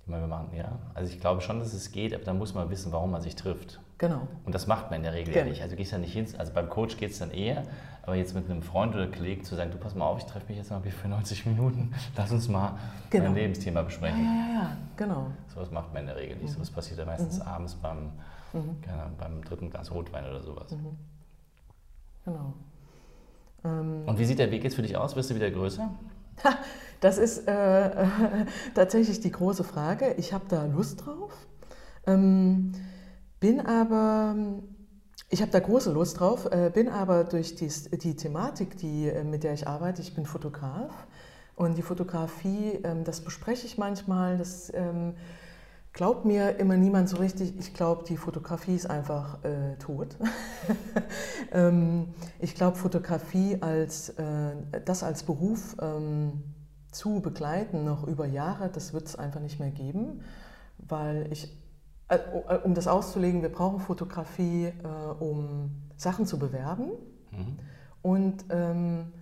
wir 0.07 0.26
machen, 0.26 0.55
ja. 0.55 0.79
Also 0.94 1.12
ich 1.12 1.20
glaube 1.20 1.40
schon, 1.40 1.59
dass 1.59 1.72
es 1.72 1.92
geht, 1.92 2.14
aber 2.14 2.24
dann 2.24 2.38
muss 2.38 2.55
man 2.55 2.70
wissen, 2.70 2.92
warum 2.92 3.12
man 3.12 3.22
sich 3.22 3.37
trifft. 3.37 3.81
Genau. 4.01 4.27
Und 4.47 4.55
das 4.55 4.67
macht 4.67 4.91
man 4.91 5.01
in 5.01 5.03
der 5.03 5.13
Regel 5.13 5.35
genau. 5.35 5.45
ja 5.45 5.51
nicht. 5.51 5.63
Also 5.63 5.77
gehst 5.77 5.93
ja 5.93 5.99
nicht 5.99 6.15
hin, 6.15 6.27
also 6.39 6.55
beim 6.55 6.71
Coach 6.71 6.97
geht 6.97 7.11
es 7.11 7.19
dann 7.19 7.31
eher, 7.31 7.65
aber 8.03 8.15
jetzt 8.15 8.35
mit 8.35 8.49
einem 8.51 8.63
Freund 8.63 8.95
oder 8.95 9.07
Kollegen 9.09 9.45
zu 9.45 9.57
sagen, 9.57 9.71
du 9.73 9.77
pass 9.77 9.95
mal 9.95 10.07
auf, 10.07 10.21
ich 10.21 10.25
treffe 10.25 10.47
mich 10.49 10.57
jetzt 10.57 10.71
mal 10.71 10.81
für 10.81 11.07
90 11.07 11.45
Minuten, 11.45 11.93
lass 12.17 12.33
uns 12.33 12.49
mal 12.49 12.79
genau. 13.11 13.27
ein 13.27 13.35
Lebensthema 13.35 13.83
besprechen. 13.83 14.25
Ja, 14.25 14.31
ja, 14.31 14.55
ja, 14.55 14.77
genau. 14.97 15.27
So 15.49 15.61
was 15.61 15.71
macht 15.71 15.93
man 15.93 16.05
in 16.05 16.07
der 16.07 16.17
Regel 16.17 16.39
nicht. 16.39 16.49
Mhm. 16.49 16.55
So 16.55 16.61
was 16.61 16.71
passiert 16.71 16.99
dann 16.99 17.09
meistens 17.09 17.41
mhm. 17.41 17.43
abends 17.43 17.75
beim, 17.75 18.13
mhm. 18.55 18.79
Ahnung, 18.91 19.17
beim 19.19 19.45
dritten 19.45 19.69
Glas 19.69 19.91
Rotwein 19.93 20.25
oder 20.25 20.41
sowas. 20.41 20.73
Mhm. 20.73 20.97
Genau. 22.25 22.55
Ähm 23.65 24.05
Und 24.07 24.19
wie 24.19 24.25
sieht 24.25 24.39
der 24.39 24.51
Weg 24.51 24.65
jetzt 24.65 24.77
für 24.77 24.83
dich 24.83 24.97
aus? 24.97 25.15
Wirst 25.15 25.29
du 25.29 25.35
wieder 25.35 25.51
größer? 25.51 25.91
Das 27.03 27.19
ist 27.19 27.47
äh, 27.47 28.07
tatsächlich 28.75 29.21
die 29.21 29.31
große 29.31 29.63
Frage. 29.63 30.15
Ich 30.17 30.33
habe 30.33 30.47
da 30.49 30.65
Lust 30.65 31.05
drauf, 31.05 31.33
ähm, 32.07 32.73
bin 33.40 33.61
aber, 33.61 34.37
ich 35.31 35.40
habe 35.42 35.50
da 35.50 35.59
große 35.59 35.90
Lust 35.92 36.20
drauf, 36.20 36.46
äh, 36.53 36.70
bin 36.72 36.88
aber 36.88 37.24
durch 37.24 37.57
die, 37.57 37.68
die 37.98 38.14
Thematik, 38.14 38.76
die, 38.76 39.09
äh, 39.09 39.24
mit 39.24 39.42
der 39.42 39.55
ich 39.55 39.66
arbeite, 39.66 40.03
ich 40.03 40.14
bin 40.14 40.26
Fotograf 40.26 40.92
und 41.57 41.76
die 41.76 41.83
Fotografie, 41.83 42.79
ähm, 42.85 43.05
das 43.05 43.22
bespreche 43.22 43.66
ich 43.66 43.79
manchmal, 43.79 44.37
das 44.37 44.72
ähm, 44.74 45.14
glaubt 45.92 46.24
mir 46.24 46.59
immer 46.59 46.76
niemand 46.76 47.09
so 47.09 47.16
richtig. 47.16 47.59
Ich 47.59 47.74
glaube, 47.74 48.05
die 48.05 48.16
Fotografie 48.16 48.76
ist 48.76 48.88
einfach 48.88 49.42
äh, 49.44 49.76
tot. 49.76 50.16
ähm, 51.53 52.14
ich 52.38 52.55
glaube, 52.55 52.76
Fotografie 52.76 53.59
als 53.61 54.11
äh, 54.11 54.55
das 54.85 55.03
als 55.03 55.22
Beruf 55.22 55.76
ähm, 55.81 56.42
zu 56.92 57.20
begleiten, 57.20 57.85
noch 57.85 58.07
über 58.07 58.26
Jahre, 58.26 58.68
das 58.68 58.92
wird 58.92 59.07
es 59.07 59.16
einfach 59.16 59.40
nicht 59.40 59.61
mehr 59.61 59.70
geben, 59.70 60.22
weil 60.79 61.29
ich, 61.31 61.57
um 62.64 62.75
das 62.75 62.87
auszulegen, 62.87 63.42
wir 63.42 63.51
brauchen 63.51 63.81
Fotografie, 63.81 64.66
äh, 64.66 64.73
um 65.18 65.70
Sachen 65.96 66.27
zu 66.27 66.38
bewerben 66.38 66.90
mhm. 67.31 67.59
und 68.03 68.44
ähm, 68.51 69.12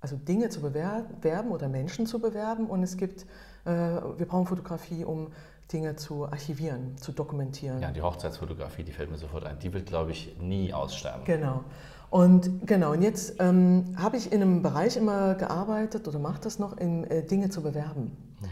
also 0.00 0.16
Dinge 0.16 0.48
zu 0.48 0.60
bewerben 0.60 1.50
oder 1.50 1.68
Menschen 1.68 2.06
zu 2.06 2.20
bewerben 2.20 2.66
und 2.66 2.82
es 2.82 2.96
gibt, 2.96 3.22
äh, 3.64 3.70
wir 3.70 4.26
brauchen 4.26 4.46
Fotografie, 4.46 5.04
um 5.04 5.28
Dinge 5.72 5.96
zu 5.96 6.26
archivieren, 6.26 6.96
zu 6.96 7.12
dokumentieren. 7.12 7.82
Ja, 7.82 7.90
die 7.90 8.00
Hochzeitsfotografie, 8.00 8.84
die 8.84 8.92
fällt 8.92 9.10
mir 9.10 9.18
sofort 9.18 9.44
ein. 9.44 9.58
Die 9.58 9.72
wird, 9.72 9.86
glaube 9.86 10.12
ich, 10.12 10.36
nie 10.40 10.72
aussterben. 10.72 11.24
Genau. 11.24 11.64
Und 12.10 12.66
genau, 12.66 12.92
und 12.92 13.02
jetzt 13.02 13.36
ähm, 13.38 13.94
habe 13.98 14.16
ich 14.16 14.32
in 14.32 14.40
einem 14.40 14.62
Bereich 14.62 14.96
immer 14.96 15.34
gearbeitet 15.34 16.08
oder 16.08 16.18
mache 16.18 16.40
das 16.40 16.58
noch, 16.58 16.78
in, 16.78 17.04
äh, 17.04 17.22
Dinge 17.22 17.50
zu 17.50 17.62
bewerben. 17.62 18.16
Mhm. 18.40 18.46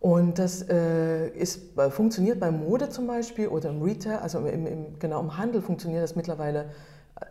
Und 0.00 0.38
das 0.38 0.62
äh, 0.62 1.28
ist, 1.28 1.78
funktioniert 1.90 2.40
bei 2.40 2.50
Mode 2.50 2.88
zum 2.88 3.06
Beispiel 3.06 3.48
oder 3.48 3.68
im 3.68 3.82
Retail, 3.82 4.16
also 4.20 4.38
im, 4.38 4.66
im, 4.66 4.98
genau 4.98 5.20
im 5.20 5.36
Handel 5.36 5.60
funktioniert 5.60 6.02
das 6.02 6.16
mittlerweile, 6.16 6.70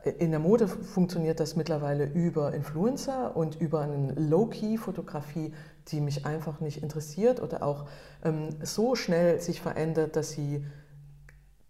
äh, 0.03 0.11
in 0.11 0.29
der 0.29 0.39
Mode 0.39 0.67
funktioniert 0.67 1.39
das 1.39 1.55
mittlerweile 1.55 2.05
über 2.05 2.53
Influencer 2.53 3.35
und 3.35 3.59
über 3.59 3.81
eine 3.81 4.13
Low-Key-Fotografie, 4.13 5.51
die 5.87 5.99
mich 5.99 6.27
einfach 6.27 6.59
nicht 6.59 6.83
interessiert 6.83 7.41
oder 7.41 7.63
auch 7.63 7.87
ähm, 8.23 8.49
so 8.61 8.93
schnell 8.93 9.41
sich 9.41 9.61
verändert, 9.61 10.15
dass 10.15 10.29
sie 10.29 10.63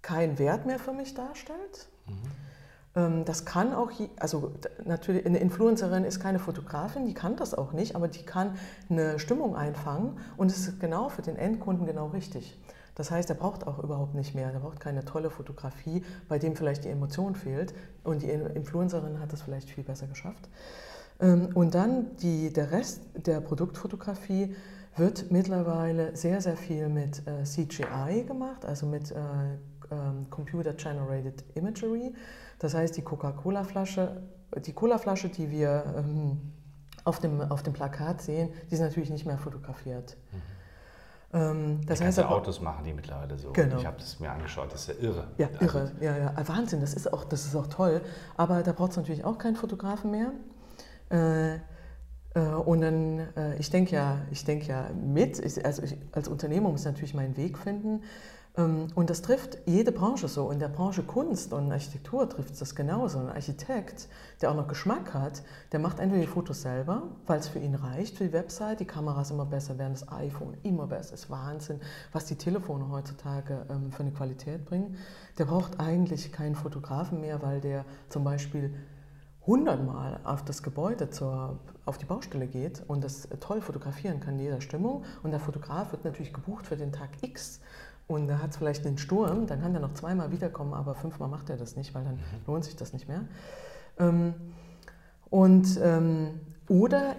keinen 0.02 0.38
Wert 0.38 0.66
mehr 0.66 0.80
für 0.80 0.92
mich 0.92 1.14
darstellt. 1.14 1.88
Mhm. 2.08 2.49
Ähm, 2.96 3.26
das 3.26 3.46
kann 3.46 3.74
auch, 3.74 3.92
also 4.20 4.54
natürlich, 4.86 5.26
eine 5.26 5.40
Influencerin 5.40 6.04
ist 6.04 6.20
keine 6.20 6.40
Fotografin, 6.40 7.06
die 7.06 7.14
kann 7.14 7.36
das 7.36 7.54
auch 7.54 7.72
nicht, 7.74 7.96
aber 7.96 8.08
die 8.08 8.24
kann 8.24 8.58
eine 8.90 9.20
Stimmung 9.20 9.56
einfangen 9.56 10.18
und 10.38 10.52
es 10.52 10.60
ist 10.60 10.80
genau 10.80 11.10
für 11.10 11.22
den 11.22 11.36
Endkunden 11.36 11.86
genau 11.86 12.08
richtig. 12.08 12.60
Das 12.96 13.12
heißt, 13.12 13.30
er 13.30 13.36
braucht 13.36 13.66
auch 13.66 13.80
überhaupt 13.80 14.14
nicht 14.14 14.36
mehr, 14.36 14.52
er 14.52 14.60
braucht 14.60 14.82
keine 14.82 15.06
tolle 15.06 15.30
Fotografie, 15.30 16.04
bei 16.28 16.38
dem 16.38 16.56
vielleicht 16.56 16.84
die 16.84 16.90
Emotion 16.90 17.36
fehlt 17.36 17.74
und 18.04 18.24
die 18.24 18.30
Influencerin 18.30 19.20
hat 19.22 19.32
das 19.32 19.42
vielleicht 19.42 19.70
viel 19.70 19.86
besser 19.86 20.08
geschafft. 20.08 20.50
Ähm, 21.22 21.50
und 21.54 21.76
dann 21.76 22.18
die, 22.18 22.52
der 22.52 22.72
Rest 22.72 23.02
der 23.16 23.40
Produktfotografie 23.40 24.56
wird 24.98 25.32
mittlerweile 25.32 26.16
sehr, 26.16 26.42
sehr 26.42 26.58
viel 26.58 26.90
mit 26.90 27.22
äh, 27.26 27.44
CGI 27.44 28.26
gemacht, 28.28 28.66
also 28.66 28.86
mit 28.86 29.12
äh, 29.12 29.16
ähm, 29.92 30.30
Computer 30.30 30.74
Generated 30.74 31.44
Imagery. 31.56 32.14
Das 32.60 32.74
heißt, 32.74 32.96
die 32.98 33.02
Coca-Cola-Flasche, 33.02 34.22
die 34.66 34.74
Cola-Flasche, 34.74 35.30
die 35.30 35.50
wir 35.50 35.96
ähm, 35.98 36.54
auf, 37.04 37.20
dem, 37.20 37.42
auf 37.42 37.64
dem 37.64 37.74
Plakat 37.74 38.22
sehen, 38.22 38.54
die 38.70 38.76
ist 38.76 38.82
natürlich 38.82 39.10
nicht 39.10 39.26
mehr 39.26 39.38
fotografiert. 39.38 40.18
Mhm. 40.32 40.42
Ähm, 41.32 41.82
das 41.86 42.02
heißt 42.02 42.20
aber, 42.20 42.32
Autos 42.32 42.60
machen 42.60 42.84
die 42.84 42.94
mittlerweile 42.94 43.38
so. 43.38 43.52
Genau. 43.52 43.78
Ich 43.78 43.86
habe 43.86 43.98
das 43.98 44.20
mir 44.20 44.32
angeschaut, 44.32 44.74
das 44.74 44.88
ist 44.88 45.00
ja 45.00 45.10
irre. 45.10 45.28
Ja, 45.38 45.50
irre. 45.60 45.82
Also, 45.82 45.94
ja, 46.02 46.18
ja. 46.18 46.48
Wahnsinn, 46.48 46.82
das 46.82 46.94
ist 46.94 47.12
auch, 47.14 47.24
das 47.24 47.46
ist 47.46 47.56
auch 47.56 47.68
toll. 47.68 48.02
Aber 48.36 48.64
da 48.64 48.72
braucht 48.72 48.92
es 48.92 48.98
natürlich 48.98 49.24
auch 49.24 49.38
keinen 49.38 49.56
Fotografen 49.56 50.12
mehr. 50.12 50.32
Äh, 51.12 51.56
äh, 52.34 52.40
und 52.40 52.82
dann, 52.82 53.20
äh, 53.36 53.58
ich 53.58 53.70
denke 53.70 53.96
ja, 53.96 54.18
ich 54.32 54.44
denke 54.44 54.68
ja 54.68 54.90
mit, 54.94 55.40
ich, 55.40 55.64
also 55.64 55.84
ich, 55.84 55.98
als 56.12 56.28
Unternehmer 56.28 56.70
muss 56.70 56.82
ich 56.82 56.86
natürlich 56.88 57.14
meinen 57.14 57.38
Weg 57.38 57.58
finden. 57.58 58.04
Ähm, 58.60 58.88
und 58.96 59.10
das 59.10 59.22
trifft 59.22 59.58
jede 59.66 59.92
Branche 59.92 60.28
so. 60.28 60.52
In 60.52 60.60
der 60.60 60.68
Branche 60.68 61.04
Kunst 61.04 61.54
und 61.54 61.72
Architektur 61.72 62.28
trifft 62.30 62.54
es 62.54 62.60
das 62.60 62.76
genauso. 62.76 63.20
Ein 63.20 63.30
Architekt, 63.30 64.08
der 64.42 64.52
auch 64.52 64.56
noch 64.56 64.68
Geschmack 64.68 65.14
hat, 65.14 65.42
der 65.72 65.80
macht 65.80 66.00
entweder 66.00 66.22
die 66.22 66.28
Fotos 66.28 66.62
selber, 66.62 67.04
weil 67.26 67.40
es 67.40 67.48
für 67.48 67.60
ihn 67.60 67.76
reicht, 67.76 68.18
für 68.18 68.26
die 68.26 68.34
Website, 68.34 68.82
die 68.82 68.86
Kameras 68.86 69.32
immer 69.32 69.46
besser 69.46 69.78
werden, 69.78 69.94
das 69.94 70.12
iPhone 70.12 70.58
immer 70.64 70.88
besser, 70.88 71.14
ist 71.14 71.30
Wahnsinn, 71.30 71.80
was 72.12 72.26
die 72.26 72.36
Telefone 72.36 72.90
heutzutage 72.90 73.66
ähm, 73.70 73.92
für 73.92 74.02
eine 74.02 74.12
Qualität 74.12 74.66
bringen. 74.66 74.98
Der 75.38 75.46
braucht 75.46 75.80
eigentlich 75.80 76.32
keinen 76.32 76.56
Fotografen 76.56 77.22
mehr, 77.22 77.42
weil 77.42 77.62
der 77.62 77.86
zum 78.10 78.24
Beispiel 78.24 78.74
hundertmal 79.46 80.20
auf 80.26 80.44
das 80.44 80.62
Gebäude, 80.62 81.10
zur, 81.10 81.58
auf 81.86 81.98
die 81.98 82.06
Baustelle 82.06 82.46
geht 82.46 82.84
und 82.88 83.04
das 83.04 83.28
toll 83.40 83.62
fotografieren 83.62 84.20
kann 84.20 84.36
in 84.36 84.42
jeder 84.42 84.62
Stimmung. 84.62 85.04
Und 85.24 85.32
der 85.32 85.40
Fotograf 85.40 85.92
wird 85.92 86.06
natürlich 86.06 86.34
gebucht 86.34 86.68
für 86.68 86.78
den 86.78 86.92
Tag 86.92 87.10
X 87.22 87.60
und 88.10 88.28
da 88.28 88.40
hat 88.40 88.52
es 88.52 88.58
vielleicht 88.58 88.86
einen 88.88 88.98
Sturm, 88.98 89.48
dann 89.48 89.62
kann 89.62 89.72
der 89.72 89.82
noch 89.82 89.94
zweimal 89.94 90.32
wiederkommen, 90.32 90.74
aber 90.74 90.96
fünfmal 90.96 91.30
macht 91.30 91.50
er 91.50 91.58
das 91.58 91.78
nicht, 91.78 91.94
weil 91.96 92.04
dann 92.04 92.16
Mhm. 92.16 92.22
lohnt 92.48 92.66
sich 92.66 92.76
das 92.76 92.92
nicht 92.92 93.08
mehr. 93.08 93.22
Ähm, 94.00 94.34
und, 95.30 95.80
ähm, 95.82 96.40
oder 96.68 97.16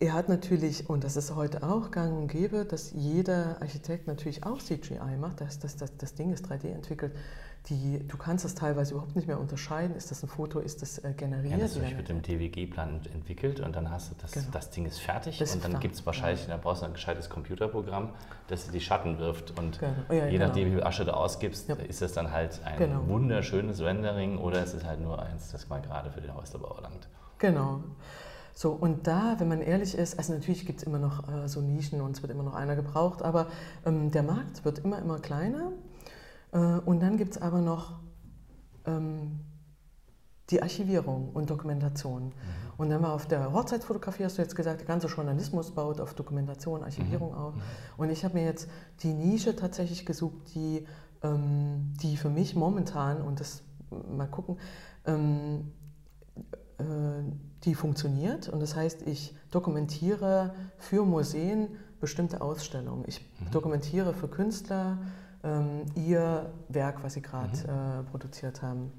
er 0.00 0.12
hat 0.12 0.28
natürlich, 0.28 0.88
und 0.90 1.02
das 1.04 1.16
ist 1.16 1.34
heute 1.34 1.62
auch 1.62 1.90
gang 1.90 2.14
und 2.16 2.28
gäbe, 2.28 2.64
dass 2.66 2.92
jeder 2.92 3.60
Architekt 3.62 4.06
natürlich 4.06 4.44
auch 4.44 4.60
CGI 4.60 5.16
macht, 5.18 5.40
das, 5.40 5.58
das, 5.58 5.76
das, 5.76 5.96
das 5.96 6.14
Ding 6.14 6.32
ist 6.32 6.46
3D 6.46 6.72
entwickelt. 6.72 7.12
Die, 7.70 8.06
du 8.06 8.18
kannst 8.18 8.44
das 8.44 8.54
teilweise 8.54 8.92
überhaupt 8.92 9.16
nicht 9.16 9.26
mehr 9.26 9.40
unterscheiden. 9.40 9.96
Ist 9.96 10.10
das 10.10 10.22
ein 10.22 10.28
Foto, 10.28 10.58
ist 10.60 10.82
das 10.82 10.98
äh, 10.98 11.14
generiert? 11.16 11.52
Ja, 11.52 11.58
das 11.58 11.80
Wie 11.80 11.94
mit 11.94 12.10
dem 12.10 12.20
DWG-Plan 12.20 13.00
entwickelt 13.14 13.60
und 13.60 13.74
dann 13.74 13.90
hast 13.90 14.10
du 14.10 14.14
das, 14.20 14.32
Genau. 14.32 14.46
das 14.52 14.68
Ding 14.68 14.84
ist 14.84 14.98
fertig 15.00 15.38
Das 15.38 15.54
und 15.54 15.64
dann 15.64 15.80
gibt 15.80 15.94
es 15.94 16.04
wahrscheinlich, 16.04 16.46
da 16.46 16.58
brauchst 16.58 16.82
du 16.82 16.86
ein 16.86 16.92
gescheites 16.92 17.30
Computerprogramm, 17.30 18.10
das 18.48 18.66
dir 18.66 18.72
die 18.72 18.80
Schatten 18.82 19.18
wirft 19.18 19.58
und 19.58 19.78
Genau. 19.78 19.92
Ja, 20.10 20.26
je 20.26 20.32
genau. 20.32 20.46
nachdem, 20.48 20.68
wie 20.68 20.72
viel 20.72 20.82
Asche 20.82 21.06
du 21.06 21.16
ausgibst, 21.16 21.68
Ja. 21.70 21.76
ist 21.76 22.02
das 22.02 22.12
dann 22.12 22.32
halt 22.32 22.60
ein 22.66 22.76
Genau. 22.76 23.06
wunderschönes 23.08 23.80
Rendering 23.80 24.36
oder 24.36 24.62
es 24.62 24.74
ist 24.74 24.84
halt 24.84 25.00
nur 25.00 25.22
eins, 25.22 25.50
das 25.50 25.66
mal 25.70 25.80
gerade 25.80 26.10
für 26.10 26.20
den 26.20 26.34
Häuslerbau 26.34 26.78
langt. 26.82 27.08
Genau. 27.38 27.80
So, 28.52 28.72
und 28.72 29.06
da, 29.06 29.36
wenn 29.38 29.48
man 29.48 29.62
ehrlich 29.62 29.96
ist, 29.96 30.18
also 30.18 30.34
natürlich 30.34 30.66
gibt 30.66 30.80
es 30.80 30.84
immer 30.86 30.98
noch 30.98 31.26
äh, 31.28 31.48
so 31.48 31.62
Nischen 31.62 32.02
und 32.02 32.10
es 32.14 32.20
wird 32.22 32.30
immer 32.30 32.42
noch 32.44 32.54
einer 32.54 32.76
gebraucht, 32.76 33.22
aber 33.22 33.46
ähm, 33.86 34.10
der 34.10 34.22
Markt 34.22 34.66
wird 34.66 34.80
immer, 34.80 34.98
immer 34.98 35.18
kleiner. 35.18 35.72
Äh, 36.54 36.58
und 36.58 37.00
dann 37.00 37.18
gibt 37.18 37.32
es 37.32 37.42
aber 37.42 37.60
noch 37.60 38.00
ähm, 38.86 39.40
die 40.50 40.62
Archivierung 40.62 41.30
und 41.34 41.50
Dokumentation. 41.50 42.32
Und 42.76 42.90
dann 42.90 43.02
war 43.02 43.12
auf 43.12 43.26
der 43.26 43.52
Hochzeitsfotografie, 43.52 44.24
hast 44.24 44.38
du 44.38 44.42
jetzt 44.42 44.56
gesagt, 44.56 44.80
der 44.80 44.86
ganze 44.86 45.06
Journalismus 45.06 45.70
baut 45.70 46.00
auf 46.00 46.14
Dokumentation, 46.14 46.82
Archivierung 46.82 47.34
auf. 47.34 47.54
Und 47.96 48.10
ich 48.10 48.24
habe 48.24 48.34
mir 48.34 48.44
jetzt 48.44 48.68
die 49.00 49.12
Nische 49.12 49.54
tatsächlich 49.56 50.06
gesucht, 50.06 50.54
die, 50.54 50.86
ähm, 51.22 51.92
die 52.02 52.16
für 52.16 52.30
mich 52.30 52.56
momentan, 52.56 53.22
und 53.22 53.40
das 53.40 53.62
mal 53.90 54.26
gucken, 54.26 54.58
ähm, 55.06 55.72
äh, 56.78 56.84
die 57.64 57.74
funktioniert. 57.74 58.48
Und 58.48 58.60
das 58.60 58.74
heißt, 58.76 59.02
ich 59.06 59.34
dokumentiere 59.50 60.54
für 60.76 61.04
Museen 61.04 61.68
bestimmte 62.00 62.40
Ausstellungen. 62.42 63.04
Ich 63.06 63.24
dokumentiere 63.50 64.12
für 64.12 64.28
Künstler 64.28 64.98
ähm, 65.44 65.82
ihr 65.94 66.50
Werk, 66.68 67.02
was 67.02 67.14
sie 67.14 67.22
gerade 67.22 67.50
äh, 67.58 68.10
produziert 68.10 68.62
haben. 68.62 68.90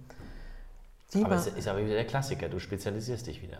Die 1.14 1.24
Aber 1.24 1.36
es 1.36 1.48
ist 1.48 1.68
aber 1.68 1.80
wieder 1.80 1.96
der 1.96 2.06
Klassiker, 2.06 2.50
du 2.50 2.60
spezialisierst 2.60 3.28
dich 3.28 3.42
wieder. 3.42 3.58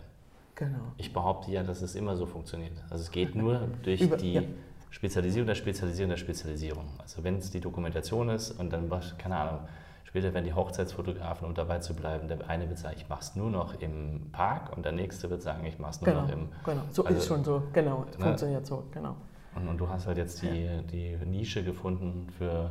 genau. 0.54 0.78
Ich 0.96 1.12
behaupte 1.12 1.50
ja, 1.50 1.62
dass 1.62 1.82
es 1.82 1.94
immer 1.94 2.16
so 2.16 2.26
funktioniert. 2.26 2.72
Also 2.90 3.02
es 3.02 3.10
geht 3.10 3.34
nur 3.34 3.60
durch 3.82 4.00
Über- 4.00 4.16
die 4.16 4.32
ja. 4.34 4.42
Spezialisierung 4.90 5.46
der 5.46 5.54
Spezialisierung 5.54 6.10
der 6.10 6.16
Spezialisierung. 6.16 6.84
Also 6.98 7.22
wenn 7.24 7.36
es 7.38 7.50
die 7.50 7.60
Dokumentation 7.60 8.28
ist 8.30 8.52
und 8.52 8.72
dann, 8.72 8.90
was- 8.90 9.16
keine 9.18 9.36
Ahnung, 9.36 9.60
später 10.04 10.32
werden 10.32 10.44
die 10.44 10.54
Hochzeitsfotografen, 10.54 11.46
um 11.46 11.54
dabei 11.54 11.78
zu 11.80 11.94
bleiben, 11.94 12.28
der 12.28 12.48
eine 12.48 12.68
wird 12.68 12.78
sagen, 12.78 12.96
ich 12.96 13.08
mache 13.08 13.20
es 13.20 13.36
nur 13.36 13.50
noch 13.50 13.80
im 13.80 14.30
Park 14.32 14.74
und 14.76 14.84
der 14.84 14.92
nächste 14.92 15.28
wird 15.30 15.42
sagen, 15.42 15.64
ich 15.66 15.78
mache 15.78 15.90
es 15.92 16.00
nur 16.00 16.10
Genau, 16.10 16.22
noch 16.22 16.30
im... 16.32 16.48
genau. 16.64 16.82
So 16.90 17.04
also- 17.04 17.18
ist 17.18 17.26
schon 17.26 17.44
so, 17.44 17.62
genau, 17.72 18.00
Ne? 18.18 18.24
funktioniert 18.24 18.66
so, 18.66 18.84
genau. 18.92 19.16
Und, 19.56 19.68
und 19.68 19.78
du 19.78 19.88
hast 19.88 20.06
halt 20.06 20.18
jetzt 20.18 20.42
die, 20.42 20.68
die 20.92 21.16
Nische 21.24 21.64
gefunden 21.64 22.28
für 22.38 22.70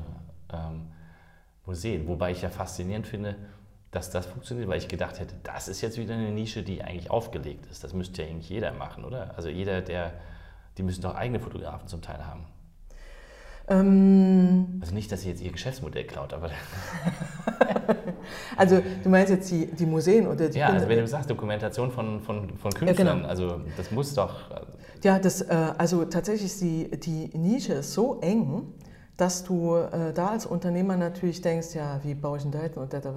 ähm, 0.54 0.88
Museen, 1.66 2.08
wobei 2.08 2.32
ich 2.32 2.42
ja 2.42 2.50
faszinierend 2.50 3.08
finde, 3.08 3.36
dass 3.92 4.12
das 4.12 4.26
funktioniert, 4.26 4.68
weil 4.68 4.78
ich 4.78 4.88
gedacht 4.88 5.20
hätte, 5.20 5.36
das 5.44 5.68
ist 5.68 5.82
jetzt 5.82 5.98
wieder 5.98 6.14
eine 6.14 6.32
Nische, 6.32 6.64
die 6.64 6.84
eigentlich 6.84 7.10
aufgelegt 7.10 7.66
ist. 7.72 7.84
Das 7.84 7.94
müsste 7.94 8.22
ja 8.22 8.30
eigentlich 8.30 8.50
jeder 8.50 8.72
machen, 8.74 9.04
oder? 9.06 9.34
Also 9.36 9.50
jeder, 9.50 9.82
der, 9.82 10.14
die 10.78 10.84
müssen 10.84 11.02
doch 11.02 11.16
eigene 11.16 11.40
Fotografen 11.40 11.88
zum 11.88 12.02
Teil 12.02 12.26
haben. 12.26 12.46
Ähm, 13.68 14.80
Also 14.82 14.94
nicht, 14.94 15.12
dass 15.12 15.22
sie 15.22 15.30
jetzt 15.30 15.42
ihr 15.42 15.52
Geschäftsmodell 15.52 16.04
klaut, 16.04 16.34
aber 16.34 16.52
also 18.58 18.82
du 19.04 19.10
meinst 19.10 19.32
jetzt 19.32 19.50
die, 19.52 19.68
die 19.68 19.86
Museen 19.86 20.28
oder 20.28 20.50
die 20.50 20.60
ja, 20.60 20.68
also 20.68 20.78
Künstler- 20.78 20.90
wenn 20.90 21.00
du 21.00 21.08
sagst 21.08 21.30
Dokumentation 21.30 21.92
von, 21.92 22.22
von, 22.22 22.50
von 22.58 22.74
Künstlern, 22.74 23.18
genau. 23.18 23.28
also 23.28 23.62
das 23.78 23.92
muss 23.92 24.14
doch, 24.14 24.36
Ja, 25.04 25.20
das, 25.20 25.42
äh, 25.42 25.56
also 25.78 26.06
tatsächlich 26.06 26.46
ist 26.46 26.62
die, 26.62 26.90
die 27.00 27.38
Nische 27.38 27.74
ist 27.74 27.94
so 27.94 28.20
eng, 28.22 28.74
dass 29.18 29.46
du 29.46 29.76
äh, 29.76 30.12
da 30.14 30.30
als 30.30 30.46
Unternehmer 30.46 30.98
natürlich 30.98 31.42
denkst, 31.42 31.74
ja, 31.74 32.02
wie 32.04 32.16
baue 32.16 32.38
ich 32.38 32.44
denn 32.44 32.52
da? 32.52 32.60
Und 32.82 32.92
da, 32.92 33.00
da, 33.00 33.14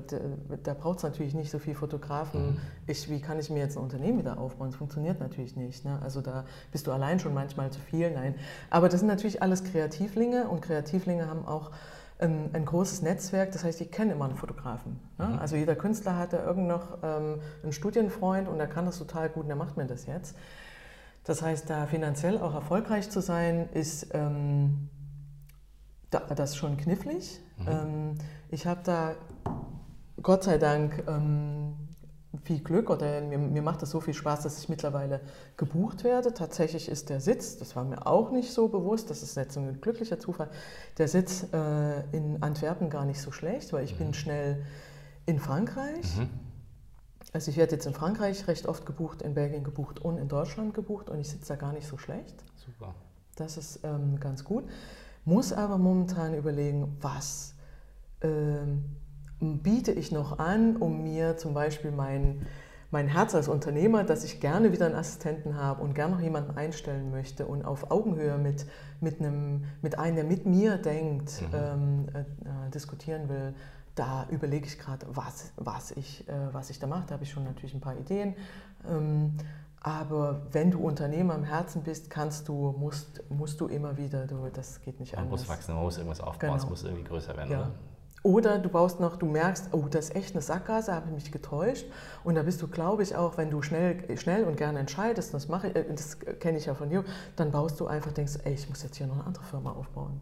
da, 0.63 0.75
braucht 0.75 0.99
es 0.99 1.03
natürlich 1.03 1.35
nicht 1.35 1.51
so 1.51 1.59
viele 1.59 1.75
Fotografen. 1.75 2.61
Ich, 2.87 3.11
wie 3.11 3.21
kann 3.21 3.39
ich 3.41 3.51
mir 3.51 3.59
jetzt 3.59 3.77
ein 3.77 3.83
Unternehmen 3.83 4.19
wieder 4.19 4.39
aufbauen? 4.39 4.69
Das 4.69 4.77
funktioniert 4.77 5.19
natürlich 5.19 5.57
nicht. 5.57 5.85
Ne? 5.85 5.99
Also 6.03 6.21
da 6.21 6.45
bist 6.71 6.87
du 6.87 6.93
allein 6.93 7.19
schon 7.19 7.35
manchmal 7.35 7.71
zu 7.71 7.81
viel. 7.81 8.13
Nein. 8.13 8.37
Aber 8.71 8.89
das 8.89 9.01
sind 9.01 9.09
natürlich 9.09 9.43
alles 9.43 9.65
Kreativlinge 9.65 10.49
und 10.49 10.63
Kreativlinge 10.63 11.29
haben 11.29 11.45
auch 11.45 11.73
ein, 12.19 12.51
ein 12.53 12.65
großes 12.65 13.03
Netzwerk, 13.03 13.53
das 13.53 13.65
heißt, 13.65 13.79
die 13.81 13.87
kennen 13.87 14.11
immer 14.11 14.25
einen 14.25 14.37
Fotografen. 14.37 14.99
Ne? 15.19 15.39
Also 15.41 15.57
jeder 15.57 15.77
Künstler 15.77 16.17
hat 16.17 16.33
da 16.33 16.45
irgend 16.45 16.67
noch 16.67 16.99
ähm, 17.03 17.41
einen 17.63 17.73
Studienfreund 17.73 18.49
und 18.49 18.59
der 18.59 18.67
kann 18.67 18.87
das 18.87 18.99
total 18.99 19.29
gut 19.29 19.45
und 19.45 19.49
der 19.49 19.57
macht 19.57 19.77
mir 19.77 19.87
das 19.87 20.07
jetzt. 20.07 20.37
Das 21.25 21.43
heißt, 21.43 21.69
da 21.71 21.87
finanziell 21.87 22.39
auch 22.39 22.55
erfolgreich 22.55 23.11
zu 23.11 23.21
sein, 23.21 23.69
ist 23.73 24.09
ähm, 24.15 24.89
da, 26.11 26.21
das 26.21 26.57
schon 26.57 26.77
knifflig. 26.77 27.41
Ähm, 27.67 28.15
ich 28.51 28.67
habe 28.67 28.81
da 28.85 29.15
Gott 30.23 30.45
sei 30.45 30.59
Dank 30.59 31.05
ähm, 31.07 31.75
viel 32.45 32.61
Glück 32.61 32.91
oder 32.91 33.21
mir, 33.21 33.39
mir 33.39 33.63
macht 33.63 33.83
das 33.83 33.91
so 33.91 34.01
viel 34.01 34.15
Spaß, 34.15 34.43
dass 34.43 34.59
ich 34.59 34.69
mittlerweile 34.69 35.21
gebucht 35.57 36.05
werde. 36.05 36.35
Tatsächlich 36.35 36.89
ist 36.89 37.11
der 37.11 37.21
Sitz, 37.21 37.57
das 37.59 37.77
war 37.77 37.85
mir 37.85 38.07
auch 38.07 38.31
nicht 38.31 38.53
so 38.53 38.69
bewusst, 38.69 39.11
das 39.11 39.23
ist 39.23 39.37
jetzt 39.37 39.57
ein 39.57 39.81
glücklicher 39.81 40.19
Zufall, 40.19 40.49
der 40.99 41.09
Sitz 41.09 41.47
äh, 41.53 42.01
in 42.17 42.43
Antwerpen 42.43 42.91
gar 42.91 43.05
nicht 43.05 43.21
so 43.21 43.33
schlecht, 43.33 43.73
weil 43.73 43.85
ich 43.85 43.97
bin 43.97 44.15
schnell 44.15 44.65
in 45.27 45.39
Frankreich. 45.39 46.17
Mhm. 46.17 46.29
Also 47.33 47.51
ich 47.51 47.57
werde 47.57 47.73
jetzt 47.73 47.87
in 47.87 47.93
Frankreich 47.93 48.49
recht 48.49 48.67
oft 48.67 48.87
gebucht, 48.87 49.23
in 49.23 49.35
Belgien 49.35 49.63
gebucht 49.63 50.01
und 50.01 50.17
in 50.17 50.29
Deutschland 50.29 50.73
gebucht 50.75 51.11
und 51.11 51.21
ich 51.21 51.29
sitze 51.29 51.49
da 51.49 51.57
gar 51.57 51.73
nicht 51.73 51.87
so 51.87 51.99
schlecht. 51.99 52.43
super. 52.65 52.95
Das 53.37 53.57
ist 53.57 53.81
ähm, 53.85 54.19
ganz 54.19 54.43
gut. 54.45 54.65
Muss 55.25 55.53
aber 55.53 55.79
momentan 55.79 56.35
überlegen, 56.35 56.97
was 57.01 57.55
ähm, 58.23 58.97
biete 59.41 59.93
ich 59.93 60.13
noch 60.13 60.39
an, 60.39 60.77
um 60.77 61.03
mir 61.03 61.37
zum 61.37 61.55
Beispiel 61.55 61.91
mein, 61.91 62.47
mein 62.91 63.07
Herz 63.09 63.35
als 63.35 63.49
Unternehmer, 63.49 64.03
dass 64.05 64.25
ich 64.25 64.41
gerne 64.41 64.73
wieder 64.73 64.87
einen 64.87 64.95
Assistenten 64.97 65.57
habe 65.57 65.83
und 65.83 65.95
gerne 65.95 66.15
noch 66.17 66.21
jemanden 66.23 66.57
einstellen 66.57 67.11
möchte 67.11 67.47
und 67.47 67.65
auf 67.65 67.91
Augenhöhe 67.91 68.39
mit, 68.39 68.67
mit, 69.01 69.21
einem, 69.21 69.65
mit 69.83 69.99
einem, 69.99 70.17
der 70.17 70.25
mit 70.25 70.47
mir 70.47 70.77
denkt, 70.79 71.43
ähm, 71.53 72.07
äh, 72.15 72.21
äh, 72.21 72.71
diskutieren 72.75 73.29
will. 73.29 73.55
Da 73.95 74.27
überlege 74.31 74.67
ich 74.67 74.79
gerade, 74.79 75.07
was, 75.11 75.53
was, 75.57 75.91
ich, 75.93 76.27
äh, 76.29 76.33
was 76.53 76.71
ich 76.71 76.79
da 76.79 76.87
mache. 76.87 77.05
Da 77.09 77.15
habe 77.15 77.25
ich 77.25 77.31
schon 77.31 77.45
natürlich 77.45 77.75
ein 77.75 77.81
paar 77.81 77.97
Ideen. 77.97 78.35
Ähm, 78.89 79.35
aber 79.81 80.43
wenn 80.53 80.71
du 80.73 80.81
Unternehmer 80.81 81.35
im 81.37 81.45
Herzen 81.45 81.83
bist, 81.83 82.11
kannst 82.11 82.49
du, 82.49 82.75
musst, 82.79 83.23
musst 83.31 83.61
du 83.61 83.67
immer 83.67 83.97
wieder, 83.97 84.27
du, 84.27 84.49
das 84.53 84.81
geht 84.81 84.99
nicht 84.99 85.15
Man 85.15 85.25
anders. 85.25 85.41
muss 85.43 85.49
wachsen, 85.49 85.75
man 85.75 85.85
muss 85.85 85.97
irgendwas 85.99 86.21
aufbauen, 86.21 86.57
es 86.57 86.63
Genau. 86.63 86.71
muss 86.71 86.83
irgendwie 86.85 87.05
größer 87.05 87.37
werden, 87.37 87.51
Ja. 87.53 87.71
Oder? 88.23 88.59
Du 88.59 88.69
baust 88.69 89.01
noch, 89.01 89.17
du 89.17 89.27
merkst, 89.27 89.69
oh, 89.73 89.87
das 89.91 90.07
ist 90.07 90.17
echt 90.17 90.35
eine 90.35 90.43
Sackgasse, 90.43 90.95
habe 90.95 91.07
ich 91.09 91.15
mich 91.15 91.33
getäuscht. 91.33 91.87
Und 92.25 92.35
da 92.35 92.43
bist 92.43 92.61
du, 92.63 92.69
glaube 92.69 93.03
ich, 93.03 93.17
auch, 93.17 93.37
wenn 93.37 93.51
du 93.51 93.63
schnell, 93.63 94.17
schnell 94.19 94.45
und 94.45 94.57
gerne 94.57 94.79
entscheidest, 94.79 95.35
das 95.35 95.49
mache 95.49 95.69
ich, 95.69 95.77
äh, 95.77 95.85
das 95.89 96.19
kenne 96.41 96.59
ich 96.59 96.67
ja 96.67 96.75
von 96.75 96.91
dir, 96.91 97.05
dann 97.37 97.51
baust 97.51 97.79
du 97.81 97.87
einfach, 97.87 98.13
denkst, 98.13 98.39
ey, 98.45 98.55
ich 98.55 98.69
muss 98.69 98.83
jetzt 98.83 98.97
hier 98.97 99.07
noch 99.07 99.17
eine 99.17 99.27
andere 99.27 99.45
Firma 99.45 99.73
aufbauen. 99.73 100.21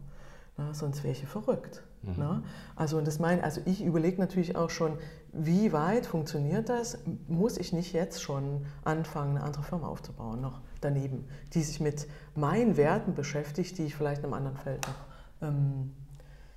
Na, 0.57 0.73
sonst 0.73 1.03
wäre 1.03 1.11
ich 1.11 1.19
hier 1.19 1.27
verrückt. 1.27 1.83
Na? 2.15 2.43
Also, 2.75 2.97
und 2.97 3.05
das 3.05 3.19
mein, 3.19 3.43
also 3.43 3.61
ich 3.65 3.83
überlege 3.83 4.19
natürlich 4.19 4.55
auch 4.55 4.69
schon, 4.69 4.97
wie 5.33 5.73
weit 5.73 6.05
funktioniert 6.05 6.69
das? 6.69 6.99
Muss 7.27 7.57
ich 7.57 7.73
nicht 7.73 7.93
jetzt 7.93 8.21
schon 8.21 8.65
anfangen, 8.83 9.37
eine 9.37 9.45
andere 9.45 9.63
Firma 9.63 9.87
aufzubauen, 9.87 10.41
noch 10.41 10.61
daneben, 10.79 11.27
die 11.53 11.63
sich 11.63 11.79
mit 11.79 12.07
meinen 12.35 12.77
Werten 12.77 13.13
beschäftigt, 13.13 13.77
die 13.77 13.85
ich 13.85 13.95
vielleicht 13.95 14.19
in 14.19 14.25
einem 14.25 14.33
anderen 14.33 14.57
Feld 14.57 14.87
noch 14.87 15.49
ähm, 15.49 15.93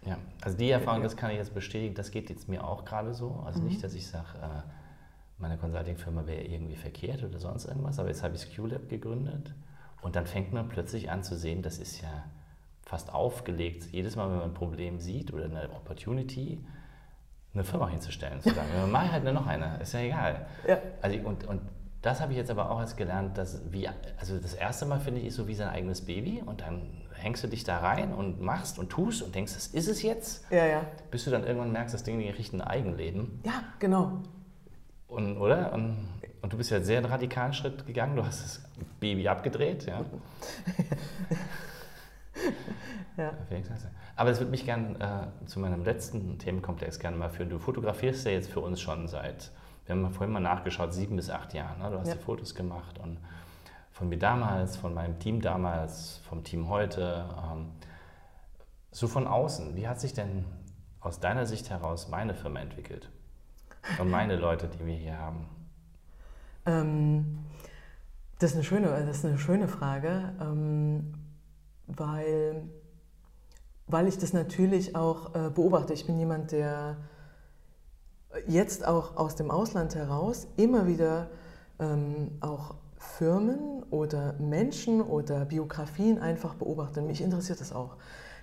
Ja, 0.07 0.16
also 0.40 0.57
die 0.57 0.70
Erfahrung, 0.70 1.03
das 1.03 1.16
kann 1.16 1.30
ich 1.30 1.36
jetzt 1.36 1.55
bestätigen, 1.55 1.94
das 1.94 2.11
geht 2.11 2.30
jetzt 2.30 2.48
mir 2.48 2.64
auch 2.64 2.84
gerade 2.84 3.12
so. 3.12 3.42
Also 3.44 3.61
nicht, 3.61 3.84
dass 3.84 3.94
ich 3.94 4.07
sage, 4.07 4.38
äh, 4.42 4.62
meine 5.38 5.57
Consulting-Firma 5.59 6.26
wäre 6.26 6.42
irgendwie 6.42 6.76
verkehrt 6.76 7.22
oder 7.22 7.38
sonst 7.38 7.66
irgendwas, 7.66 7.98
aber 7.98 8.09
jetzt 8.09 8.22
habe 8.22 8.34
ich 8.34 8.55
QLab 8.55 8.88
gegründet 8.88 9.55
und 10.03 10.16
dann 10.16 10.26
fängt 10.26 10.53
man 10.53 10.68
plötzlich 10.68 11.11
an 11.11 11.22
zu 11.22 11.36
sehen, 11.36 11.62
das 11.62 11.78
ist 11.78 12.01
ja 12.01 12.24
fast 12.82 13.12
aufgelegt, 13.12 13.88
jedes 13.92 14.16
Mal, 14.16 14.28
wenn 14.30 14.38
man 14.38 14.51
ein 14.51 14.55
Problem 14.55 15.01
sieht 15.01 15.32
oder 15.32 15.44
eine 15.44 15.70
Opportunity, 15.70 16.64
eine 17.55 17.64
Firma 17.64 17.88
hinzustellen, 17.88 18.40
zu 18.40 18.51
sagen, 18.51 18.68
mach 18.90 19.11
halt 19.12 19.24
nur 19.24 19.32
noch 19.32 19.46
eine, 19.46 19.78
ist 19.80 19.92
ja 19.92 20.01
egal. 20.01 20.46
Ja. 20.66 20.78
Also, 21.03 21.18
und, 21.20 21.46
und 21.46 21.61
das 22.03 22.20
habe 22.20 22.32
ich 22.32 22.38
jetzt 22.38 22.51
aber 22.51 22.70
auch 22.70 22.80
erst 22.80 22.96
gelernt, 22.96 23.36
dass 23.36 23.61
wie, 23.70 23.88
also 24.18 24.38
das 24.38 24.55
erste 24.55 24.86
Mal 24.86 25.01
finde 25.01 25.20
ich 25.20 25.26
ist 25.26 25.36
so 25.36 25.46
wie 25.46 25.55
sein 25.55 25.68
eigenes 25.68 26.05
Baby 26.05 26.42
und 26.44 26.62
dann 26.62 26.90
hängst 27.21 27.45
du 27.45 27.49
dich 27.49 27.64
da 27.64 27.79
rein 27.79 28.12
und 28.12 28.41
machst 28.41 28.79
und 28.79 28.91
tust 28.91 29.23
und 29.23 29.35
denkst, 29.35 29.55
das 29.55 29.68
ist 29.68 29.89
es 29.89 30.03
jetzt, 30.03 30.45
Ja, 30.51 30.66
ja. 30.66 30.85
bis 31.11 31.25
du 31.25 31.31
dann 31.31 31.45
irgendwann 31.45 31.73
merkst, 31.73 31.95
das 31.95 32.03
Ding 32.03 32.18
die 32.18 32.29
riecht 32.29 32.53
ein 32.53 32.61
Eigenleben. 32.61 33.41
Ja, 33.45 33.62
genau. 33.79 34.23
Und, 35.09 35.39
oder? 35.39 35.73
Und, 35.73 36.09
und 36.43 36.53
du 36.53 36.57
bist 36.57 36.71
ja 36.71 36.81
sehr 36.81 36.99
einen 36.99 37.07
radikalen 37.07 37.53
Schritt 37.53 37.87
gegangen, 37.87 38.16
du 38.16 38.25
hast 38.25 38.43
das 38.43 38.62
Baby 39.01 39.29
abgedreht, 39.29 39.87
ja. 39.87 40.05
Ja. 43.16 43.33
Aber 44.16 44.31
es 44.31 44.39
würde 44.39 44.51
mich 44.51 44.64
gerne 44.64 45.31
äh, 45.43 45.47
zu 45.47 45.61
meinem 45.61 45.85
letzten 45.85 46.39
Themenkomplex 46.39 46.99
gerne 46.99 47.16
mal 47.16 47.29
führen. 47.29 47.51
Du 47.51 47.59
fotografierst 47.59 48.25
ja 48.25 48.33
jetzt 48.33 48.51
für 48.51 48.61
uns 48.61 48.81
schon 48.81 49.09
seit, 49.09 49.51
wir 49.87 49.95
haben 49.95 50.11
vorhin 50.12 50.33
mal 50.33 50.41
nachgeschaut, 50.41 50.95
sieben 50.95 51.16
bis 51.16 51.29
acht 51.29 51.53
Jahren. 51.53 51.79
Ne? 51.81 51.91
Du 51.91 51.99
hast 51.99 52.09
ja. 52.09 52.14
die 52.14 52.23
Fotos 52.23 52.55
gemacht 52.55 52.99
und 52.99 53.18
von 54.01 54.09
mir 54.09 54.18
damals, 54.18 54.78
von 54.78 54.94
meinem 54.94 55.18
Team 55.18 55.42
damals, 55.42 56.22
vom 56.26 56.42
Team 56.42 56.70
heute. 56.70 57.26
Ähm, 57.44 57.66
so 58.90 59.07
von 59.07 59.26
außen, 59.26 59.76
wie 59.76 59.86
hat 59.86 60.01
sich 60.01 60.14
denn 60.14 60.46
aus 61.01 61.20
deiner 61.20 61.44
Sicht 61.44 61.68
heraus 61.68 62.09
meine 62.09 62.32
Firma 62.32 62.61
entwickelt? 62.61 63.11
Und 63.98 64.11
meine 64.11 64.36
Leute, 64.36 64.68
die 64.68 64.86
wir 64.86 64.94
hier 64.94 65.18
haben? 65.18 65.46
Ähm, 66.64 67.40
das, 68.38 68.53
ist 68.53 68.57
eine 68.57 68.64
schöne, 68.64 68.86
das 68.86 69.18
ist 69.18 69.26
eine 69.26 69.36
schöne 69.36 69.68
Frage, 69.68 70.32
ähm, 70.40 71.12
weil, 71.86 72.70
weil 73.86 74.09
ich 74.09 74.16
das 74.16 74.32
natürlich 74.32 74.96
auch 74.96 75.34
äh, 75.34 75.51
beobachte. 75.51 75.92
Ich 75.92 76.07
bin 76.07 76.18
jemand, 76.18 76.53
der 76.53 76.96
jetzt 78.46 78.86
auch 78.86 79.18
aus 79.18 79.36
dem 79.36 79.51
Ausland 79.51 79.94
heraus 79.94 80.46
immer 80.57 80.86
wieder 80.86 81.28
ähm, 81.78 82.38
auch 82.40 82.76
Firmen 83.01 83.82
oder 83.90 84.34
Menschen 84.34 85.01
oder 85.01 85.46
Biografien 85.46 86.18
einfach 86.18 86.55
beobachtet. 86.55 87.05
Mich 87.05 87.22
interessiert 87.22 87.61
das 87.61 87.72
auch. 87.72 87.96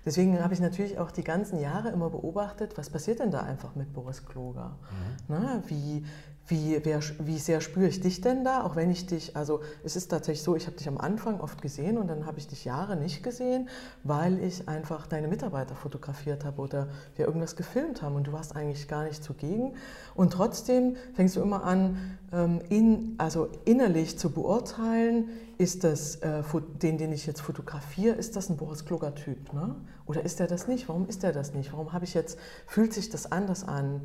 Deswegen 0.04 0.42
habe 0.44 0.54
ich 0.54 0.60
natürlich 0.60 1.00
auch 1.00 1.12
die 1.12 1.24
ganzen 1.24 1.60
Jahre 1.60 1.90
immer 1.90 2.10
beobachtet, 2.10 2.78
was 2.78 2.90
passiert 2.90 3.20
denn 3.20 3.30
da 3.30 3.42
einfach 3.42 3.76
mit 3.76 3.94
Boris 3.94 4.26
Kloger? 4.26 4.78
Mhm. 4.90 5.16
Na, 5.28 5.64
wie, 5.68 6.06
wie, 6.48 6.80
wer, 6.84 7.02
wie 7.20 7.38
sehr 7.38 7.60
spüre 7.60 7.88
ich 7.88 8.00
dich 8.00 8.22
denn 8.22 8.46
da, 8.46 8.64
auch 8.64 8.76
wenn 8.76 8.90
ich 8.90 9.06
dich, 9.06 9.36
also 9.36 9.60
es 9.84 9.96
ist 9.98 10.08
tatsächlich 10.08 10.44
so, 10.44 10.56
ich 10.56 10.66
habe 10.66 10.78
dich 10.78 10.88
am 10.88 10.98
Anfang 10.98 11.42
oft 11.42 11.62
gesehen 11.62 11.98
und 11.98 12.08
dann 12.08 12.26
habe 12.26 12.40
ich 12.40 12.48
dich 12.48 12.64
Jahre 12.64 12.96
nicht 12.96 13.22
gesehen, 13.22 13.68
weil 14.04 14.42
ich 14.42 14.68
einfach 14.70 15.08
deine 15.08 15.28
Mitarbeiter 15.28 15.76
fotografiert 15.76 16.46
habe 16.46 16.62
oder 16.62 16.88
wir 17.18 17.26
irgendwas 17.26 17.58
gefilmt 17.58 18.02
haben 18.02 18.16
und 18.16 18.28
du 18.28 18.32
warst 18.32 18.56
eigentlich 18.56 18.88
gar 18.88 19.04
nicht 19.04 19.24
zugegen. 19.24 19.76
Und 20.16 20.32
trotzdem 20.32 20.96
fängst 21.16 21.36
du 21.36 21.42
immer 21.42 21.66
an, 21.66 22.18
ähm, 22.32 22.62
in, 22.70 23.16
also 23.18 23.50
innerlich 23.66 24.18
zu 24.18 24.32
beurteilen, 24.32 25.30
ist 25.58 25.84
das, 25.84 26.18
äh, 26.18 26.44
den, 26.82 26.98
den 26.98 27.12
ich 27.12 27.26
jetzt 27.26 27.42
fotografiere, 27.42 28.16
ist 28.16 28.36
das 28.38 28.50
ein 28.50 28.58
Boris 28.58 28.86
Kluger 28.86 29.16
Typ? 29.16 29.52
Ne? 29.54 29.76
Oder 30.06 30.24
ist 30.24 30.40
er 30.40 30.48
das 30.48 30.68
nicht? 30.68 30.88
Warum 30.88 31.08
ist 31.08 31.24
er 31.26 31.34
das 31.34 31.54
nicht? 31.54 31.74
Warum 31.74 31.92
habe 31.92 32.06
ich 32.06 32.14
jetzt, 32.14 32.38
fühlt 32.68 32.94
sich 32.94 33.10
das 33.10 33.32
anders 33.32 33.68
an? 33.68 34.02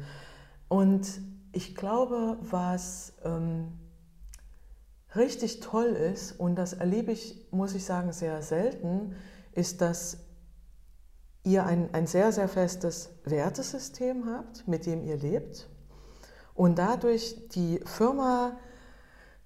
Und 0.68 1.06
ich 1.52 1.74
glaube, 1.74 2.38
was 2.40 3.12
ähm, 3.24 3.78
richtig 5.14 5.60
toll 5.60 5.88
ist, 5.88 6.32
und 6.40 6.56
das 6.56 6.72
erlebe 6.72 7.12
ich, 7.12 7.46
muss 7.50 7.74
ich 7.74 7.84
sagen, 7.84 8.12
sehr 8.12 8.42
selten, 8.42 9.14
ist, 9.52 9.80
dass 9.80 10.18
ihr 11.44 11.64
ein, 11.66 11.92
ein 11.92 12.06
sehr, 12.06 12.32
sehr 12.32 12.48
festes 12.48 13.10
Wertesystem 13.24 14.26
habt, 14.26 14.66
mit 14.66 14.86
dem 14.86 15.04
ihr 15.04 15.16
lebt 15.16 15.68
und 16.54 16.78
dadurch 16.78 17.48
die 17.48 17.80
Firma 17.84 18.58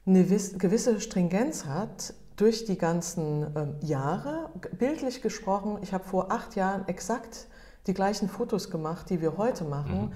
eine 0.04 0.24
gewisse 0.24 1.00
Stringenz 1.00 1.64
hat 1.66 2.14
durch 2.36 2.64
die 2.64 2.78
ganzen 2.78 3.46
ähm, 3.57 3.76
Jahre. 3.80 4.50
Bildlich 4.78 5.22
gesprochen, 5.22 5.78
ich 5.82 5.92
habe 5.92 6.04
vor 6.04 6.30
acht 6.30 6.54
Jahren 6.54 6.86
exakt 6.88 7.48
die 7.86 7.94
gleichen 7.94 8.28
Fotos 8.28 8.70
gemacht, 8.70 9.11
die 9.11 9.20
wir 9.20 9.36
heute 9.36 9.64
machen. 9.64 10.07
Mhm. 10.07 10.12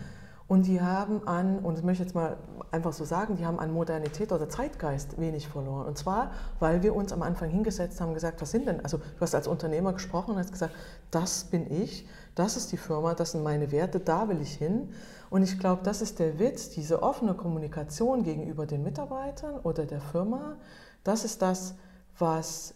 Und 0.51 0.67
die 0.67 0.81
haben 0.81 1.29
an, 1.29 1.61
und 1.61 1.79
das 1.79 1.85
möchte 1.85 2.03
ich 2.03 2.09
jetzt 2.09 2.15
mal 2.17 2.37
einfach 2.73 2.93
so 2.93 3.05
sagen, 3.05 3.37
die 3.37 3.47
haben 3.47 3.61
an 3.61 3.73
Modernität 3.73 4.33
oder 4.33 4.49
Zeitgeist 4.49 5.21
wenig 5.21 5.47
verloren. 5.47 5.87
Und 5.87 5.97
zwar, 5.97 6.33
weil 6.59 6.83
wir 6.83 6.97
uns 6.97 7.13
am 7.13 7.23
Anfang 7.23 7.51
hingesetzt 7.51 8.01
haben 8.01 8.09
und 8.09 8.15
gesagt, 8.15 8.43
was 8.43 8.51
sind 8.51 8.67
denn, 8.67 8.81
also 8.81 8.99
du 8.99 9.21
hast 9.21 9.37
als 9.37 9.47
Unternehmer 9.47 9.93
gesprochen 9.93 10.33
und 10.33 10.39
hast 10.39 10.51
gesagt, 10.51 10.75
das 11.13 11.45
bin 11.45 11.71
ich, 11.71 12.05
das 12.35 12.57
ist 12.57 12.73
die 12.73 12.79
Firma, 12.79 13.15
das 13.15 13.31
sind 13.31 13.45
meine 13.45 13.71
Werte, 13.71 14.01
da 14.01 14.29
will 14.29 14.41
ich 14.41 14.55
hin. 14.55 14.89
Und 15.31 15.45
ich 15.45 15.57
glaube, 15.61 15.83
das 15.85 16.03
ist 16.03 16.19
der 16.19 16.41
Witz, 16.41 16.71
diese 16.71 17.01
offene 17.01 17.35
Kommunikation 17.35 18.25
gegenüber 18.25 18.67
den 18.67 18.83
Mitarbeitern 18.83 19.55
oder 19.61 19.87
der 19.87 20.01
Firma, 20.01 20.57
das 21.05 21.25
ist 21.25 21.43
das, 21.43 21.77
was 22.19 22.75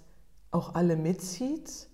auch 0.53 0.77
alle 0.77 0.95
mitzieht 0.95 1.89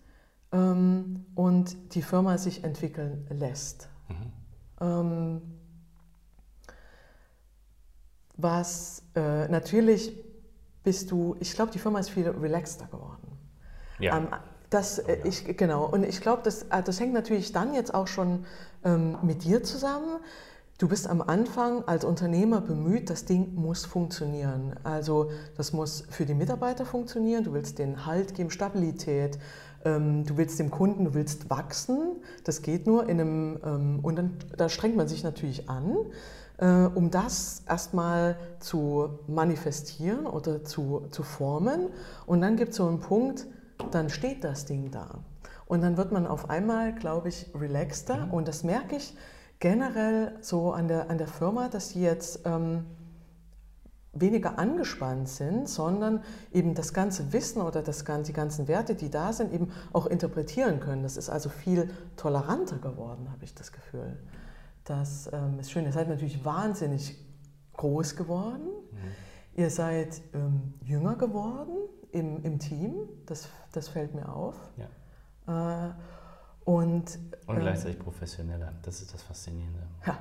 ähm, 0.52 1.24
und 1.34 1.94
die 1.94 2.02
Firma 2.02 2.36
sich 2.36 2.64
entwickeln 2.64 3.26
lässt. 3.30 3.88
Mhm. 4.10 4.32
Ähm, 4.82 5.42
was 8.40 9.02
äh, 9.14 9.48
natürlich 9.48 10.12
bist 10.82 11.10
du, 11.10 11.36
ich 11.40 11.54
glaube, 11.54 11.72
die 11.72 11.78
Firma 11.78 11.98
ist 11.98 12.10
viel 12.10 12.28
relaxter 12.28 12.86
geworden. 12.86 13.38
Ja. 13.98 14.16
Ähm, 14.16 14.28
das, 14.70 14.98
äh, 14.98 15.18
ich, 15.24 15.56
genau, 15.56 15.86
und 15.86 16.04
ich 16.04 16.20
glaube, 16.20 16.42
das, 16.44 16.62
äh, 16.64 16.82
das 16.82 17.00
hängt 17.00 17.12
natürlich 17.12 17.52
dann 17.52 17.74
jetzt 17.74 17.92
auch 17.92 18.06
schon 18.06 18.46
ähm, 18.84 19.18
mit 19.22 19.44
dir 19.44 19.62
zusammen. 19.62 20.20
Du 20.78 20.88
bist 20.88 21.08
am 21.08 21.20
Anfang 21.20 21.84
als 21.86 22.06
Unternehmer 22.06 22.62
bemüht, 22.62 23.10
das 23.10 23.26
Ding 23.26 23.54
muss 23.54 23.84
funktionieren. 23.84 24.74
Also 24.82 25.30
das 25.58 25.74
muss 25.74 26.04
für 26.08 26.24
die 26.24 26.32
Mitarbeiter 26.32 26.86
funktionieren, 26.86 27.44
du 27.44 27.52
willst 27.52 27.78
den 27.78 28.06
Halt 28.06 28.34
geben, 28.34 28.50
Stabilität, 28.50 29.38
ähm, 29.84 30.24
du 30.24 30.38
willst 30.38 30.58
dem 30.58 30.70
Kunden, 30.70 31.04
du 31.04 31.12
willst 31.12 31.50
wachsen, 31.50 32.22
das 32.44 32.62
geht 32.62 32.86
nur 32.86 33.08
in 33.08 33.20
einem, 33.20 33.58
ähm, 33.62 33.98
und 34.02 34.16
dann 34.16 34.36
da 34.56 34.70
strengt 34.70 34.96
man 34.96 35.08
sich 35.08 35.22
natürlich 35.22 35.68
an, 35.68 35.96
um 36.64 37.10
das 37.10 37.62
erstmal 37.66 38.36
zu 38.58 39.18
manifestieren 39.26 40.26
oder 40.26 40.64
zu, 40.64 41.06
zu 41.10 41.22
formen. 41.22 41.88
Und 42.26 42.42
dann 42.42 42.56
gibt 42.56 42.70
es 42.70 42.76
so 42.76 42.86
einen 42.86 43.00
Punkt, 43.00 43.46
dann 43.90 44.10
steht 44.10 44.44
das 44.44 44.66
Ding 44.66 44.90
da. 44.90 45.20
Und 45.66 45.82
dann 45.82 45.96
wird 45.96 46.12
man 46.12 46.26
auf 46.26 46.50
einmal, 46.50 46.92
glaube 46.94 47.28
ich, 47.28 47.50
relaxter. 47.54 48.26
Mhm. 48.26 48.32
Und 48.32 48.48
das 48.48 48.64
merke 48.64 48.96
ich 48.96 49.16
generell 49.60 50.36
so 50.40 50.72
an 50.72 50.88
der, 50.88 51.10
an 51.10 51.18
der 51.18 51.28
Firma, 51.28 51.68
dass 51.68 51.90
sie 51.90 52.02
jetzt 52.02 52.40
ähm, 52.44 52.86
weniger 54.12 54.58
angespannt 54.58 55.28
sind, 55.28 55.68
sondern 55.68 56.22
eben 56.52 56.74
das 56.74 56.92
ganze 56.92 57.32
Wissen 57.32 57.62
oder 57.62 57.82
das, 57.82 58.04
die 58.26 58.32
ganzen 58.32 58.66
Werte, 58.66 58.94
die 58.94 59.10
da 59.10 59.32
sind, 59.32 59.52
eben 59.52 59.70
auch 59.92 60.06
interpretieren 60.06 60.80
können. 60.80 61.04
Das 61.04 61.16
ist 61.16 61.30
also 61.30 61.48
viel 61.48 61.88
toleranter 62.16 62.78
geworden, 62.78 63.28
habe 63.30 63.44
ich 63.44 63.54
das 63.54 63.70
Gefühl. 63.70 64.18
Das 64.84 65.30
ähm, 65.32 65.58
ist 65.58 65.70
schön. 65.70 65.84
Ihr 65.84 65.92
seid 65.92 66.08
natürlich 66.08 66.44
wahnsinnig 66.44 67.16
groß 67.74 68.16
geworden. 68.16 68.64
Mhm. 68.64 69.60
Ihr 69.60 69.70
seid 69.70 70.20
ähm, 70.34 70.74
jünger 70.82 71.16
geworden 71.16 71.76
im, 72.12 72.42
im 72.42 72.58
Team. 72.58 72.94
Das, 73.26 73.48
das 73.72 73.88
fällt 73.88 74.14
mir 74.14 74.28
auf. 74.28 74.56
Ja. 74.76 75.88
Äh, 75.88 75.94
und, 76.64 77.18
und 77.46 77.56
ähm, 77.56 77.60
gleichzeitig 77.60 77.98
professioneller, 77.98 78.72
das 78.82 79.00
ist 79.02 79.12
das 79.12 79.22
Faszinierende. 79.22 79.80
Ja, 80.06 80.18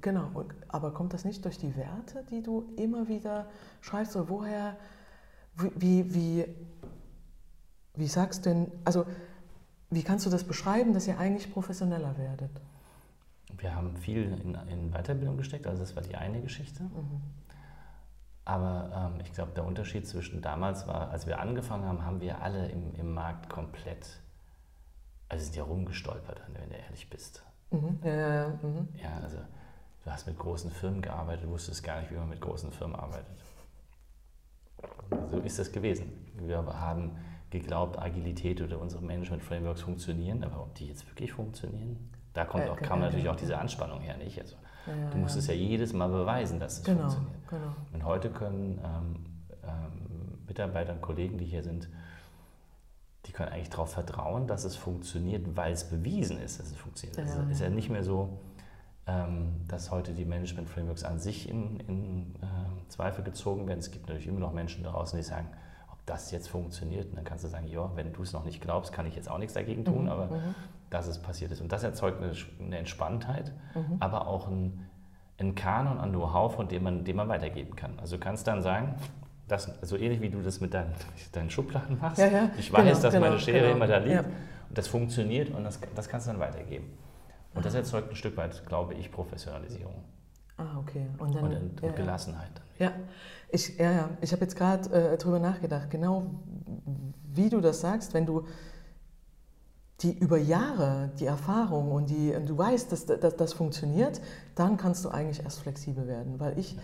genau. 0.00 0.44
Aber 0.68 0.92
kommt 0.92 1.12
das 1.12 1.24
nicht 1.24 1.44
durch 1.44 1.58
die 1.58 1.76
Werte, 1.76 2.24
die 2.30 2.42
du 2.42 2.72
immer 2.76 3.08
wieder 3.08 3.46
schreibst? 3.80 4.16
Oder 4.16 4.28
woher, 4.28 4.76
wie, 5.56 6.14
wie, 6.14 6.46
wie 7.94 8.06
sagst 8.06 8.46
du 8.46 8.50
denn, 8.50 8.72
also 8.84 9.06
wie 9.94 10.02
kannst 10.02 10.26
du 10.26 10.30
das 10.30 10.44
beschreiben, 10.44 10.92
dass 10.92 11.06
ihr 11.06 11.18
eigentlich 11.18 11.52
professioneller 11.52 12.16
werdet? 12.18 12.50
Wir 13.56 13.74
haben 13.74 13.96
viel 13.96 14.24
in, 14.24 14.54
in 14.68 14.90
Weiterbildung 14.92 15.36
gesteckt, 15.36 15.66
also 15.66 15.82
das 15.82 15.94
war 15.96 16.02
die 16.02 16.16
eine 16.16 16.40
Geschichte. 16.40 16.82
Mhm. 16.82 17.22
Aber 18.44 19.12
ähm, 19.14 19.20
ich 19.24 19.32
glaube, 19.32 19.52
der 19.52 19.64
Unterschied 19.64 20.06
zwischen 20.06 20.42
damals 20.42 20.86
war, 20.86 21.10
als 21.10 21.26
wir 21.26 21.40
angefangen 21.40 21.86
haben, 21.86 22.04
haben 22.04 22.20
wir 22.20 22.42
alle 22.42 22.68
im, 22.68 22.94
im 22.94 23.14
Markt 23.14 23.48
komplett 23.48 24.20
also 25.28 25.44
sind 25.44 25.56
ja 25.56 25.64
rumgestolpert, 25.64 26.42
wenn 26.46 26.70
du 26.70 26.76
ehrlich 26.76 27.10
bist. 27.10 27.42
Mhm. 27.70 27.98
Ja, 28.04 28.12
ja, 28.12 28.48
mhm. 28.62 28.88
ja, 29.02 29.16
also 29.22 29.38
du 30.04 30.10
hast 30.10 30.26
mit 30.26 30.38
großen 30.38 30.70
Firmen 30.70 31.02
gearbeitet, 31.02 31.48
wusstest 31.48 31.82
gar 31.82 32.00
nicht, 32.00 32.10
wie 32.10 32.16
man 32.16 32.28
mit 32.28 32.40
großen 32.40 32.70
Firmen 32.70 32.96
arbeitet. 32.96 33.34
So 35.30 35.38
ist 35.38 35.58
das 35.58 35.72
gewesen. 35.72 36.12
Wir 36.36 36.58
haben 36.58 37.16
geglaubt, 37.54 37.98
Agilität 37.98 38.60
oder 38.60 38.80
unsere 38.80 39.02
Management-Frameworks 39.02 39.80
funktionieren, 39.80 40.44
aber 40.44 40.60
ob 40.60 40.74
die 40.74 40.86
jetzt 40.86 41.06
wirklich 41.08 41.32
funktionieren, 41.32 42.10
da 42.34 42.44
kommt 42.44 42.68
auch, 42.68 42.76
kam 42.76 43.00
natürlich 43.00 43.28
auch 43.28 43.36
diese 43.36 43.56
Anspannung 43.56 44.00
her, 44.00 44.16
nicht? 44.16 44.38
Also, 44.40 44.56
ja, 44.86 45.10
du 45.10 45.18
musst 45.18 45.36
es 45.36 45.46
ja 45.46 45.54
jedes 45.54 45.92
Mal 45.92 46.08
beweisen, 46.08 46.58
dass 46.58 46.78
es 46.78 46.84
genau, 46.84 47.08
funktioniert. 47.08 47.48
Genau. 47.48 47.74
Und 47.92 48.04
heute 48.04 48.28
können 48.30 48.80
ähm, 48.84 49.26
ähm, 49.62 50.38
Mitarbeiter 50.46 50.92
und 50.92 51.00
Kollegen, 51.00 51.38
die 51.38 51.46
hier 51.46 51.62
sind, 51.62 51.88
die 53.26 53.32
können 53.32 53.50
eigentlich 53.50 53.70
darauf 53.70 53.92
vertrauen, 53.92 54.46
dass 54.46 54.64
es 54.64 54.76
funktioniert, 54.76 55.56
weil 55.56 55.72
es 55.72 55.84
bewiesen 55.84 56.38
ist, 56.38 56.60
dass 56.60 56.66
es 56.66 56.76
funktioniert. 56.76 57.18
Ja. 57.18 57.24
Es 57.44 57.52
ist 57.52 57.60
ja 57.60 57.70
nicht 57.70 57.88
mehr 57.88 58.02
so, 58.02 58.40
ähm, 59.06 59.60
dass 59.68 59.90
heute 59.90 60.12
die 60.12 60.24
Management-Frameworks 60.24 61.04
an 61.04 61.18
sich 61.18 61.48
in, 61.48 61.78
in 61.80 62.34
äh, 62.42 62.88
Zweifel 62.88 63.24
gezogen 63.24 63.66
werden. 63.66 63.78
Es 63.78 63.90
gibt 63.90 64.08
natürlich 64.08 64.26
immer 64.26 64.40
noch 64.40 64.52
Menschen 64.52 64.82
draußen, 64.84 65.16
die 65.16 65.22
sagen, 65.22 65.48
das 66.06 66.30
jetzt 66.30 66.48
funktioniert. 66.48 67.06
Und 67.06 67.16
dann 67.16 67.24
kannst 67.24 67.44
du 67.44 67.48
sagen, 67.48 67.66
ja, 67.66 67.90
wenn 67.94 68.12
du 68.12 68.22
es 68.22 68.32
noch 68.32 68.44
nicht 68.44 68.60
glaubst, 68.60 68.92
kann 68.92 69.06
ich 69.06 69.16
jetzt 69.16 69.30
auch 69.30 69.38
nichts 69.38 69.54
dagegen 69.54 69.84
tun, 69.84 70.04
mhm. 70.04 70.08
aber 70.08 70.26
mhm. 70.26 70.54
dass 70.90 71.06
es 71.06 71.18
passiert 71.18 71.52
ist. 71.52 71.60
Und 71.60 71.72
das 71.72 71.82
erzeugt 71.82 72.22
eine, 72.22 72.32
eine 72.60 72.78
Entspanntheit, 72.78 73.52
mhm. 73.74 73.96
aber 74.00 74.26
auch 74.26 74.48
ein, 74.48 74.86
ein 75.38 75.54
Kanon 75.54 75.98
an 75.98 76.10
Know-how, 76.10 76.54
von 76.54 76.68
dem 76.68 76.82
man, 76.82 77.04
dem 77.04 77.16
man 77.16 77.28
weitergeben 77.28 77.74
kann. 77.76 77.98
Also 77.98 78.16
du 78.16 78.22
kannst 78.22 78.46
dann 78.46 78.62
sagen, 78.62 78.96
das, 79.48 79.70
so 79.82 79.96
ähnlich 79.96 80.20
wie 80.20 80.30
du 80.30 80.40
das 80.40 80.60
mit 80.60 80.74
deinen, 80.74 80.92
deinen 81.32 81.50
Schubladen 81.50 81.98
machst. 82.00 82.18
Ja, 82.18 82.28
ja. 82.28 82.50
Ich 82.58 82.72
weiß, 82.72 82.82
genau, 82.82 83.02
dass 83.02 83.14
genau, 83.14 83.26
meine 83.26 83.38
Schere 83.38 83.60
genau. 83.60 83.76
immer 83.76 83.86
da 83.86 83.98
liegt. 83.98 84.14
Ja. 84.14 84.24
das 84.70 84.88
funktioniert 84.88 85.50
und 85.50 85.64
das, 85.64 85.78
das 85.94 86.08
kannst 86.08 86.26
du 86.26 86.32
dann 86.32 86.40
weitergeben. 86.40 86.86
Und 87.54 87.64
das 87.64 87.74
erzeugt 87.74 88.10
ein 88.10 88.16
Stück 88.16 88.36
weit, 88.36 88.66
glaube 88.66 88.94
ich, 88.94 89.12
Professionalisierung. 89.12 89.94
Ah, 90.56 90.78
okay. 90.78 91.08
Und, 91.18 91.34
dann, 91.34 91.44
und, 91.44 91.56
und 91.56 91.82
ja, 91.82 91.92
Gelassenheit. 91.92 92.62
Ja, 92.78 92.92
ich, 93.48 93.76
ja, 93.78 93.92
ja. 93.92 94.10
ich 94.20 94.32
habe 94.32 94.42
jetzt 94.42 94.56
gerade 94.56 94.90
äh, 94.90 95.16
drüber 95.16 95.38
nachgedacht, 95.38 95.90
genau 95.90 96.26
wie 97.32 97.48
du 97.50 97.60
das 97.60 97.80
sagst, 97.80 98.14
wenn 98.14 98.26
du 98.26 98.46
die 100.00 100.12
über 100.12 100.38
Jahre, 100.38 101.10
die 101.18 101.26
Erfahrung 101.26 101.92
und 101.92 102.10
die, 102.10 102.34
und 102.34 102.48
du 102.48 102.58
weißt, 102.58 102.90
dass, 102.90 103.06
dass 103.06 103.36
das 103.36 103.52
funktioniert, 103.52 104.20
dann 104.54 104.76
kannst 104.76 105.04
du 105.04 105.08
eigentlich 105.08 105.42
erst 105.44 105.60
flexibel 105.60 106.06
werden. 106.06 106.40
Weil 106.40 106.58
ich 106.58 106.76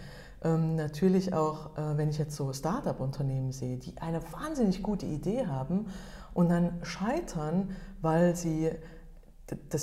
ähm, 0.43 0.77
natürlich 0.77 1.35
auch, 1.35 1.77
äh, 1.77 1.97
wenn 1.97 2.09
ich 2.09 2.19
jetzt 2.19 2.37
so 2.37 2.53
Start-up-Unternehmen 2.53 3.53
sehe, 3.53 3.77
die 3.77 3.97
eine 3.99 4.21
wahnsinnig 4.33 4.83
gute 4.83 5.07
Idee 5.07 5.47
haben 5.47 5.87
und 6.35 6.49
dann 6.49 6.79
scheitern, 6.83 7.71
weil 8.01 8.37
sie 8.37 8.71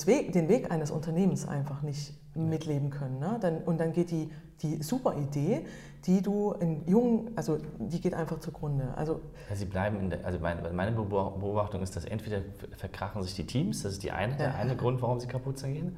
Weg, 0.05 0.31
den 0.31 0.47
Weg 0.47 0.71
eines 0.71 0.91
Unternehmens 0.91 1.45
einfach 1.45 1.81
nicht 1.81 2.13
mitleben 2.37 2.89
können. 2.89 3.19
Ne? 3.19 3.37
Dann, 3.41 3.59
und 3.59 3.79
dann 3.79 3.93
geht 3.93 4.11
die, 4.11 4.31
die 4.61 4.81
super 4.81 5.15
Idee, 5.15 5.65
die 6.05 6.21
du 6.21 6.53
in 6.53 6.87
jungen, 6.87 7.31
also 7.35 7.59
die 7.79 7.99
geht 7.99 8.13
einfach 8.13 8.39
zugrunde. 8.39 8.93
Also 8.95 9.21
ja, 9.49 9.55
sie 9.55 9.65
bleiben 9.65 9.99
in 9.99 10.09
der, 10.09 10.25
also 10.25 10.39
meine 10.39 10.91
Beobachtung 10.93 11.81
ist, 11.81 11.95
dass 11.95 12.05
entweder 12.05 12.41
verkrachen 12.77 13.21
sich 13.23 13.35
die 13.35 13.45
Teams, 13.45 13.83
das 13.83 13.93
ist 13.93 14.03
die 14.03 14.11
eine, 14.11 14.35
der 14.35 14.55
eine 14.55 14.75
Grund, 14.75 15.01
warum 15.01 15.19
sie 15.19 15.27
kaputt 15.27 15.61
gehen. 15.61 15.97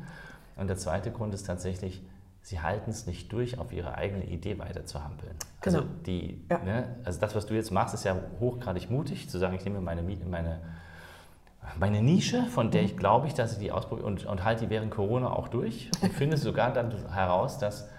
Und 0.56 0.68
der 0.68 0.78
zweite 0.78 1.12
Grund 1.12 1.34
ist 1.34 1.46
tatsächlich, 1.46 2.04
sie 2.42 2.60
halten 2.60 2.90
es 2.90 3.06
nicht 3.06 3.32
durch, 3.32 3.60
auf 3.60 3.72
ihre 3.72 3.96
eigene 3.96 4.26
Idee 4.26 4.58
weiterzuhampeln. 4.60 5.36
Also, 5.62 5.80
genau. 5.80 5.92
die, 6.06 6.46
ja. 6.50 6.60
ne, 6.60 6.96
also 7.04 7.20
das, 7.20 7.36
was 7.36 7.46
du 7.46 7.54
jetzt 7.54 7.72
machst, 7.72 7.94
ist 7.94 8.04
ja 8.04 8.16
hochgradig 8.40 8.90
mutig, 8.90 9.30
zu 9.30 9.38
sagen, 9.38 9.56
ich 9.56 9.64
nehme 9.64 9.80
meine, 9.82 10.02
meine, 10.02 10.60
meine 11.78 12.02
Nische, 12.02 12.44
von 12.46 12.72
der 12.72 12.84
ich 12.84 12.98
glaube 12.98 13.28
ich, 13.28 13.34
dass 13.34 13.54
ich 13.54 13.60
die 13.60 13.72
ausprobiere 13.72 14.08
und, 14.08 14.26
und 14.26 14.44
halte 14.44 14.66
die 14.66 14.70
während 14.70 14.92
Corona 14.92 15.32
auch 15.32 15.48
durch 15.48 15.90
und 16.02 16.14
finde 16.14 16.38
sogar 16.38 16.74
dann 16.74 16.92
heraus, 17.14 17.58
dass 17.58 17.90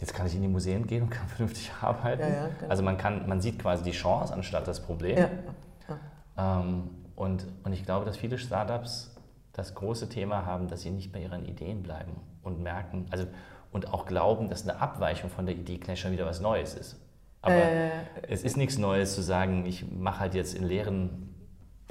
jetzt 0.00 0.14
kann 0.14 0.26
ich 0.26 0.34
in 0.34 0.42
die 0.42 0.48
Museen 0.48 0.86
gehen 0.86 1.04
und 1.04 1.10
kann 1.10 1.26
vernünftig 1.28 1.70
arbeiten. 1.80 2.22
Ja, 2.22 2.28
ja, 2.28 2.48
genau. 2.58 2.70
Also 2.70 2.82
man, 2.82 2.96
kann, 2.96 3.28
man 3.28 3.40
sieht 3.40 3.58
quasi 3.58 3.84
die 3.84 3.92
Chance 3.92 4.32
anstatt 4.32 4.66
das 4.66 4.80
Problem. 4.80 5.18
Ja. 5.18 6.60
Ähm, 6.60 6.90
und, 7.16 7.46
und 7.64 7.72
ich 7.72 7.84
glaube, 7.84 8.04
dass 8.04 8.16
viele 8.16 8.38
Startups 8.38 9.14
das 9.52 9.74
große 9.74 10.08
Thema 10.08 10.46
haben, 10.46 10.68
dass 10.68 10.82
sie 10.82 10.90
nicht 10.90 11.12
bei 11.12 11.20
ihren 11.20 11.44
Ideen 11.44 11.82
bleiben 11.82 12.12
und 12.42 12.62
merken, 12.62 13.06
also 13.10 13.26
und 13.72 13.92
auch 13.92 14.06
glauben, 14.06 14.48
dass 14.48 14.66
eine 14.66 14.80
Abweichung 14.80 15.28
von 15.30 15.46
der 15.46 15.54
Idee 15.54 15.76
gleich 15.76 16.00
schon 16.00 16.12
wieder 16.12 16.24
was 16.24 16.40
Neues 16.40 16.74
ist. 16.74 16.96
Aber 17.42 17.54
äh, 17.54 17.90
es 18.28 18.42
ist 18.42 18.56
nichts 18.56 18.78
Neues 18.78 19.14
zu 19.14 19.22
sagen, 19.22 19.66
ich 19.66 19.90
mache 19.90 20.20
halt 20.20 20.34
jetzt 20.34 20.54
in 20.54 20.64
leeren 20.64 21.27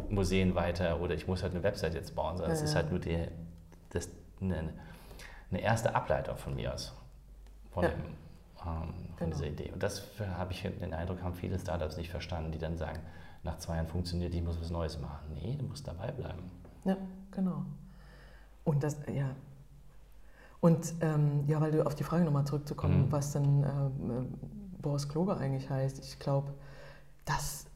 Museen 0.10 0.56
weiter 0.56 1.02
oder 1.02 1.16
ich 1.16 1.28
muss 1.28 1.44
halt 1.44 1.54
eine 1.54 1.64
Website 1.64 1.94
jetzt 1.94 2.16
bauen, 2.16 2.38
sondern 2.38 2.54
es 2.54 2.62
ist 2.62 2.76
halt 2.76 2.90
nur 2.92 3.00
die, 3.00 3.28
das, 3.90 4.10
eine, 4.42 4.74
eine, 5.52 5.62
erste 5.62 5.96
Ableitung 5.96 6.38
von 6.38 6.56
mir 6.56 6.74
aus, 6.74 6.94
von, 7.72 7.84
dem, 7.84 7.92
ähm, 7.92 7.96
von 8.58 8.94
genau. 9.18 9.32
dieser 9.32 9.48
Idee. 9.48 9.72
Und 9.72 9.82
das 9.82 10.04
habe 10.38 10.54
ich 10.54 10.62
den 10.62 10.94
Eindruck, 10.94 11.22
haben 11.22 11.34
viele 11.34 11.58
Startups 11.60 11.98
nicht 11.98 12.10
verstanden, 12.10 12.52
die 12.52 12.60
dann 12.60 12.78
sagen, 12.78 13.00
nach 13.44 13.58
zwei 13.58 13.76
Jahren 13.76 13.88
funktioniert, 13.88 14.34
ich 14.34 14.44
muss 14.44 14.60
was 14.60 14.70
Neues 14.70 15.00
machen. 15.00 15.34
Nee, 15.34 15.56
du 15.58 15.66
musst 15.66 15.88
dabei 15.88 16.12
bleiben. 16.12 16.52
Ja, 16.86 16.98
genau. 17.32 17.64
Und 18.64 18.84
das, 18.84 18.98
ja, 19.14 19.30
und 20.60 20.96
ähm, 21.02 21.44
ja, 21.48 21.62
weil 21.62 21.72
du 21.72 21.86
auf 21.86 21.96
die 21.96 22.04
Frage 22.04 22.24
nochmal 22.24 22.46
zurückzukommen, 22.46 23.08
mhm. 23.08 23.12
was 23.12 23.32
dann 23.32 23.64
äh, 23.64 24.82
Boris 24.82 25.08
Kloger 25.08 25.38
eigentlich 25.38 25.70
heißt, 25.70 26.00
ich 26.00 26.20
glaube, 26.20 26.54
dass, 27.26 27.67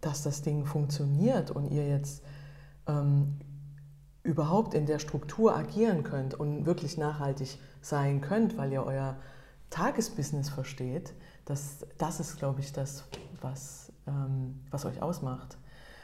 dass 0.00 0.22
das 0.22 0.42
Ding 0.42 0.64
funktioniert 0.64 1.50
und 1.50 1.70
ihr 1.70 1.88
jetzt 1.88 2.22
ähm, 2.86 3.38
überhaupt 4.22 4.74
in 4.74 4.86
der 4.86 4.98
Struktur 4.98 5.56
agieren 5.56 6.02
könnt 6.02 6.34
und 6.34 6.66
wirklich 6.66 6.98
nachhaltig 6.98 7.58
sein 7.80 8.20
könnt, 8.20 8.56
weil 8.58 8.72
ihr 8.72 8.84
euer 8.84 9.16
Tagesbusiness 9.70 10.48
versteht, 10.50 11.14
das, 11.44 11.86
das 11.98 12.20
ist, 12.20 12.38
glaube 12.38 12.60
ich, 12.60 12.72
das, 12.72 13.04
was, 13.40 13.92
ähm, 14.06 14.60
was 14.70 14.84
euch 14.84 15.00
ausmacht. 15.00 15.56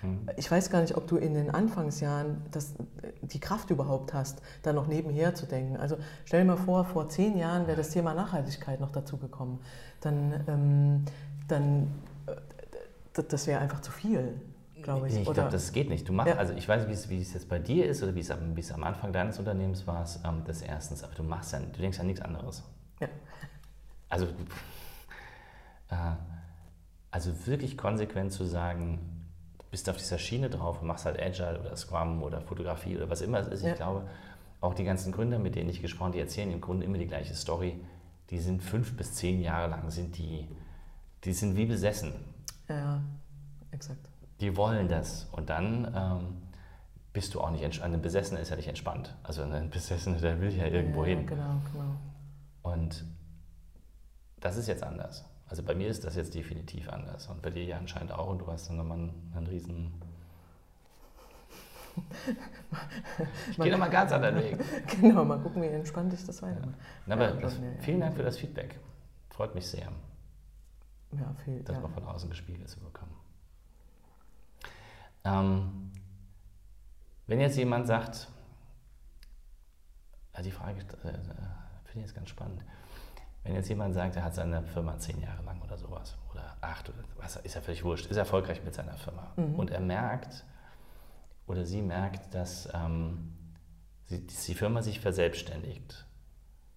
Mhm. 0.03 0.29
Ich 0.37 0.51
weiß 0.51 0.71
gar 0.71 0.81
nicht, 0.81 0.97
ob 0.97 1.07
du 1.07 1.17
in 1.17 1.35
den 1.35 1.51
Anfangsjahren 1.51 2.43
das, 2.51 2.75
die 3.23 3.41
Kraft 3.41 3.71
überhaupt 3.71 4.15
hast, 4.15 4.41
da 4.63 4.73
noch 4.73 4.87
nebenher 4.87 5.35
zu 5.35 5.47
denken. 5.47 5.77
Also 5.77 5.97
stell 6.25 6.41
dir 6.41 6.47
mal 6.47 6.57
vor, 6.57 6.85
vor 6.85 7.09
zehn 7.09 7.37
Jahren 7.37 7.67
wäre 7.67 7.77
das 7.77 7.91
Thema 7.91 8.15
Nachhaltigkeit 8.15 8.81
noch 8.81 8.91
dazu 8.91 9.19
gekommen. 9.19 9.61
Dann, 10.01 10.45
ähm, 10.49 11.05
dann 11.49 11.93
äh, 13.19 13.25
das 13.29 13.47
wäre 13.47 13.61
einfach 13.61 13.81
zu 13.81 13.91
viel. 13.91 14.41
Glaube 14.83 15.09
ich. 15.09 15.17
ich 15.17 15.25
glaube, 15.25 15.49
das 15.51 15.73
geht 15.73 15.89
nicht. 15.89 16.09
Du 16.09 16.13
machst, 16.13 16.33
ja. 16.33 16.39
also 16.39 16.53
ich 16.53 16.69
weiß, 16.69 16.89
wie 17.09 17.21
es, 17.21 17.33
jetzt 17.33 17.49
bei 17.49 17.59
dir 17.59 17.87
ist 17.87 18.03
oder 18.03 18.15
wie 18.15 18.21
es, 18.21 18.31
wie 18.55 18.61
es 18.61 18.71
am 18.73 18.85
Anfang 18.85 19.13
deines 19.13 19.39
Unternehmens 19.39 19.87
war, 19.87 20.07
ähm, 20.25 20.43
das 20.45 20.63
erstens, 20.63 21.03
aber 21.03 21.15
du 21.15 21.23
machst 21.23 21.53
ja, 21.53 21.61
du 21.61 21.81
denkst 21.81 21.99
ja 21.99 22.05
nichts 22.05 22.21
anderes. 22.21 22.63
Ja. 23.01 23.09
Also, 24.09 24.27
äh, 25.89 25.97
also 27.11 27.47
wirklich 27.47 27.77
konsequent 27.77 28.33
zu 28.33 28.45
sagen, 28.45 29.17
bist 29.71 29.89
auf 29.91 29.97
dieser 29.97 30.19
Schiene 30.19 30.51
drauf 30.51 30.81
und 30.81 30.87
machst 30.87 31.07
halt 31.07 31.21
Agile 31.21 31.59
oder 31.61 31.75
Scrum 31.77 32.23
oder 32.23 32.41
Fotografie 32.41 32.97
oder 32.97 33.11
was 33.11 33.23
immer 33.23 33.41
es 33.41 33.49
ist. 33.49 33.63
Ja. 33.63 33.71
Ich 33.71 33.77
glaube, 33.77 34.09
auch 34.61 34.75
die 34.75 34.85
ganzen 34.85 35.13
Gründer, 35.13 35.39
mit 35.39 35.55
denen 35.55 35.71
ich 35.71 35.83
gesprochen 35.83 36.09
habe, 36.09 36.17
die 36.17 36.21
erzählen 36.21 36.51
im 36.51 36.61
Grunde 36.61 36.87
immer 36.87 36.99
die 36.99 37.07
gleiche 37.07 37.35
Story. 37.35 37.81
Die 38.31 38.39
sind 38.39 38.63
fünf 38.63 38.97
bis 38.97 39.15
zehn 39.15 39.41
Jahre 39.41 39.71
lang, 39.71 39.91
sind 39.91 40.17
die, 40.19 40.49
die 41.25 41.33
sind 41.33 41.57
wie 41.57 41.67
besessen. 41.67 42.13
Ja, 42.69 43.01
exakt. 43.71 44.09
Die 44.41 44.57
wollen 44.57 44.89
das. 44.89 45.29
Und 45.33 45.51
dann 45.51 45.93
ähm, 45.95 46.43
bist 47.13 47.35
du 47.35 47.41
auch 47.41 47.51
nicht 47.51 47.63
entspannt. 47.63 47.95
Ein 47.95 48.03
Besessener 48.03 48.41
ist 48.41 48.51
ja 48.51 48.57
nicht 48.57 48.69
entspannt. 48.69 49.15
Also 49.23 49.43
ein 49.43 49.71
Besessener, 49.71 50.19
der 50.19 50.41
will 50.41 50.55
ja 50.55 50.67
irgendwo 50.67 51.05
ja, 51.05 51.17
hin. 51.17 51.27
Genau, 51.27 51.61
genau. 51.73 51.97
Und 52.63 53.05
das 54.41 54.57
ist 54.57 54.69
jetzt 54.69 54.83
anders. 54.83 55.25
Also 55.49 55.63
bei 55.63 55.75
mir 55.75 55.89
ist 55.89 56.05
das 56.05 56.17
jetzt 56.17 56.35
definitiv 56.35 56.89
anders 56.89 57.29
und 57.29 57.41
bei 57.41 57.51
dir 57.51 57.65
ja 57.65 57.79
anscheinend 57.79 58.13
auch 58.13 58.29
und 58.29 58.41
du 58.41 58.47
hast 58.49 58.69
dann 58.69 58.77
nochmal 58.77 58.99
einen, 58.99 59.33
einen 59.35 59.47
riesen... 59.47 59.93
ich 63.51 63.57
gehe 63.57 63.73
nochmal 63.73 63.89
ganz 63.89 64.13
anderen 64.13 64.37
Weg. 64.37 64.59
Genau, 65.01 65.25
mal 65.25 65.39
gucken, 65.39 65.63
wie 65.63 65.69
entspannt 65.69 66.13
ich 66.13 66.25
das 66.27 66.43
weitermache. 66.43 66.75
Ja. 67.07 67.15
Aber 67.15 67.35
ja, 67.35 67.41
das, 67.41 67.57
vielen 67.81 68.01
Dank 68.01 68.17
für 68.17 68.25
das 68.25 68.37
Feedback. 68.37 68.79
Freut 69.31 69.55
mich 69.55 69.67
sehr. 69.67 69.89
Ja, 71.19 71.35
viel, 71.45 71.63
das 71.63 71.77
ja. 71.77 71.83
mal 71.83 71.89
von 71.89 72.05
außen 72.05 72.31
gespiegelt 72.31 72.69
zu 72.69 72.81
bekommen. 72.81 73.15
Ähm, 75.25 75.93
wenn 77.27 77.41
jetzt 77.41 77.57
jemand 77.57 77.87
sagt, 77.87 78.29
die 80.43 80.51
Frage 80.51 80.81
äh, 80.81 81.13
finde 81.85 81.95
ich 81.95 82.03
jetzt 82.03 82.15
ganz 82.15 82.29
spannend. 82.29 82.63
Wenn 83.43 83.55
jetzt 83.55 83.69
jemand 83.69 83.95
sagt, 83.95 84.17
er 84.17 84.25
hat 84.25 84.35
seine 84.35 84.63
Firma 84.63 84.99
zehn 84.99 85.21
Jahre 85.21 85.43
lang 85.45 85.61
oder 85.63 85.79
sowas, 85.79 86.17
oder 86.33 86.57
acht 86.61 86.89
oder 86.89 86.99
was, 87.17 87.37
ist 87.37 87.55
ja 87.55 87.61
völlig 87.61 87.85
wurscht, 87.85 88.07
ist 88.07 88.17
erfolgreich 88.17 88.63
mit 88.65 88.75
seiner 88.75 88.95
Firma. 88.95 89.33
Mhm. 89.37 89.55
Und 89.55 89.71
er 89.71 89.81
merkt, 89.81 90.45
oder 91.47 91.65
sie 91.65 91.81
merkt, 91.81 92.35
dass 92.35 92.69
ähm, 92.75 93.33
sie, 94.05 94.27
die 94.27 94.55
Firma 94.55 94.83
sich 94.83 95.01
verselbstständigt. 95.01 96.07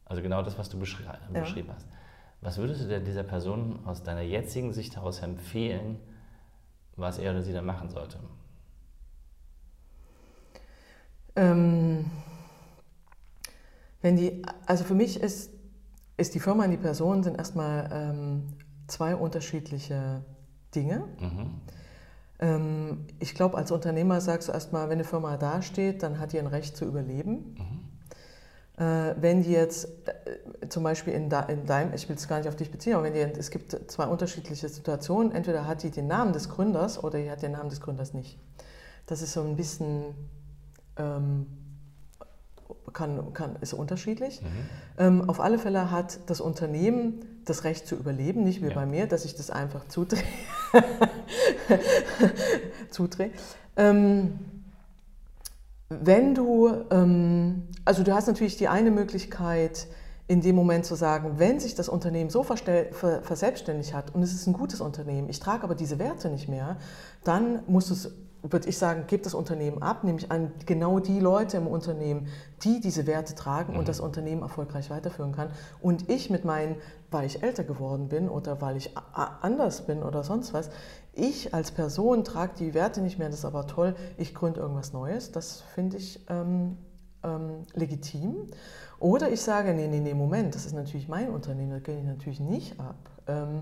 Also 0.05 0.21
genau 0.21 0.41
das, 0.41 0.57
was 0.57 0.69
du 0.69 0.79
beschri 0.79 1.03
ja. 1.03 1.41
beschrieben 1.41 1.71
hast. 1.73 1.87
Was 2.41 2.57
würdest 2.57 2.81
du 2.81 2.87
denn 2.87 3.03
dieser 3.03 3.23
Person 3.23 3.79
aus 3.85 4.03
deiner 4.03 4.21
jetzigen 4.21 4.73
Sicht 4.73 4.95
heraus 4.95 5.19
empfehlen, 5.19 5.99
was 6.95 7.17
er 7.17 7.31
oder 7.31 7.43
sie 7.43 7.53
da 7.53 7.61
machen 7.61 7.89
sollte? 7.89 8.19
Ähm, 11.35 12.05
wenn 14.01 14.15
die, 14.15 14.41
also 14.65 14.83
für 14.83 14.95
mich 14.95 15.19
ist 15.19 15.51
ist 16.19 16.35
die 16.35 16.39
Firma 16.39 16.65
und 16.65 16.71
die 16.71 16.77
Person 16.77 17.23
sind 17.23 17.37
erstmal 17.37 17.89
ähm, 17.91 18.43
zwei 18.87 19.15
unterschiedliche 19.15 20.21
Dinge. 20.75 21.07
Mhm. 21.19 21.61
Ähm, 22.39 23.05
ich 23.19 23.33
glaube, 23.33 23.57
als 23.57 23.71
Unternehmer 23.71 24.19
sagst 24.19 24.49
du 24.49 24.51
erstmal, 24.51 24.89
wenn 24.89 24.97
eine 24.97 25.05
Firma 25.05 25.37
dasteht, 25.37 26.03
dann 26.03 26.19
hat 26.19 26.33
die 26.33 26.39
ein 26.39 26.47
Recht 26.47 26.75
zu 26.75 26.85
überleben. 26.85 27.55
Mhm. 27.57 27.78
Äh, 28.79 29.15
wenn 29.19 29.43
die 29.43 29.51
jetzt 29.51 29.89
äh, 30.07 30.69
zum 30.69 30.83
Beispiel 30.83 31.13
in, 31.13 31.29
deinem, 31.29 31.93
ich 31.93 32.07
will 32.07 32.15
es 32.15 32.27
gar 32.27 32.37
nicht 32.37 32.47
auf 32.47 32.55
dich 32.55 32.71
beziehen, 32.71 32.93
aber 32.93 33.03
wenn 33.03 33.13
die, 33.13 33.19
es 33.19 33.51
gibt 33.51 33.91
zwei 33.91 34.05
unterschiedliche 34.05 34.69
Situationen, 34.69 35.33
entweder 35.33 35.67
hat 35.67 35.83
die 35.83 35.91
den 35.91 36.07
Namen 36.07 36.31
des 36.31 36.47
Gründers 36.47 37.03
oder 37.03 37.19
die 37.19 37.29
hat 37.29 37.41
den 37.41 37.51
Namen 37.51 37.69
des 37.69 37.81
Gründers 37.81 38.13
nicht. 38.13 38.39
Das 39.05 39.21
ist 39.21 39.33
so 39.33 39.41
ein 39.41 39.57
bisschen 39.57 40.15
ähm, 40.95 41.47
kann, 42.93 43.33
kann, 43.33 43.55
ist 43.61 43.73
unterschiedlich. 43.73 44.41
Mhm. 44.41 44.47
Ähm, 44.97 45.29
auf 45.29 45.39
alle 45.39 45.59
Fälle 45.59 45.91
hat 45.91 46.19
das 46.27 46.41
Unternehmen 46.41 47.41
das 47.45 47.63
Recht 47.63 47.87
zu 47.87 47.95
überleben, 47.95 48.43
nicht 48.43 48.61
wie 48.61 48.67
ja. 48.67 48.75
bei 48.75 48.85
mir, 48.85 49.07
dass 49.07 49.25
ich 49.25 49.35
das 49.35 49.49
einfach 49.49 49.87
zudrehe. 49.87 50.23
zudrehe. 52.91 53.31
Ähm, 53.75 54.39
wenn 55.89 56.35
du, 56.35 56.85
ähm, 56.91 57.67
also 57.83 58.03
du 58.03 58.13
hast 58.13 58.27
natürlich 58.27 58.57
die 58.57 58.67
eine 58.67 58.91
Möglichkeit, 58.91 59.87
in 60.27 60.41
dem 60.41 60.55
Moment 60.55 60.85
zu 60.85 60.93
sagen, 60.93 61.39
wenn 61.39 61.59
sich 61.59 61.73
das 61.73 61.89
Unternehmen 61.89 62.29
so 62.29 62.43
verselbstständigt 62.43 63.95
hat 63.95 64.13
und 64.13 64.21
es 64.21 64.31
ist 64.31 64.45
ein 64.45 64.53
gutes 64.53 64.79
Unternehmen, 64.79 65.27
ich 65.27 65.39
trage 65.39 65.63
aber 65.63 65.73
diese 65.73 65.97
Werte 65.97 66.29
nicht 66.29 66.47
mehr, 66.47 66.77
dann 67.23 67.63
musst 67.65 67.89
du 67.89 67.95
es 67.95 68.11
würde 68.41 68.69
ich 68.69 68.77
sagen, 68.77 69.05
gibt 69.07 69.25
das 69.25 69.33
Unternehmen 69.33 69.81
ab, 69.81 70.03
nämlich 70.03 70.31
an 70.31 70.51
genau 70.65 70.99
die 70.99 71.19
Leute 71.19 71.57
im 71.57 71.67
Unternehmen, 71.67 72.27
die 72.63 72.79
diese 72.79 73.05
Werte 73.05 73.35
tragen 73.35 73.73
mhm. 73.73 73.79
und 73.79 73.87
das 73.87 73.99
Unternehmen 73.99 74.41
erfolgreich 74.41 74.89
weiterführen 74.89 75.33
kann. 75.33 75.49
Und 75.81 76.09
ich 76.09 76.29
mit 76.29 76.45
meinen, 76.45 76.75
weil 77.11 77.25
ich 77.25 77.43
älter 77.43 77.63
geworden 77.63 78.07
bin 78.07 78.29
oder 78.29 78.61
weil 78.61 78.77
ich 78.77 78.93
anders 79.13 79.85
bin 79.85 80.03
oder 80.03 80.23
sonst 80.23 80.53
was, 80.53 80.69
ich 81.13 81.53
als 81.53 81.71
Person 81.71 82.23
trage 82.23 82.53
die 82.57 82.73
Werte 82.73 83.01
nicht 83.01 83.19
mehr, 83.19 83.29
das 83.29 83.39
ist 83.39 83.45
aber 83.45 83.67
toll, 83.67 83.95
ich 84.17 84.33
gründe 84.33 84.61
irgendwas 84.61 84.93
Neues, 84.93 85.31
das 85.31 85.61
finde 85.75 85.97
ich 85.97 86.25
ähm, 86.29 86.77
ähm, 87.23 87.65
legitim. 87.73 88.47
Oder 88.99 89.31
ich 89.31 89.41
sage, 89.41 89.73
nee, 89.73 89.87
nee, 89.87 89.99
nee, 89.99 90.13
Moment, 90.13 90.55
das 90.55 90.65
ist 90.65 90.73
natürlich 90.73 91.07
mein 91.07 91.29
Unternehmen, 91.29 91.71
das 91.71 91.83
gehe 91.83 91.97
ich 91.97 92.05
natürlich 92.05 92.39
nicht 92.39 92.79
ab. 92.79 92.95
Ähm, 93.27 93.61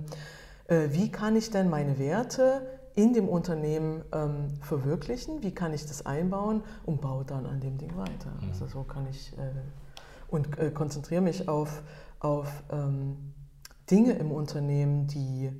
äh, 0.67 0.89
wie 0.91 1.11
kann 1.11 1.35
ich 1.35 1.49
denn 1.49 1.69
meine 1.69 1.97
Werte 1.99 2.76
in 2.97 3.13
dem 3.13 3.29
Unternehmen 3.29 4.03
ähm, 4.11 4.49
verwirklichen, 4.61 5.43
wie 5.43 5.53
kann 5.53 5.71
ich 5.71 5.85
das 5.85 6.05
einbauen 6.05 6.63
und 6.83 6.99
baue 6.99 7.23
dann 7.23 7.45
an 7.45 7.61
dem 7.61 7.77
Ding 7.77 7.95
weiter. 7.95 8.31
Mhm. 8.41 8.49
Also 8.49 8.65
so 8.65 8.83
kann 8.83 9.07
ich 9.07 9.37
äh, 9.37 9.51
und 10.29 10.57
äh, 10.57 10.71
konzentriere 10.71 11.21
mich 11.21 11.47
auf, 11.47 11.83
auf 12.19 12.63
ähm, 12.71 13.33
Dinge 13.89 14.13
im 14.13 14.31
Unternehmen, 14.31 15.05
die, 15.05 15.51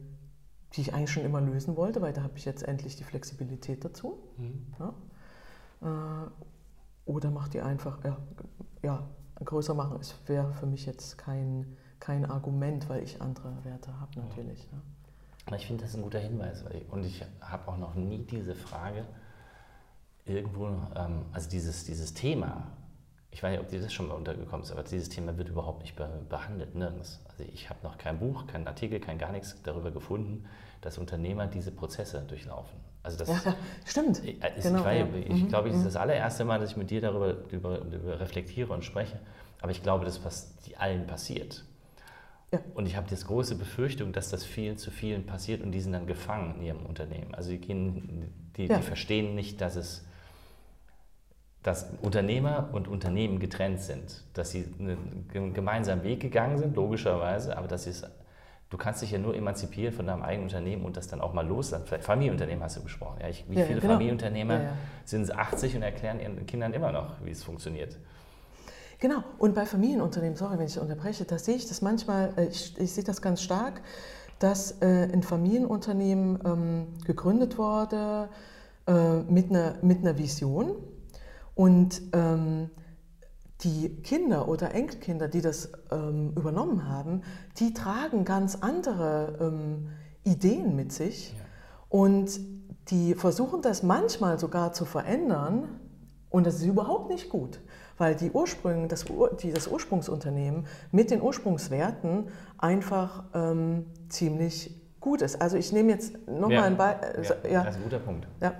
die 0.74 0.82
ich 0.82 0.96
eigentlich 0.96 1.12
schon 1.12 1.24
immer 1.24 1.40
lösen 1.40 1.78
wollte, 1.78 2.02
weil 2.02 2.12
da 2.12 2.24
habe 2.24 2.34
ich 2.38 2.46
jetzt 2.46 2.64
endlich 2.64 2.96
die 2.96 3.04
Flexibilität 3.04 3.86
dazu. 3.86 4.18
Mhm. 4.38 4.66
Ja? 4.80 6.26
Äh, 6.26 6.30
oder 7.06 7.30
mache 7.30 7.52
die 7.52 7.62
einfach, 7.62 8.04
ja, 8.04 8.18
ja, 8.82 9.08
größer 9.46 9.76
machen, 9.76 10.00
es 10.02 10.16
wäre 10.26 10.54
für 10.54 10.66
mich 10.66 10.88
jetzt 10.88 11.20
kein, 11.20 11.78
kein 12.00 12.26
Argument, 12.26 12.90
weil 12.90 13.04
ich 13.04 13.22
andere 13.22 13.64
Werte 13.64 14.00
habe 14.00 14.20
natürlich. 14.20 14.68
Ja. 14.72 14.80
Ich 15.56 15.68
finde 15.68 15.84
das 15.84 15.96
ein 15.96 16.02
guter 16.02 16.20
Hinweis. 16.20 16.64
Und 16.92 17.06
ich 17.06 17.24
habe 17.42 17.68
auch 17.72 17.78
noch 17.78 17.96
nie 17.96 18.20
diese 18.20 18.56
Frage 18.56 19.06
irgendwo, 20.26 20.68
ähm, 20.96 21.26
also 21.32 21.50
dieses, 21.50 21.86
dieses 21.86 22.14
Thema, 22.14 22.68
ich 23.32 23.44
weiß 23.44 23.52
nicht, 23.52 23.62
ob 23.62 23.70
dir 23.70 23.82
das 23.82 23.94
schon 23.94 24.08
mal 24.08 24.16
untergekommen 24.16 24.64
ist, 24.64 24.72
aber 24.72 24.84
dieses 24.84 25.10
Thema 25.10 25.38
wird 25.38 25.50
überhaupt 25.50 25.82
nicht 25.82 25.96
behandelt, 25.96 26.76
nirgends. 26.76 27.20
Also 27.30 27.44
ich 27.54 27.70
habe 27.70 27.80
noch 27.84 27.98
kein 27.98 28.20
Buch, 28.20 28.48
keinen 28.48 28.68
Artikel, 28.68 29.00
kein 29.00 29.18
gar 29.18 29.32
nichts 29.32 29.56
darüber 29.64 29.92
gefunden, 29.92 30.46
dass 30.82 30.98
Unternehmer 30.98 31.48
diese 31.48 31.72
Prozesse 31.72 32.24
durchlaufen. 32.28 32.80
Also 33.04 33.18
das 33.18 33.30
ja, 33.46 33.56
stimmt. 33.86 34.20
Ist, 34.20 34.64
genau, 34.64 34.80
ich, 34.90 35.00
ja. 35.00 35.08
ich 35.16 35.44
mhm, 35.44 35.48
glaube, 35.48 35.70
es 35.70 35.76
ist 35.76 35.82
mhm. 35.82 35.86
das 35.86 35.96
allererste 35.96 36.46
Mal, 36.46 36.60
dass 36.60 36.72
ich 36.72 36.78
mit 36.78 36.90
dir 36.90 37.00
darüber, 37.00 37.34
darüber, 37.34 37.78
darüber 37.78 38.20
reflektiere 38.20 38.74
und 38.74 38.84
spreche. 38.84 39.20
Aber 39.62 39.72
ich 39.72 39.82
glaube, 39.82 40.06
dass 40.06 40.22
das 40.22 40.54
allen 40.78 41.08
passiert. 41.08 41.64
Ja. 42.52 42.60
Und 42.76 42.86
ich 42.86 42.96
habe 42.96 43.08
das 43.10 43.26
große 43.26 43.56
Befürchtung, 43.56 44.14
dass 44.14 44.30
das 44.30 44.46
vielen 44.46 44.78
zu 44.78 44.90
vielen 44.90 45.26
passiert 45.26 45.62
und 45.62 45.72
die 45.72 45.82
sind 45.82 45.92
dann 45.92 46.08
gefangen 46.08 46.56
in 46.58 46.64
ihrem 46.64 46.86
Unternehmen. 46.86 47.36
Also 47.36 47.52
die, 47.52 47.60
gehen, 47.60 48.34
die, 48.56 48.68
ja. 48.68 48.78
die 48.78 48.84
verstehen 48.84 49.36
nicht, 49.36 49.60
dass 49.60 49.76
es 49.76 50.06
dass 51.68 51.86
Unternehmer 52.02 52.70
und 52.72 52.88
Unternehmen 52.88 53.40
getrennt 53.40 53.82
sind, 53.82 54.24
dass 54.34 54.52
sie 54.52 54.66
einen 54.80 55.54
gemeinsamen 55.54 56.02
Weg 56.04 56.22
gegangen 56.22 56.58
sind, 56.58 56.78
logischerweise, 56.78 57.58
aber 57.58 57.68
dass 57.68 57.84
sie 57.84 57.90
es, 57.90 58.06
du 58.70 58.78
kannst 58.78 59.02
dich 59.02 59.12
ja 59.12 59.18
nur 59.18 59.36
emanzipieren 59.36 59.94
von 59.94 60.08
deinem 60.08 60.24
eigenen 60.24 60.44
Unternehmen 60.44 60.86
und 60.86 60.96
das 60.96 61.10
dann 61.10 61.20
auch 61.20 61.34
mal 61.34 61.46
loslassen. 61.46 61.84
Vielleicht 61.86 62.06
Familienunternehmen 62.06 62.64
hast 62.64 62.78
du 62.78 62.84
besprochen. 62.84 63.20
Ja, 63.20 63.28
ich, 63.28 63.44
wie 63.50 63.60
ja, 63.60 63.66
viele 63.66 63.82
genau. 63.82 63.94
Familienunternehmer 63.96 64.62
sind 65.04 65.30
80 65.30 65.76
und 65.76 65.82
erklären 65.82 66.22
ihren 66.22 66.46
Kindern 66.46 66.72
immer 66.74 66.94
noch, 66.94 67.16
wie 67.26 67.32
es 67.32 67.44
funktioniert? 67.44 67.98
Genau, 69.00 69.24
und 69.38 69.54
bei 69.54 69.68
Familienunternehmen, 69.68 70.36
sorry, 70.36 70.58
wenn 70.58 70.66
ich 70.66 70.80
unterbreche, 70.80 71.26
da 71.26 71.38
sehe 71.38 71.56
ich 71.56 71.68
das 71.68 71.82
manchmal, 71.82 72.34
äh, 72.36 72.48
ich, 72.48 72.76
ich 72.80 72.94
sehe 72.94 73.04
das 73.04 73.22
ganz 73.22 73.42
stark, 73.42 73.82
dass 74.40 74.82
äh, 74.82 75.10
ein 75.14 75.22
Familienunternehmen 75.22 76.40
ähm, 76.44 76.88
gegründet 77.06 77.60
wurde 77.60 78.30
äh, 78.88 79.18
mit, 79.24 79.52
einer, 79.52 79.76
mit 79.84 80.00
einer 80.00 80.18
Vision. 80.18 80.76
Und 81.54 82.02
ähm, 82.14 82.72
die 83.62 83.90
Kinder 84.02 84.48
oder 84.48 84.74
Enkelkinder, 84.74 85.28
die 85.28 85.42
das 85.42 85.72
ähm, 85.92 86.34
übernommen 86.36 86.88
haben, 86.88 87.22
die 87.60 87.74
tragen 87.74 88.26
ganz 88.26 88.56
andere 88.56 89.38
ähm, 89.42 89.90
Ideen 90.24 90.76
mit 90.76 90.92
sich. 90.92 91.34
Ja. 91.34 91.44
und 91.90 92.40
die 92.90 93.16
versuchen 93.16 93.62
das 93.62 93.84
manchmal 93.84 94.40
sogar 94.40 94.72
zu 94.74 94.86
verändern. 94.86 95.82
Und 96.30 96.48
das 96.48 96.56
ist 96.56 96.66
überhaupt 96.66 97.10
nicht 97.10 97.30
gut 97.30 97.60
weil 97.98 98.16
die 98.16 98.32
Ursprünge, 98.32 98.88
das, 98.88 99.06
die, 99.42 99.52
das 99.52 99.68
Ursprungsunternehmen 99.68 100.68
mit 100.92 101.12
den 101.12 101.22
Ursprungswerten 101.22 102.30
einfach 102.58 103.24
ähm, 103.34 103.86
ziemlich 104.10 104.76
gut 105.00 105.22
ist. 105.22 105.42
Also 105.42 105.58
ich 105.58 105.72
nehme 105.72 105.92
jetzt 105.92 106.16
nochmal 106.28 106.52
ja. 106.52 106.64
ein 106.64 106.78
Beispiel. 106.78 107.10
Äh, 107.44 107.54
ja, 107.54 107.60
ja, 107.60 107.64
das 107.64 107.76
ist 107.76 107.82
ein 107.82 107.84
guter 107.84 108.00
Punkt. 108.00 108.28
Ja. 108.42 108.54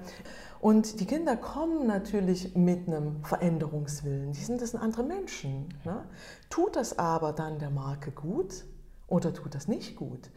Und 0.60 1.00
die 1.00 1.06
Kinder 1.06 1.38
kommen 1.38 1.86
natürlich 1.86 2.56
mit 2.56 2.88
einem 2.88 3.24
Veränderungswillen. 3.24 4.34
Die 4.34 4.40
sind 4.40 4.62
das 4.62 4.72
sind 4.72 4.82
andere 4.82 5.04
Menschen. 5.04 5.70
Ne? 5.86 6.04
Tut 6.50 6.76
das 6.76 6.98
aber 6.98 7.32
dann 7.32 7.60
der 7.60 7.70
Marke 7.70 8.12
gut 8.12 8.66
oder 9.08 9.34
tut 9.34 9.54
das 9.54 9.68
nicht 9.68 9.96
gut? 9.96 10.30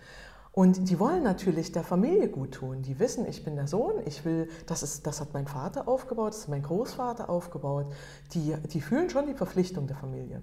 Und 0.52 0.90
die 0.90 0.98
wollen 0.98 1.22
natürlich 1.22 1.70
der 1.70 1.84
Familie 1.84 2.28
gut 2.28 2.52
tun. 2.52 2.82
Die 2.82 2.98
wissen, 2.98 3.24
ich 3.26 3.44
bin 3.44 3.54
der 3.54 3.68
Sohn, 3.68 3.94
ich 4.04 4.24
will, 4.24 4.48
das, 4.66 4.82
ist, 4.82 5.06
das 5.06 5.20
hat 5.20 5.32
mein 5.32 5.46
Vater 5.46 5.86
aufgebaut, 5.86 6.34
das 6.34 6.42
hat 6.42 6.48
mein 6.48 6.62
Großvater 6.62 7.30
aufgebaut. 7.30 7.86
Die, 8.32 8.56
die 8.72 8.80
fühlen 8.80 9.10
schon 9.10 9.26
die 9.26 9.34
Verpflichtung 9.34 9.86
der 9.86 9.96
Familie 9.96 10.42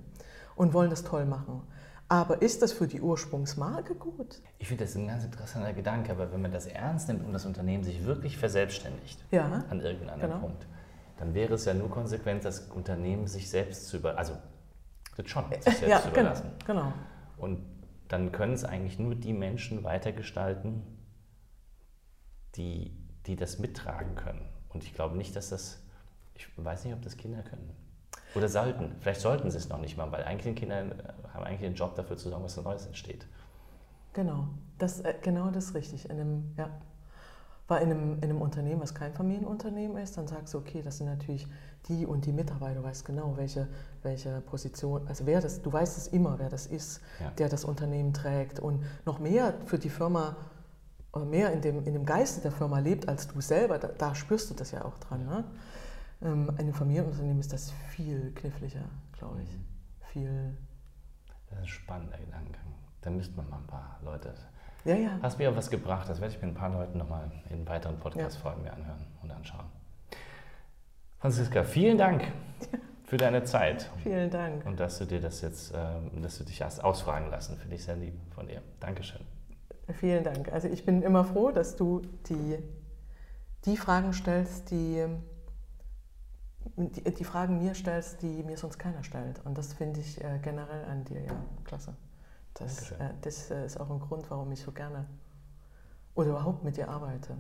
und 0.55 0.74
wollen 0.74 0.89
das 0.89 1.03
toll 1.03 1.26
machen. 1.26 1.62
Aber 2.10 2.41
ist 2.41 2.62
das 2.62 2.72
für 2.72 2.88
die 2.88 3.01
Ursprungsmarke 3.01 3.95
gut? 3.95 4.41
Ich 4.60 4.70
finde 4.70 4.86
das 4.86 4.95
ein 4.95 5.08
ganz 5.08 5.26
interessanter 5.26 5.74
Gedanke, 5.74 6.14
aber 6.14 6.32
wenn 6.32 6.41
man 6.41 6.53
das 6.53 6.68
ernst 6.68 7.10
nimmt 7.10 7.26
und 7.26 7.34
das 7.34 7.45
Unternehmen 7.45 7.84
sich 7.84 8.05
wirklich 8.05 8.38
verselbstständigt 8.38 9.26
ja, 9.32 9.66
an 9.70 9.82
irgendeinem 9.82 10.22
genau. 10.22 10.39
Punkt, 10.39 10.66
dann 11.18 11.34
wäre 11.34 11.55
es 11.55 11.66
ja 11.66 11.74
nur 11.74 11.89
konsequent, 11.89 12.45
das 12.45 12.62
Unternehmen 12.74 13.28
sich 13.28 13.49
selbst 13.49 13.88
zu 13.88 13.97
überlassen. 13.97 14.36
Also, 14.36 14.41
das 15.18 15.30
schon, 15.30 15.43
sich 15.51 15.64
selbst 15.64 15.82
ja, 15.82 15.97
zu 16.01 16.10
genau, 16.12 16.20
überlassen. 16.22 16.51
Genau. 16.66 16.82
genau. 16.82 16.93
Und 17.38 17.76
dann 18.08 18.32
können 18.32 18.53
es 18.53 18.64
eigentlich 18.64 18.99
nur 18.99 19.16
die 19.16 19.34
Menschen 19.34 19.84
weitergestalten, 19.84 20.84
die, 22.55 22.91
die 23.26 23.36
das 23.36 23.60
mittragen 23.60 24.16
können. 24.16 24.47
Und 24.70 24.84
ich 24.84 24.93
glaube 24.93 25.18
nicht, 25.18 25.36
dass 25.36 25.49
das, 25.49 25.84
ich 26.36 26.47
weiß 26.58 26.86
nicht, 26.86 26.93
ob 26.93 27.01
das 27.01 27.18
Kinder 27.18 27.41
können. 27.43 27.76
Oder 28.36 28.49
sollten. 28.49 28.95
Vielleicht 28.99 29.22
sollten 29.22 29.49
sie 29.49 29.58
es 29.58 29.70
noch 29.70 29.80
nicht 29.80 29.97
mal, 29.97 30.12
weil 30.12 30.24
eigentlich 30.24 30.55
Kinder 30.55 30.86
haben 31.34 31.43
eigentlich 31.43 31.62
den 31.62 31.76
Job 31.76 31.95
dafür 31.95 32.18
zu 32.18 32.30
sorgen, 32.30 32.43
was 32.43 32.58
Neues 32.58 32.86
entsteht. 32.86 33.26
Genau, 34.14 34.47
das, 34.78 35.01
äh, 35.01 35.14
genau 35.22 35.49
das 35.51 35.66
ist 35.66 35.76
richtig. 35.76 36.10
In 36.10 36.20
einem, 36.20 36.53
ja. 36.58 36.70
Weil 37.68 37.84
in 37.84 37.91
einem, 37.91 38.15
in 38.18 38.24
einem 38.24 38.41
Unternehmen, 38.41 38.82
was 38.82 38.95
kein 38.95 39.13
Familienunternehmen 39.13 39.97
ist, 39.97 40.18
dann 40.18 40.28
sagst 40.28 40.53
du, 40.53 40.57
okay, 40.57 40.82
das 40.82 40.97
sind 40.97 41.07
natürlich 41.07 41.47
die 41.88 42.05
und 42.05 42.26
die 42.26 42.32
Mitarbeiter, 42.32 42.80
du 42.80 42.84
weißt 42.84 43.03
genau, 43.03 43.36
welche, 43.36 43.68
welche 44.03 44.41
Position, 44.41 45.05
also 45.07 45.26
wer 45.26 45.41
das, 45.41 45.61
du 45.61 45.72
weißt 45.72 45.97
es 45.97 46.07
immer, 46.07 46.39
wer 46.39 46.49
das 46.49 46.65
ist, 46.65 47.01
ja. 47.20 47.30
der 47.32 47.49
das 47.49 47.65
Unternehmen 47.65 48.13
trägt 48.13 48.59
und 48.59 48.84
noch 49.05 49.20
mehr 49.20 49.53
für 49.65 49.78
die 49.78 49.89
Firma, 49.89 50.38
mehr 51.30 51.51
in 51.51 51.61
dem, 51.61 51.84
in 51.84 51.93
dem 51.93 52.05
Geiste 52.05 52.41
der 52.41 52.51
Firma 52.51 52.80
lebt 52.80 53.09
als 53.09 53.28
du 53.28 53.41
selber, 53.41 53.80
da, 53.80 53.89
da 53.89 54.15
spürst 54.15 54.49
du 54.49 54.53
das 54.53 54.72
ja 54.72 54.86
auch 54.86 54.97
dran. 54.99 55.26
Ne? 55.26 55.43
Ähm, 56.22 56.49
in 56.51 56.59
einem 56.59 56.74
Familienunternehmen 56.74 57.39
ist 57.39 57.51
das 57.51 57.72
viel 57.89 58.32
kniffliger, 58.34 58.86
glaube 59.11 59.41
ich. 59.43 59.51
Mhm. 59.51 59.65
Viel. 60.11 60.57
Das 61.49 61.59
ist 61.59 61.63
ein 61.63 61.68
spannender 61.68 62.18
Gedankengang. 62.18 62.76
Da 63.01 63.09
müsste 63.09 63.36
man 63.36 63.49
mal 63.49 63.57
ein 63.57 63.68
paar 63.68 63.99
Leute. 64.03 64.34
Ja, 64.86 64.95
ja. 64.95 65.19
Hast 65.21 65.38
mir 65.38 65.49
auch 65.49 65.55
was 65.55 65.69
gebracht, 65.69 66.09
das 66.09 66.21
werde 66.21 66.34
ich 66.34 66.41
mit 66.41 66.51
ein 66.51 66.55
paar 66.55 66.69
Leuten 66.69 66.97
nochmal 66.97 67.32
in 67.49 67.67
weiteren 67.67 67.99
Podcast-Folgen 67.99 68.63
ja. 68.65 68.71
mir 68.71 68.78
anhören 68.78 69.05
und 69.21 69.32
anschauen. 69.32 69.65
Franziska, 71.19 71.63
vielen 71.63 71.97
Dank 71.97 72.23
für 73.03 73.17
deine 73.17 73.43
Zeit. 73.43 73.89
Vielen 74.03 74.30
Dank. 74.30 74.65
Und 74.65 74.80
dass 74.80 74.99
du 74.99 75.05
dir 75.05 75.19
das 75.19 75.41
jetzt, 75.41 75.73
ähm, 75.75 76.21
dass 76.21 76.38
du 76.38 76.43
dich 76.43 76.61
hast 76.61 76.84
ausfragen 76.84 77.32
lassen, 77.32 77.57
finde 77.57 77.75
ich 77.75 77.84
sehr 77.84 77.95
lieb 77.95 78.13
von 78.36 78.47
dir. 78.47 78.61
Dankeschön. 78.80 79.21
Vielen 79.93 80.23
Dank. 80.23 80.51
Also 80.51 80.67
ich 80.67 80.86
bin 80.86 81.01
immer 81.01 81.23
froh, 81.23 81.51
dass 81.51 81.78
du 81.78 82.01
die, 82.30 82.57
die 83.65 83.78
Fragen 83.78 84.13
stellst, 84.13 84.69
die, 84.71 85.05
die, 86.75 87.03
die 87.03 87.23
Fragen 87.23 87.59
mir 87.59 87.73
stellst, 87.73 88.21
die 88.21 88.43
mir 88.43 88.57
sonst 88.57 88.78
keiner 88.78 89.03
stellt. 89.03 89.43
Und 89.45 89.57
das 89.57 89.73
finde 89.73 90.01
ich 90.01 90.21
äh, 90.21 90.39
generell 90.43 90.86
an 90.86 91.05
dir 91.05 91.21
ja 91.21 91.34
klasse. 91.63 91.95
Das, 92.60 92.91
äh, 92.91 93.14
das 93.22 93.51
äh, 93.51 93.66
ist 93.66 93.80
auch 93.80 93.89
ein 93.89 93.99
Grund, 93.99 94.30
warum 94.30 94.51
ich 94.51 94.62
so 94.62 94.72
gerne 94.72 95.08
oder 96.16 96.30
überhaupt 96.30 96.64
mit 96.64 96.78
dir 96.78 96.89
arbeite. 96.89 97.38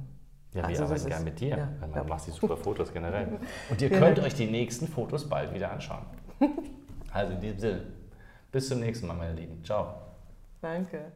Ja, 0.53 0.61
wir 0.61 0.67
also 0.69 0.83
arbeiten 0.83 1.07
gerne 1.07 1.25
mit 1.25 1.39
dir, 1.39 1.49
ja, 1.49 1.69
weil 1.79 1.89
man 1.89 1.97
ja. 1.97 2.03
macht 2.03 2.27
die 2.27 2.31
super 2.31 2.55
Fotos 2.55 2.93
generell. 2.93 3.39
Und 3.69 3.81
ihr 3.81 3.89
könnt 3.89 4.19
euch 4.19 4.35
die 4.35 4.45
nächsten 4.45 4.87
Fotos 4.87 5.27
bald 5.27 5.53
wieder 5.53 5.71
anschauen. 5.71 6.05
Also 7.09 7.33
in 7.33 7.39
diesem 7.39 7.59
Sinne, 7.59 7.87
bis 8.51 8.67
zum 8.67 8.81
nächsten 8.81 9.07
Mal, 9.07 9.15
meine 9.15 9.33
Lieben. 9.33 9.63
Ciao. 9.63 9.95
Danke. 10.61 11.13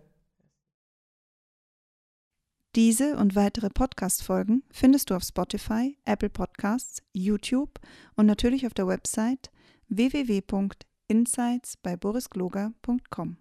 Diese 2.75 3.17
und 3.17 3.35
weitere 3.35 3.69
Podcast-Folgen 3.69 4.63
findest 4.71 5.09
du 5.09 5.15
auf 5.15 5.23
Spotify, 5.23 5.97
Apple 6.05 6.29
Podcasts, 6.29 7.03
YouTube 7.11 7.79
und 8.15 8.25
natürlich 8.25 8.65
auf 8.65 8.73
der 8.73 8.87
Website 8.87 9.51
www.insights 9.89 11.77
bei 11.77 11.97
borisgloger.com. 11.97 13.37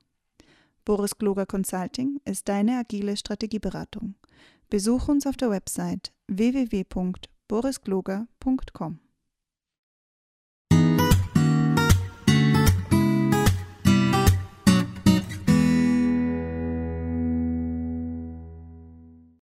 Boris 0.85 1.19
Gloger 1.19 1.47
Consulting 1.47 2.21
ist 2.25 2.49
deine 2.49 2.79
agile 2.79 3.17
Strategieberatung. 3.17 4.15
Besuch 4.69 5.09
uns 5.09 5.27
auf 5.27 5.37
der 5.37 5.51
Website 5.51 6.13
www.borisgloger.com 6.29 7.31
borisgloger.com. 7.51 9.01